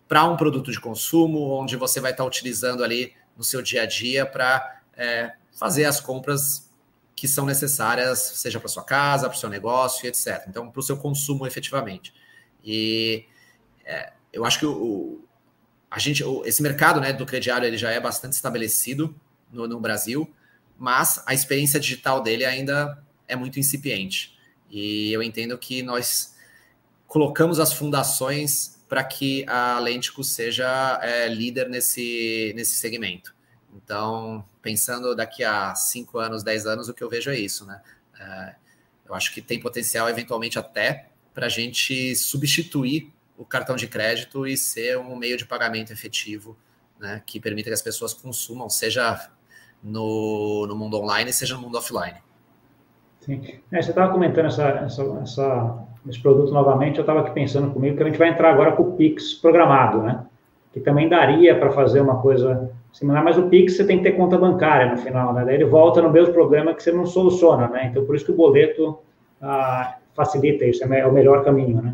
para 0.08 0.25
um 0.25 0.36
produto 0.36 0.71
de 0.71 0.79
consumo, 0.79 1.51
onde 1.51 1.77
você 1.77 1.99
vai 2.01 2.12
estar 2.12 2.23
tá 2.23 2.27
utilizando 2.27 2.84
ali 2.84 3.13
no 3.38 3.43
seu 3.43 3.62
dia 3.62 3.84
a 3.84 3.86
dia 3.86 4.25
para 4.25 4.81
é, 4.97 5.34
fazer 5.58 5.86
as 5.86 5.99
compras 6.01 6.69
que 7.15 7.28
são 7.28 7.45
necessárias, 7.45 8.19
seja 8.19 8.60
para 8.60 8.67
sua 8.67 8.84
casa, 8.84 9.30
para 9.30 9.36
o 9.36 9.39
seu 9.39 9.49
negócio, 9.49 10.08
etc. 10.08 10.43
Então, 10.47 10.69
para 10.69 10.80
o 10.80 10.84
seu 10.84 10.97
consumo 10.97 11.47
efetivamente. 11.47 12.13
E 12.63 13.25
é, 13.86 14.12
eu 14.34 14.43
acho 14.43 14.60
que 14.60 14.65
o, 14.65 15.23
a 15.89 15.99
gente, 15.99 16.23
o, 16.23 16.43
esse 16.45 16.62
mercado 16.62 16.99
né, 16.99 17.13
do 17.13 17.25
crediário 17.25 17.65
ele 17.65 17.78
já 17.78 17.91
é 17.91 17.99
bastante 17.99 18.34
estabelecido 18.34 19.15
no, 19.51 19.67
no 19.67 19.80
Brasil, 19.80 20.30
mas 20.78 21.23
a 21.25 21.34
experiência 21.34 21.80
digital 21.80 22.21
dele 22.21 22.43
ainda 22.43 23.01
é 23.28 23.36
muito 23.36 23.60
incipiente. 23.60 24.38
E 24.69 25.12
eu 25.13 25.23
entendo 25.23 25.58
que 25.58 25.82
nós 25.82 26.36
colocamos 27.08 27.60
as 27.60 27.71
fundações 27.71 28.84
para 28.89 29.04
que 29.04 29.45
a 29.47 29.80
Lentico 29.80 30.23
seja 30.23 30.99
é, 31.01 31.28
líder 31.28 31.69
nesse, 31.69 32.54
nesse 32.56 32.75
segmento. 32.75 33.34
Então, 33.75 34.43
pensando 34.61 35.15
daqui 35.15 35.43
a 35.43 35.75
5 35.75 36.17
anos, 36.17 36.43
10 36.43 36.65
anos, 36.65 36.89
o 36.89 36.93
que 36.93 37.03
eu 37.03 37.09
vejo 37.09 37.29
é 37.29 37.38
isso, 37.38 37.65
né? 37.65 37.81
É, 38.19 38.55
eu 39.07 39.13
acho 39.13 39.33
que 39.33 39.41
tem 39.41 39.59
potencial, 39.59 40.09
eventualmente, 40.09 40.57
até 40.57 41.09
para 41.33 41.47
a 41.47 41.49
gente 41.49 42.15
substituir 42.15 43.11
o 43.38 43.43
cartão 43.43 43.75
de 43.75 43.88
crédito 43.88 44.47
e 44.47 44.55
ser 44.55 44.97
um 44.97 45.15
meio 45.17 45.38
de 45.38 45.45
pagamento 45.45 45.91
efetivo, 45.91 46.57
né? 46.99 47.21
Que 47.25 47.39
permita 47.39 47.69
que 47.69 47.73
as 47.73 47.81
pessoas 47.81 48.13
consumam, 48.13 48.69
seja 48.69 49.29
no, 49.83 50.65
no 50.67 50.75
mundo 50.75 50.97
online, 50.97 51.33
seja 51.33 51.55
no 51.55 51.61
mundo 51.61 51.77
offline. 51.77 52.17
Sim. 53.19 53.59
É, 53.71 53.81
você 53.81 53.89
estava 53.89 54.11
comentando 54.11 54.45
essa, 54.45 54.63
essa, 54.63 55.03
essa, 55.21 55.88
esse 56.07 56.21
produto 56.21 56.53
novamente, 56.53 56.97
eu 56.97 57.01
estava 57.01 57.21
aqui 57.21 57.31
pensando 57.31 57.73
comigo 57.73 57.97
que 57.97 58.03
a 58.03 58.05
gente 58.05 58.17
vai 58.17 58.29
entrar 58.29 58.51
agora 58.51 58.71
com 58.71 58.83
o 58.83 58.95
Pix 58.95 59.33
programado, 59.33 60.01
né? 60.01 60.25
Que 60.71 60.79
também 60.79 61.09
daria 61.09 61.59
para 61.59 61.71
fazer 61.71 61.99
uma 61.99 62.21
coisa 62.21 62.71
similar, 62.95 63.23
mas 63.23 63.38
o 63.38 63.49
Pix 63.49 63.75
você 63.75 63.84
tem 63.84 63.97
que 63.97 64.03
ter 64.05 64.13
conta 64.13 64.38
bancária 64.38 64.89
no 64.89 64.97
final, 64.97 65.34
né? 65.34 65.43
Daí 65.43 65.55
ele 65.55 65.65
volta 65.65 66.01
no 66.01 66.10
mesmo 66.10 66.34
problema 66.34 66.73
que 66.73 66.81
você 66.81 66.93
não 66.93 67.05
soluciona, 67.05 67.67
né? 67.67 67.88
Então, 67.91 68.05
por 68.05 68.15
isso 68.15 68.23
que 68.23 68.31
o 68.31 68.36
boleto 68.36 68.99
ah, 69.41 69.97
facilita 70.15 70.63
isso, 70.65 70.81
é 70.81 71.05
o 71.05 71.12
melhor 71.12 71.43
caminho, 71.43 71.81
né? 71.81 71.93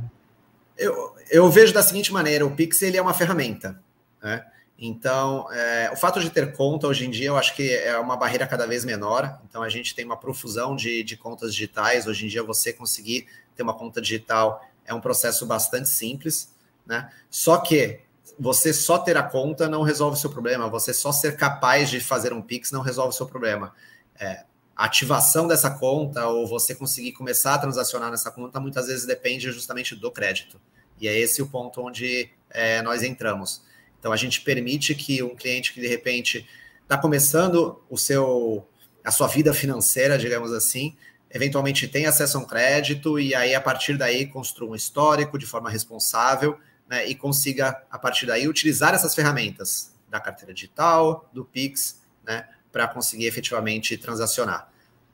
Eu, 0.78 1.16
eu 1.32 1.50
vejo 1.50 1.74
da 1.74 1.82
seguinte 1.82 2.13
maneira, 2.13 2.46
o 2.46 2.52
Pix 2.52 2.84
ele 2.84 2.98
é 2.98 3.02
uma 3.02 3.15
ferramenta, 3.15 3.82
né? 4.21 4.46
Então, 4.78 5.48
é, 5.52 5.90
o 5.92 5.96
fato 5.96 6.19
de 6.19 6.30
ter 6.30 6.54
conta 6.54 6.88
hoje 6.88 7.06
em 7.06 7.10
dia, 7.10 7.28
eu 7.28 7.38
acho 7.38 7.56
que 7.56 7.71
é 7.71 7.98
uma 7.98 8.15
barreira 8.17 8.48
cada 8.48 8.65
vez 8.65 8.84
menor. 8.84 9.40
Então, 9.48 9.62
a 9.62 9.69
gente 9.69 9.94
tem 9.94 10.06
uma 10.06 10.17
profusão 10.17 10.75
de, 10.75 11.04
de 11.04 11.15
contas 11.15 11.54
digitais. 11.54 12.08
Hoje 12.08 12.25
em 12.25 12.28
dia, 12.28 12.42
você 12.42 12.73
conseguir 12.73 13.28
ter 13.56 13.62
uma 13.62 13.75
conta 13.75 14.02
digital 14.02 14.65
é 14.84 14.92
um 14.92 15.00
processo 15.00 15.46
bastante 15.46 15.88
simples, 15.88 16.56
né? 16.84 17.12
Só 17.30 17.58
que 17.58 18.00
você 18.40 18.73
só 18.73 18.98
ter 18.98 19.17
a 19.17 19.23
conta 19.23 19.67
não 19.67 19.84
resolve 19.84 20.17
o 20.17 20.19
seu 20.19 20.29
problema, 20.29 20.69
você 20.69 20.94
só 20.94 21.12
ser 21.12 21.36
capaz 21.36 21.90
de 21.90 22.00
fazer 22.00 22.34
um 22.34 22.42
Pix 22.42 22.71
não 22.71 22.82
resolve 22.82 23.10
o 23.10 23.17
seu 23.17 23.25
problema. 23.25 23.73
É, 24.19 24.44
a 24.75 24.86
ativação 24.86 25.48
dessa 25.48 25.69
conta 25.69 26.27
ou 26.27 26.48
você 26.48 26.73
conseguir 26.73 27.12
começar 27.12 27.54
a 27.54 27.58
transacionar 27.58 28.10
nessa 28.10 28.32
conta 28.32 28.60
muitas 28.60 28.88
vezes 28.88 29.06
depende 29.06 29.52
justamente 29.52 29.96
do 29.96 30.12
crédito. 30.12 30.60
E 31.00 31.08
é 31.08 31.17
esse 31.17 31.42
o 31.42 31.48
ponto 31.48 31.82
onde 31.82 32.29
é, 32.50 32.82
nós 32.82 33.04
entramos. 33.04 33.63
Então 34.00 34.12
a 34.12 34.17
gente 34.17 34.42
permite 34.42 34.96
que 34.96 35.21
um 35.21 35.36
cliente 35.36 35.73
que 35.73 35.82
de 35.82 35.88
repente 35.88 36.48
está 36.82 36.98
começando 36.98 37.82
o 37.90 37.98
seu 37.98 38.67
a 39.04 39.10
sua 39.10 39.27
vida 39.27 39.52
financeira, 39.52 40.15
digamos 40.15 40.52
assim, 40.52 40.96
eventualmente 41.29 41.88
tem 41.88 42.06
acesso 42.06 42.38
a 42.38 42.42
um 42.42 42.46
crédito 42.46 43.19
e 43.19 43.34
aí 43.34 43.56
a 43.56 43.62
partir 43.62 43.98
daí 43.98 44.27
construa 44.27 44.71
um 44.71 44.75
histórico 44.75 45.40
de 45.40 45.46
forma 45.46 45.69
responsável 45.69 46.58
né, 46.92 47.08
e 47.08 47.15
consiga 47.15 47.81
a 47.89 47.98
partir 47.98 48.25
daí 48.25 48.50
utilizar 48.50 48.94
essas 48.94 49.15
ferramentas 49.15 49.96
da 50.10 50.19
carteira 50.19 50.54
digital, 50.54 51.29
do 51.31 51.46
Pix, 51.46 52.02
né, 52.21 52.50
para 52.69 52.85
conseguir 52.85 53.27
efetivamente 53.27 53.98
transacionar. 53.98 54.69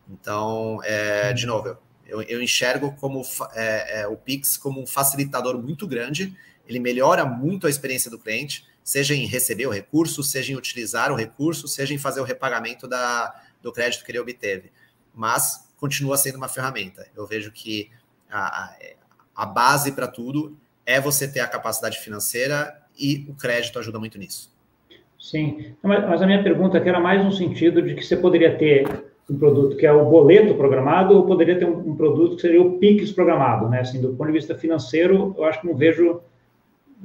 Então, 0.09 0.79
é, 0.83 1.31
de 1.33 1.45
novo, 1.45 1.77
eu, 2.07 2.23
eu 2.23 2.41
enxergo 2.41 2.95
como 2.99 3.21
é, 3.53 4.01
é, 4.01 4.07
o 4.07 4.17
Pix 4.17 4.57
como 4.57 4.81
um 4.81 4.87
facilitador 4.87 5.61
muito 5.61 5.85
grande. 5.85 6.35
Ele 6.65 6.79
melhora 6.79 7.23
muito 7.25 7.67
a 7.67 7.69
experiência 7.69 8.09
do 8.09 8.17
cliente, 8.17 8.65
seja 8.83 9.13
em 9.13 9.27
receber 9.27 9.67
o 9.67 9.71
recurso, 9.71 10.23
seja 10.23 10.51
em 10.51 10.55
utilizar 10.55 11.11
o 11.11 11.15
recurso, 11.15 11.67
seja 11.67 11.93
em 11.93 11.99
fazer 11.99 12.21
o 12.21 12.23
repagamento 12.23 12.87
da, 12.87 13.39
do 13.61 13.71
crédito 13.71 14.03
que 14.03 14.11
ele 14.11 14.19
obteve. 14.19 14.71
Mas 15.13 15.69
continua 15.77 16.17
sendo 16.17 16.37
uma 16.37 16.49
ferramenta. 16.49 17.07
Eu 17.15 17.27
vejo 17.27 17.51
que 17.51 17.91
a, 18.31 18.75
a 19.35 19.45
base 19.45 19.91
para 19.91 20.07
tudo 20.07 20.57
é 20.87 21.01
você 21.01 21.27
ter 21.27 21.41
a 21.41 21.47
capacidade 21.47 21.99
financeira 21.99 22.73
e 22.97 23.25
o 23.29 23.33
crédito 23.35 23.77
ajuda 23.77 23.99
muito 23.99 24.17
nisso. 24.17 24.55
Sim, 25.19 25.75
mas 25.83 26.21
a 26.21 26.25
minha 26.25 26.41
pergunta 26.41 26.77
aqui 26.77 26.87
era 26.87 26.99
mais 26.99 27.23
no 27.23 27.31
sentido 27.31 27.81
de 27.81 27.93
que 27.93 28.03
você 28.03 28.15
poderia 28.15 28.57
ter 28.57 28.87
um 29.29 29.37
produto 29.37 29.75
que 29.75 29.85
é 29.85 29.91
o 29.91 30.05
boleto 30.05 30.55
programado 30.55 31.13
ou 31.13 31.25
poderia 31.25 31.59
ter 31.59 31.65
um, 31.65 31.95
produto 31.97 32.37
que 32.37 32.41
seria 32.41 32.61
o 32.61 32.77
PIX 32.77 33.11
programado, 33.11 33.67
né? 33.67 33.81
Assim, 33.81 33.99
do 33.99 34.13
ponto 34.13 34.27
de 34.27 34.33
vista 34.33 34.55
financeiro, 34.55 35.35
eu 35.37 35.43
acho 35.43 35.59
que 35.59 35.67
não 35.67 35.75
vejo, 35.75 36.21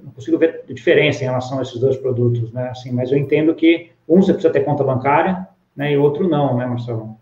não 0.01 0.13
consigo 0.13 0.39
ver 0.39 0.63
diferença 0.69 1.23
em 1.23 1.27
relação 1.27 1.59
a 1.59 1.63
esses 1.63 1.81
dois 1.81 1.97
produtos, 1.97 2.53
né? 2.53 2.69
Assim, 2.69 2.93
mas 2.93 3.11
eu 3.11 3.19
entendo 3.19 3.53
que 3.57 3.91
um 4.09 4.23
você 4.23 4.33
precisa 4.33 4.53
ter 4.53 4.61
conta 4.61 4.85
bancária, 4.85 5.49
né? 5.75 5.93
E 5.93 5.97
outro 5.97 6.29
não, 6.29 6.57
né, 6.57 6.65
Marcelo? 6.65 7.17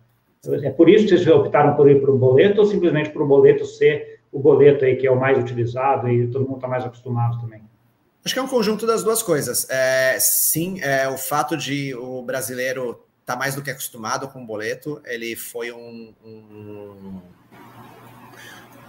É 0.63 0.71
por 0.71 0.91
isso 0.91 1.05
que 1.05 1.17
vocês 1.17 1.27
optaram 1.29 1.75
por 1.77 1.91
ir 1.91 2.03
para 2.03 2.11
o 2.11 2.19
boleto 2.19 2.61
ou 2.61 2.67
simplesmente 2.67 3.09
para 3.09 3.23
o 3.23 3.27
boleto 3.27 3.65
ser 3.65 4.20
o 4.33 4.39
boleto 4.39 4.85
aí 4.85 4.97
que 4.97 5.07
é 5.07 5.11
o 5.11 5.19
mais 5.19 5.39
utilizado 5.39 6.09
e 6.09 6.27
todo 6.29 6.45
mundo 6.45 6.57
está 6.57 6.69
mais 6.69 6.85
acostumado 6.85 7.41
também? 7.41 7.63
Acho 8.25 8.35
que 8.35 8.39
é 8.39 8.43
um 8.43 8.49
conjunto 8.49 8.87
das 8.87 9.03
duas 9.03 9.23
coisas. 9.23 9.67
É, 9.71 10.19
sim, 10.21 10.81
é, 10.83 11.09
o 11.09 11.17
fato 11.17 11.57
de 11.57 11.95
o 11.95 12.23
brasileiro 12.23 12.91
estar 13.21 13.35
tá 13.35 13.37
mais 13.37 13.55
do 13.55 13.63
que 13.63 13.71
acostumado 13.71 14.29
com 14.29 14.43
o 14.43 14.47
boleto, 14.47 15.01
ele 15.07 15.35
foi 15.35 15.73
um, 15.73 16.13
um, 16.25 17.21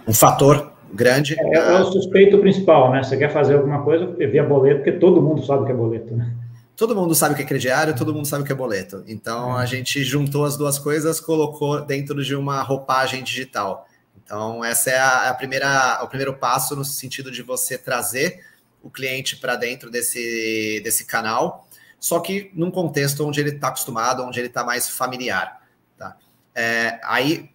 um 0.06 0.12
fator 0.12 0.72
grande. 0.92 1.34
É, 1.38 1.54
é, 1.56 1.80
o 1.80 1.84
suspeito 1.92 2.38
principal, 2.38 2.92
né? 2.92 3.02
Você 3.02 3.16
quer 3.16 3.32
fazer 3.32 3.54
alguma 3.54 3.82
coisa 3.82 4.06
via 4.06 4.44
boleto, 4.44 4.76
porque 4.82 4.92
todo 4.92 5.22
mundo 5.22 5.44
sabe 5.44 5.62
o 5.62 5.66
que 5.66 5.72
é 5.72 5.74
boleto, 5.74 6.14
né? 6.14 6.36
todo 6.76 6.96
mundo 6.96 7.14
sabe 7.14 7.34
o 7.34 7.36
que 7.36 7.42
é 7.44 7.46
crediário, 7.46 7.94
todo 7.94 8.12
mundo 8.12 8.26
sabe 8.26 8.42
o 8.42 8.46
que 8.46 8.50
é 8.50 8.56
boleto. 8.56 9.04
Então 9.06 9.56
a 9.56 9.64
gente 9.64 10.02
juntou 10.02 10.44
as 10.44 10.56
duas 10.56 10.80
coisas, 10.80 11.20
colocou 11.20 11.80
dentro 11.80 12.24
de 12.24 12.34
uma 12.34 12.60
roupagem 12.60 13.22
digital. 13.22 13.86
Então 14.32 14.64
essa 14.64 14.90
é 14.90 14.98
a, 14.98 15.34
primeira, 15.34 16.02
o 16.02 16.08
primeiro 16.08 16.32
passo 16.32 16.74
no 16.74 16.86
sentido 16.86 17.30
de 17.30 17.42
você 17.42 17.76
trazer 17.76 18.42
o 18.82 18.88
cliente 18.88 19.36
para 19.36 19.56
dentro 19.56 19.90
desse, 19.90 20.80
desse 20.82 21.04
canal, 21.04 21.68
só 22.00 22.18
que 22.18 22.50
num 22.54 22.70
contexto 22.70 23.28
onde 23.28 23.38
ele 23.38 23.50
está 23.50 23.68
acostumado, 23.68 24.22
onde 24.22 24.40
ele 24.40 24.46
está 24.48 24.64
mais 24.64 24.88
familiar. 24.88 25.60
Tá? 25.98 26.16
É, 26.54 26.98
aí, 27.04 27.50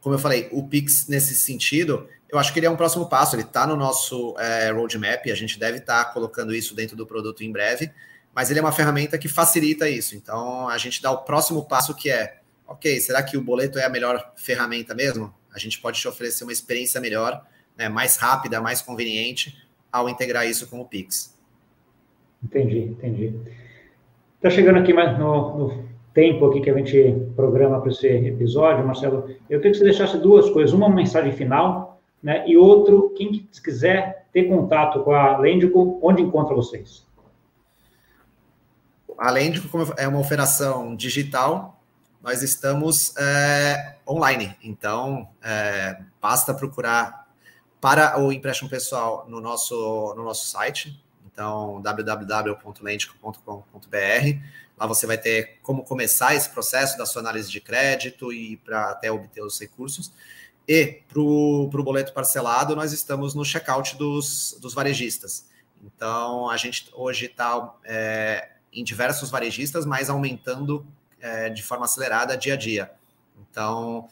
como 0.00 0.14
eu 0.14 0.18
falei, 0.18 0.48
o 0.50 0.66
Pix 0.66 1.08
nesse 1.08 1.34
sentido, 1.34 2.08
eu 2.26 2.38
acho 2.38 2.54
que 2.54 2.58
ele 2.58 2.64
é 2.64 2.70
um 2.70 2.76
próximo 2.76 3.06
passo, 3.06 3.36
ele 3.36 3.42
está 3.42 3.66
no 3.66 3.76
nosso 3.76 4.34
é, 4.38 4.70
roadmap, 4.70 5.30
a 5.30 5.34
gente 5.34 5.58
deve 5.58 5.76
estar 5.76 6.06
tá 6.06 6.10
colocando 6.10 6.54
isso 6.54 6.74
dentro 6.74 6.96
do 6.96 7.06
produto 7.06 7.44
em 7.44 7.52
breve 7.52 7.92
mas 8.34 8.50
ele 8.50 8.60
é 8.60 8.62
uma 8.62 8.70
ferramenta 8.70 9.18
que 9.18 9.26
facilita 9.26 9.88
isso. 9.88 10.14
Então, 10.14 10.68
a 10.68 10.78
gente 10.78 11.02
dá 11.02 11.10
o 11.10 11.24
próximo 11.24 11.64
passo 11.64 11.92
que 11.92 12.08
é, 12.08 12.38
ok, 12.68 13.00
será 13.00 13.20
que 13.20 13.36
o 13.36 13.42
boleto 13.42 13.80
é 13.80 13.84
a 13.84 13.88
melhor 13.88 14.32
ferramenta 14.36 14.94
mesmo? 14.94 15.34
A 15.58 15.60
gente 15.60 15.80
pode 15.80 16.00
te 16.00 16.08
oferecer 16.08 16.44
uma 16.44 16.52
experiência 16.52 17.00
melhor, 17.00 17.44
né, 17.76 17.88
mais 17.88 18.16
rápida, 18.16 18.60
mais 18.60 18.80
conveniente, 18.80 19.56
ao 19.92 20.08
integrar 20.08 20.46
isso 20.46 20.68
com 20.68 20.80
o 20.80 20.84
Pix. 20.84 21.36
Entendi, 22.42 22.78
entendi. 22.78 23.34
Está 24.36 24.50
chegando 24.50 24.78
aqui 24.78 24.92
mais 24.92 25.18
no, 25.18 25.58
no, 25.58 25.88
tempo 26.14 26.46
aqui 26.46 26.60
que 26.60 26.70
a 26.70 26.76
gente 26.76 27.14
programa 27.36 27.80
para 27.80 27.90
esse 27.90 28.06
episódio, 28.06 28.86
Marcelo. 28.86 29.30
Eu 29.50 29.58
queria 29.58 29.72
que 29.72 29.78
você 29.78 29.84
deixasse 29.84 30.18
duas 30.18 30.48
coisas. 30.50 30.72
Uma, 30.72 30.88
mensagem 30.88 31.32
final, 31.32 32.00
né? 32.22 32.44
E 32.46 32.56
outro, 32.56 33.10
quem 33.16 33.48
quiser 33.62 34.26
ter 34.32 34.44
contato 34.44 35.02
com 35.02 35.12
a 35.12 35.36
Lendico, 35.38 35.98
onde 36.02 36.22
encontra 36.22 36.54
vocês? 36.54 37.06
além 39.18 39.50
de 39.50 39.60
como 39.62 39.92
é 39.96 40.06
uma 40.06 40.20
operação 40.20 40.94
digital, 40.94 41.77
nós 42.22 42.42
estamos 42.42 43.16
é, 43.16 43.96
online. 44.06 44.54
Então, 44.62 45.28
é, 45.42 46.02
basta 46.20 46.52
procurar 46.52 47.26
para 47.80 48.20
o 48.20 48.32
empréstimo 48.32 48.68
pessoal 48.68 49.24
no 49.28 49.40
nosso, 49.40 50.14
no 50.16 50.24
nosso 50.24 50.48
site, 50.48 51.00
então 51.26 51.80
www.lentico.com.br. 51.80 54.40
Lá 54.76 54.86
você 54.86 55.06
vai 55.06 55.18
ter 55.18 55.58
como 55.62 55.84
começar 55.84 56.34
esse 56.34 56.50
processo 56.50 56.98
da 56.98 57.06
sua 57.06 57.20
análise 57.20 57.50
de 57.50 57.60
crédito 57.60 58.32
e 58.32 58.56
para 58.58 58.90
até 58.90 59.10
obter 59.10 59.42
os 59.42 59.58
recursos. 59.58 60.12
E 60.66 61.02
para 61.08 61.20
o 61.20 61.68
boleto 61.68 62.12
parcelado, 62.12 62.76
nós 62.76 62.92
estamos 62.92 63.34
no 63.34 63.44
checkout 63.44 63.96
dos, 63.96 64.56
dos 64.60 64.74
varejistas. 64.74 65.46
Então, 65.82 66.50
a 66.50 66.56
gente 66.56 66.90
hoje 66.92 67.26
está 67.26 67.74
é, 67.84 68.50
em 68.72 68.84
diversos 68.84 69.30
varejistas, 69.30 69.86
mas 69.86 70.10
aumentando 70.10 70.86
é, 71.20 71.48
de 71.48 71.62
forma 71.62 71.84
acelerada 71.84 72.36
dia 72.36 72.54
a 72.54 72.56
dia. 72.56 72.90
Então, 73.50 74.08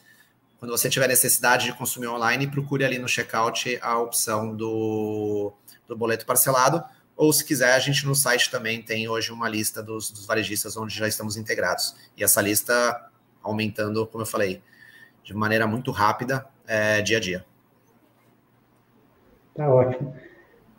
quando 0.58 0.70
você 0.70 0.88
tiver 0.88 1.08
necessidade 1.08 1.66
de 1.66 1.72
consumir 1.72 2.08
online, 2.08 2.46
procure 2.46 2.84
ali 2.84 2.98
no 2.98 3.08
checkout 3.08 3.78
a 3.82 3.98
opção 3.98 4.54
do, 4.54 5.52
do 5.86 5.96
boleto 5.96 6.24
parcelado, 6.24 6.82
ou 7.16 7.32
se 7.32 7.44
quiser, 7.44 7.72
a 7.72 7.78
gente 7.78 8.04
no 8.06 8.14
site 8.14 8.50
também 8.50 8.82
tem 8.82 9.08
hoje 9.08 9.32
uma 9.32 9.48
lista 9.48 9.82
dos, 9.82 10.10
dos 10.10 10.26
varejistas 10.26 10.76
onde 10.76 10.94
já 10.94 11.08
estamos 11.08 11.36
integrados. 11.36 11.96
E 12.16 12.22
essa 12.22 12.42
lista 12.42 13.10
aumentando, 13.42 14.06
como 14.06 14.22
eu 14.22 14.26
falei, 14.26 14.62
de 15.24 15.32
maneira 15.32 15.66
muito 15.66 15.90
rápida, 15.90 16.46
é, 16.66 17.00
dia 17.00 17.16
a 17.16 17.20
dia. 17.20 17.46
Tá 19.54 19.68
ótimo. 19.68 20.14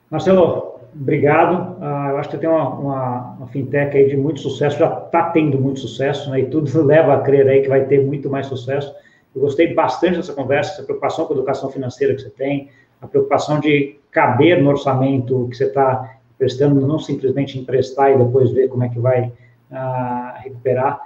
Marcelo, 0.10 0.77
obrigado. 0.96 1.78
Uh, 1.82 2.10
eu 2.12 2.18
acho 2.18 2.30
que 2.30 2.38
tem 2.38 2.50
uma, 2.50 2.70
uma, 2.70 3.32
uma, 3.38 3.48
fintech 3.48 3.96
aí 3.96 4.08
de 4.08 4.18
muito 4.18 4.40
sucesso, 4.40 4.78
já 4.78 4.88
está 4.88 5.30
tendo 5.30 5.60
muito 5.60 5.80
sucesso, 5.80 6.30
né? 6.30 6.42
E 6.42 6.46
tudo 6.46 6.70
leva 6.84 7.16
a 7.16 7.22
crer 7.22 7.48
aí 7.48 7.62
que 7.62 7.70
vai 7.70 7.86
ter 7.86 8.06
muito 8.06 8.30
mais 8.30 8.48
sucesso. 8.48 8.94
Eu 9.36 9.42
gostei 9.42 9.74
bastante 9.74 10.18
dessa 10.18 10.34
conversa, 10.34 10.74
essa 10.74 10.84
preocupação 10.84 11.26
com 11.26 11.34
a 11.34 11.38
educação 11.38 11.70
financeira 11.70 12.16
que 12.16 12.22
você 12.22 12.30
tem, 12.30 12.70
a 13.02 13.08
preocupação 13.08 13.60
de 13.60 14.00
caber 14.12 14.62
no 14.62 14.70
orçamento 14.70 15.48
que 15.50 15.56
você 15.56 15.66
está 15.66 16.18
prestando, 16.38 16.86
não 16.86 17.00
simplesmente 17.00 17.60
emprestar 17.60 18.12
e 18.12 18.18
depois 18.18 18.52
ver 18.52 18.68
como 18.68 18.84
é 18.84 18.90
que 18.90 19.00
vai 19.00 19.32
uh, 19.72 20.42
recuperar. 20.44 21.02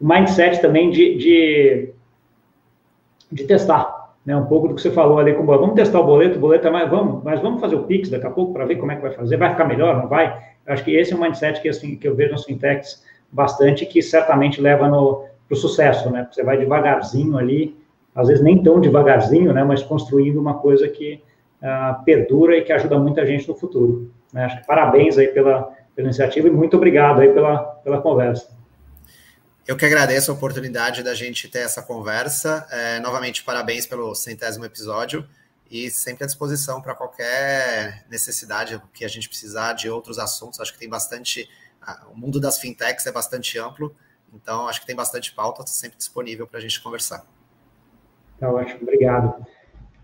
O 0.00 0.06
mindset 0.06 0.60
também 0.60 0.90
de, 0.90 1.16
de, 1.16 1.92
de 3.32 3.44
testar, 3.44 4.05
né, 4.26 4.36
um 4.36 4.46
pouco 4.46 4.66
do 4.66 4.74
que 4.74 4.82
você 4.82 4.90
falou 4.90 5.20
ali 5.20 5.32
com 5.32 5.44
o 5.44 5.46
Vamos 5.46 5.76
testar 5.76 6.00
o 6.00 6.04
boleto, 6.04 6.36
o 6.36 6.40
boleto 6.40 6.66
é 6.66 6.70
mais, 6.70 6.90
vamos, 6.90 7.22
mas 7.22 7.40
vamos 7.40 7.60
fazer 7.60 7.76
o 7.76 7.84
Pix 7.84 8.10
daqui 8.10 8.26
a 8.26 8.30
pouco 8.30 8.52
para 8.52 8.64
ver 8.64 8.74
como 8.76 8.90
é 8.90 8.96
que 8.96 9.02
vai 9.02 9.12
fazer, 9.12 9.36
vai 9.36 9.50
ficar 9.50 9.64
melhor, 9.64 9.96
não 9.96 10.08
vai? 10.08 10.36
Acho 10.66 10.84
que 10.84 10.96
esse 10.96 11.12
é 11.12 11.16
um 11.16 11.20
mindset 11.20 11.62
que, 11.62 11.68
assim, 11.68 11.94
que 11.94 12.08
eu 12.08 12.16
vejo 12.16 12.32
nas 12.32 12.44
fintechs 12.44 13.04
bastante, 13.30 13.86
que 13.86 14.02
certamente 14.02 14.60
leva 14.60 14.88
para 14.88 15.54
o 15.54 15.56
sucesso, 15.56 16.10
né? 16.10 16.26
Você 16.32 16.42
vai 16.42 16.58
devagarzinho 16.58 17.38
ali, 17.38 17.76
às 18.12 18.26
vezes 18.26 18.42
nem 18.42 18.60
tão 18.60 18.80
devagarzinho, 18.80 19.52
né? 19.52 19.62
Mas 19.62 19.82
construindo 19.84 20.40
uma 20.40 20.54
coisa 20.54 20.88
que 20.88 21.22
uh, 21.62 22.04
perdura 22.04 22.56
e 22.56 22.62
que 22.62 22.72
ajuda 22.72 22.98
muita 22.98 23.24
gente 23.24 23.46
no 23.46 23.54
futuro. 23.54 24.10
Né? 24.32 24.44
Acho 24.44 24.60
que 24.60 24.66
parabéns 24.66 25.16
aí 25.18 25.28
pela, 25.28 25.70
pela 25.94 26.08
iniciativa 26.08 26.48
e 26.48 26.50
muito 26.50 26.76
obrigado 26.76 27.20
aí 27.20 27.28
pela, 27.28 27.58
pela 27.58 28.00
conversa. 28.00 28.55
Eu 29.66 29.76
que 29.76 29.84
agradeço 29.84 30.30
a 30.30 30.34
oportunidade 30.34 31.02
da 31.02 31.12
gente 31.12 31.48
ter 31.48 31.58
essa 31.58 31.82
conversa. 31.82 32.64
É, 32.70 33.00
novamente, 33.00 33.42
parabéns 33.42 33.84
pelo 33.84 34.14
centésimo 34.14 34.64
episódio 34.64 35.26
e 35.68 35.90
sempre 35.90 36.22
à 36.22 36.26
disposição 36.28 36.80
para 36.80 36.94
qualquer 36.94 38.04
necessidade 38.08 38.80
que 38.94 39.04
a 39.04 39.08
gente 39.08 39.28
precisar 39.28 39.72
de 39.72 39.90
outros 39.90 40.20
assuntos. 40.20 40.60
Acho 40.60 40.72
que 40.72 40.78
tem 40.78 40.88
bastante. 40.88 41.50
O 42.12 42.16
mundo 42.16 42.38
das 42.38 42.60
fintechs 42.60 43.04
é 43.08 43.12
bastante 43.12 43.58
amplo, 43.58 43.92
então 44.32 44.68
acho 44.68 44.80
que 44.80 44.86
tem 44.86 44.94
bastante 44.94 45.32
pauta, 45.32 45.66
sempre 45.66 45.98
disponível 45.98 46.46
para 46.46 46.58
a 46.58 46.62
gente 46.62 46.80
conversar. 46.80 47.26
Tá 48.38 48.48
ótimo, 48.48 48.82
obrigado. 48.82 49.44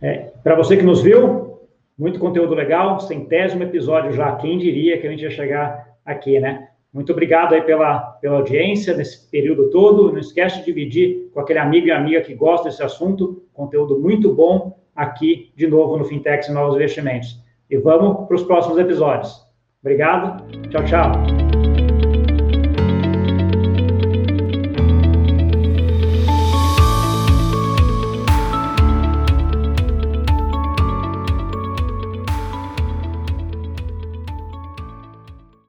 É, 0.01 0.33
para 0.43 0.57
você 0.57 0.77
que 0.77 0.83
nos 0.83 1.01
viu, 1.01 1.61
muito 1.97 2.19
conteúdo 2.19 2.53
legal, 2.53 2.99
centésimo 2.99 3.63
episódio 3.63 4.13
já. 4.13 4.35
Quem 4.35 4.59
diria 4.59 5.01
que 5.01 5.07
a 5.07 5.11
gente 5.11 5.23
ia 5.23 5.31
chegar 5.31 5.97
aqui, 6.05 6.41
né? 6.41 6.69
Muito 6.93 7.12
obrigado 7.12 7.55
aí 7.55 7.62
pela, 7.62 8.01
pela 8.20 8.36
audiência 8.36 8.95
nesse 8.95 9.30
período 9.30 9.70
todo. 9.70 10.12
Não 10.12 10.18
esquece 10.18 10.59
de 10.59 10.66
dividir 10.66 11.30
com 11.32 11.40
aquele 11.40 11.59
amigo 11.59 11.86
e 11.86 11.90
amiga 11.90 12.20
que 12.20 12.34
gosta 12.34 12.68
desse 12.68 12.82
assunto. 12.82 13.43
Conteúdo 13.53 13.99
muito 13.99 14.34
bom 14.34 14.78
aqui, 14.95 15.51
de 15.57 15.66
novo, 15.66 15.97
no 15.97 16.05
Fintechs 16.05 16.49
e 16.49 16.53
Novos 16.53 16.76
Investimentos. 16.76 17.40
E 17.70 17.78
vamos 17.78 18.26
para 18.26 18.36
os 18.36 18.43
próximos 18.43 18.78
episódios. 18.78 19.40
Obrigado. 19.82 20.47
Tchau, 20.68 20.84
tchau. 20.84 21.82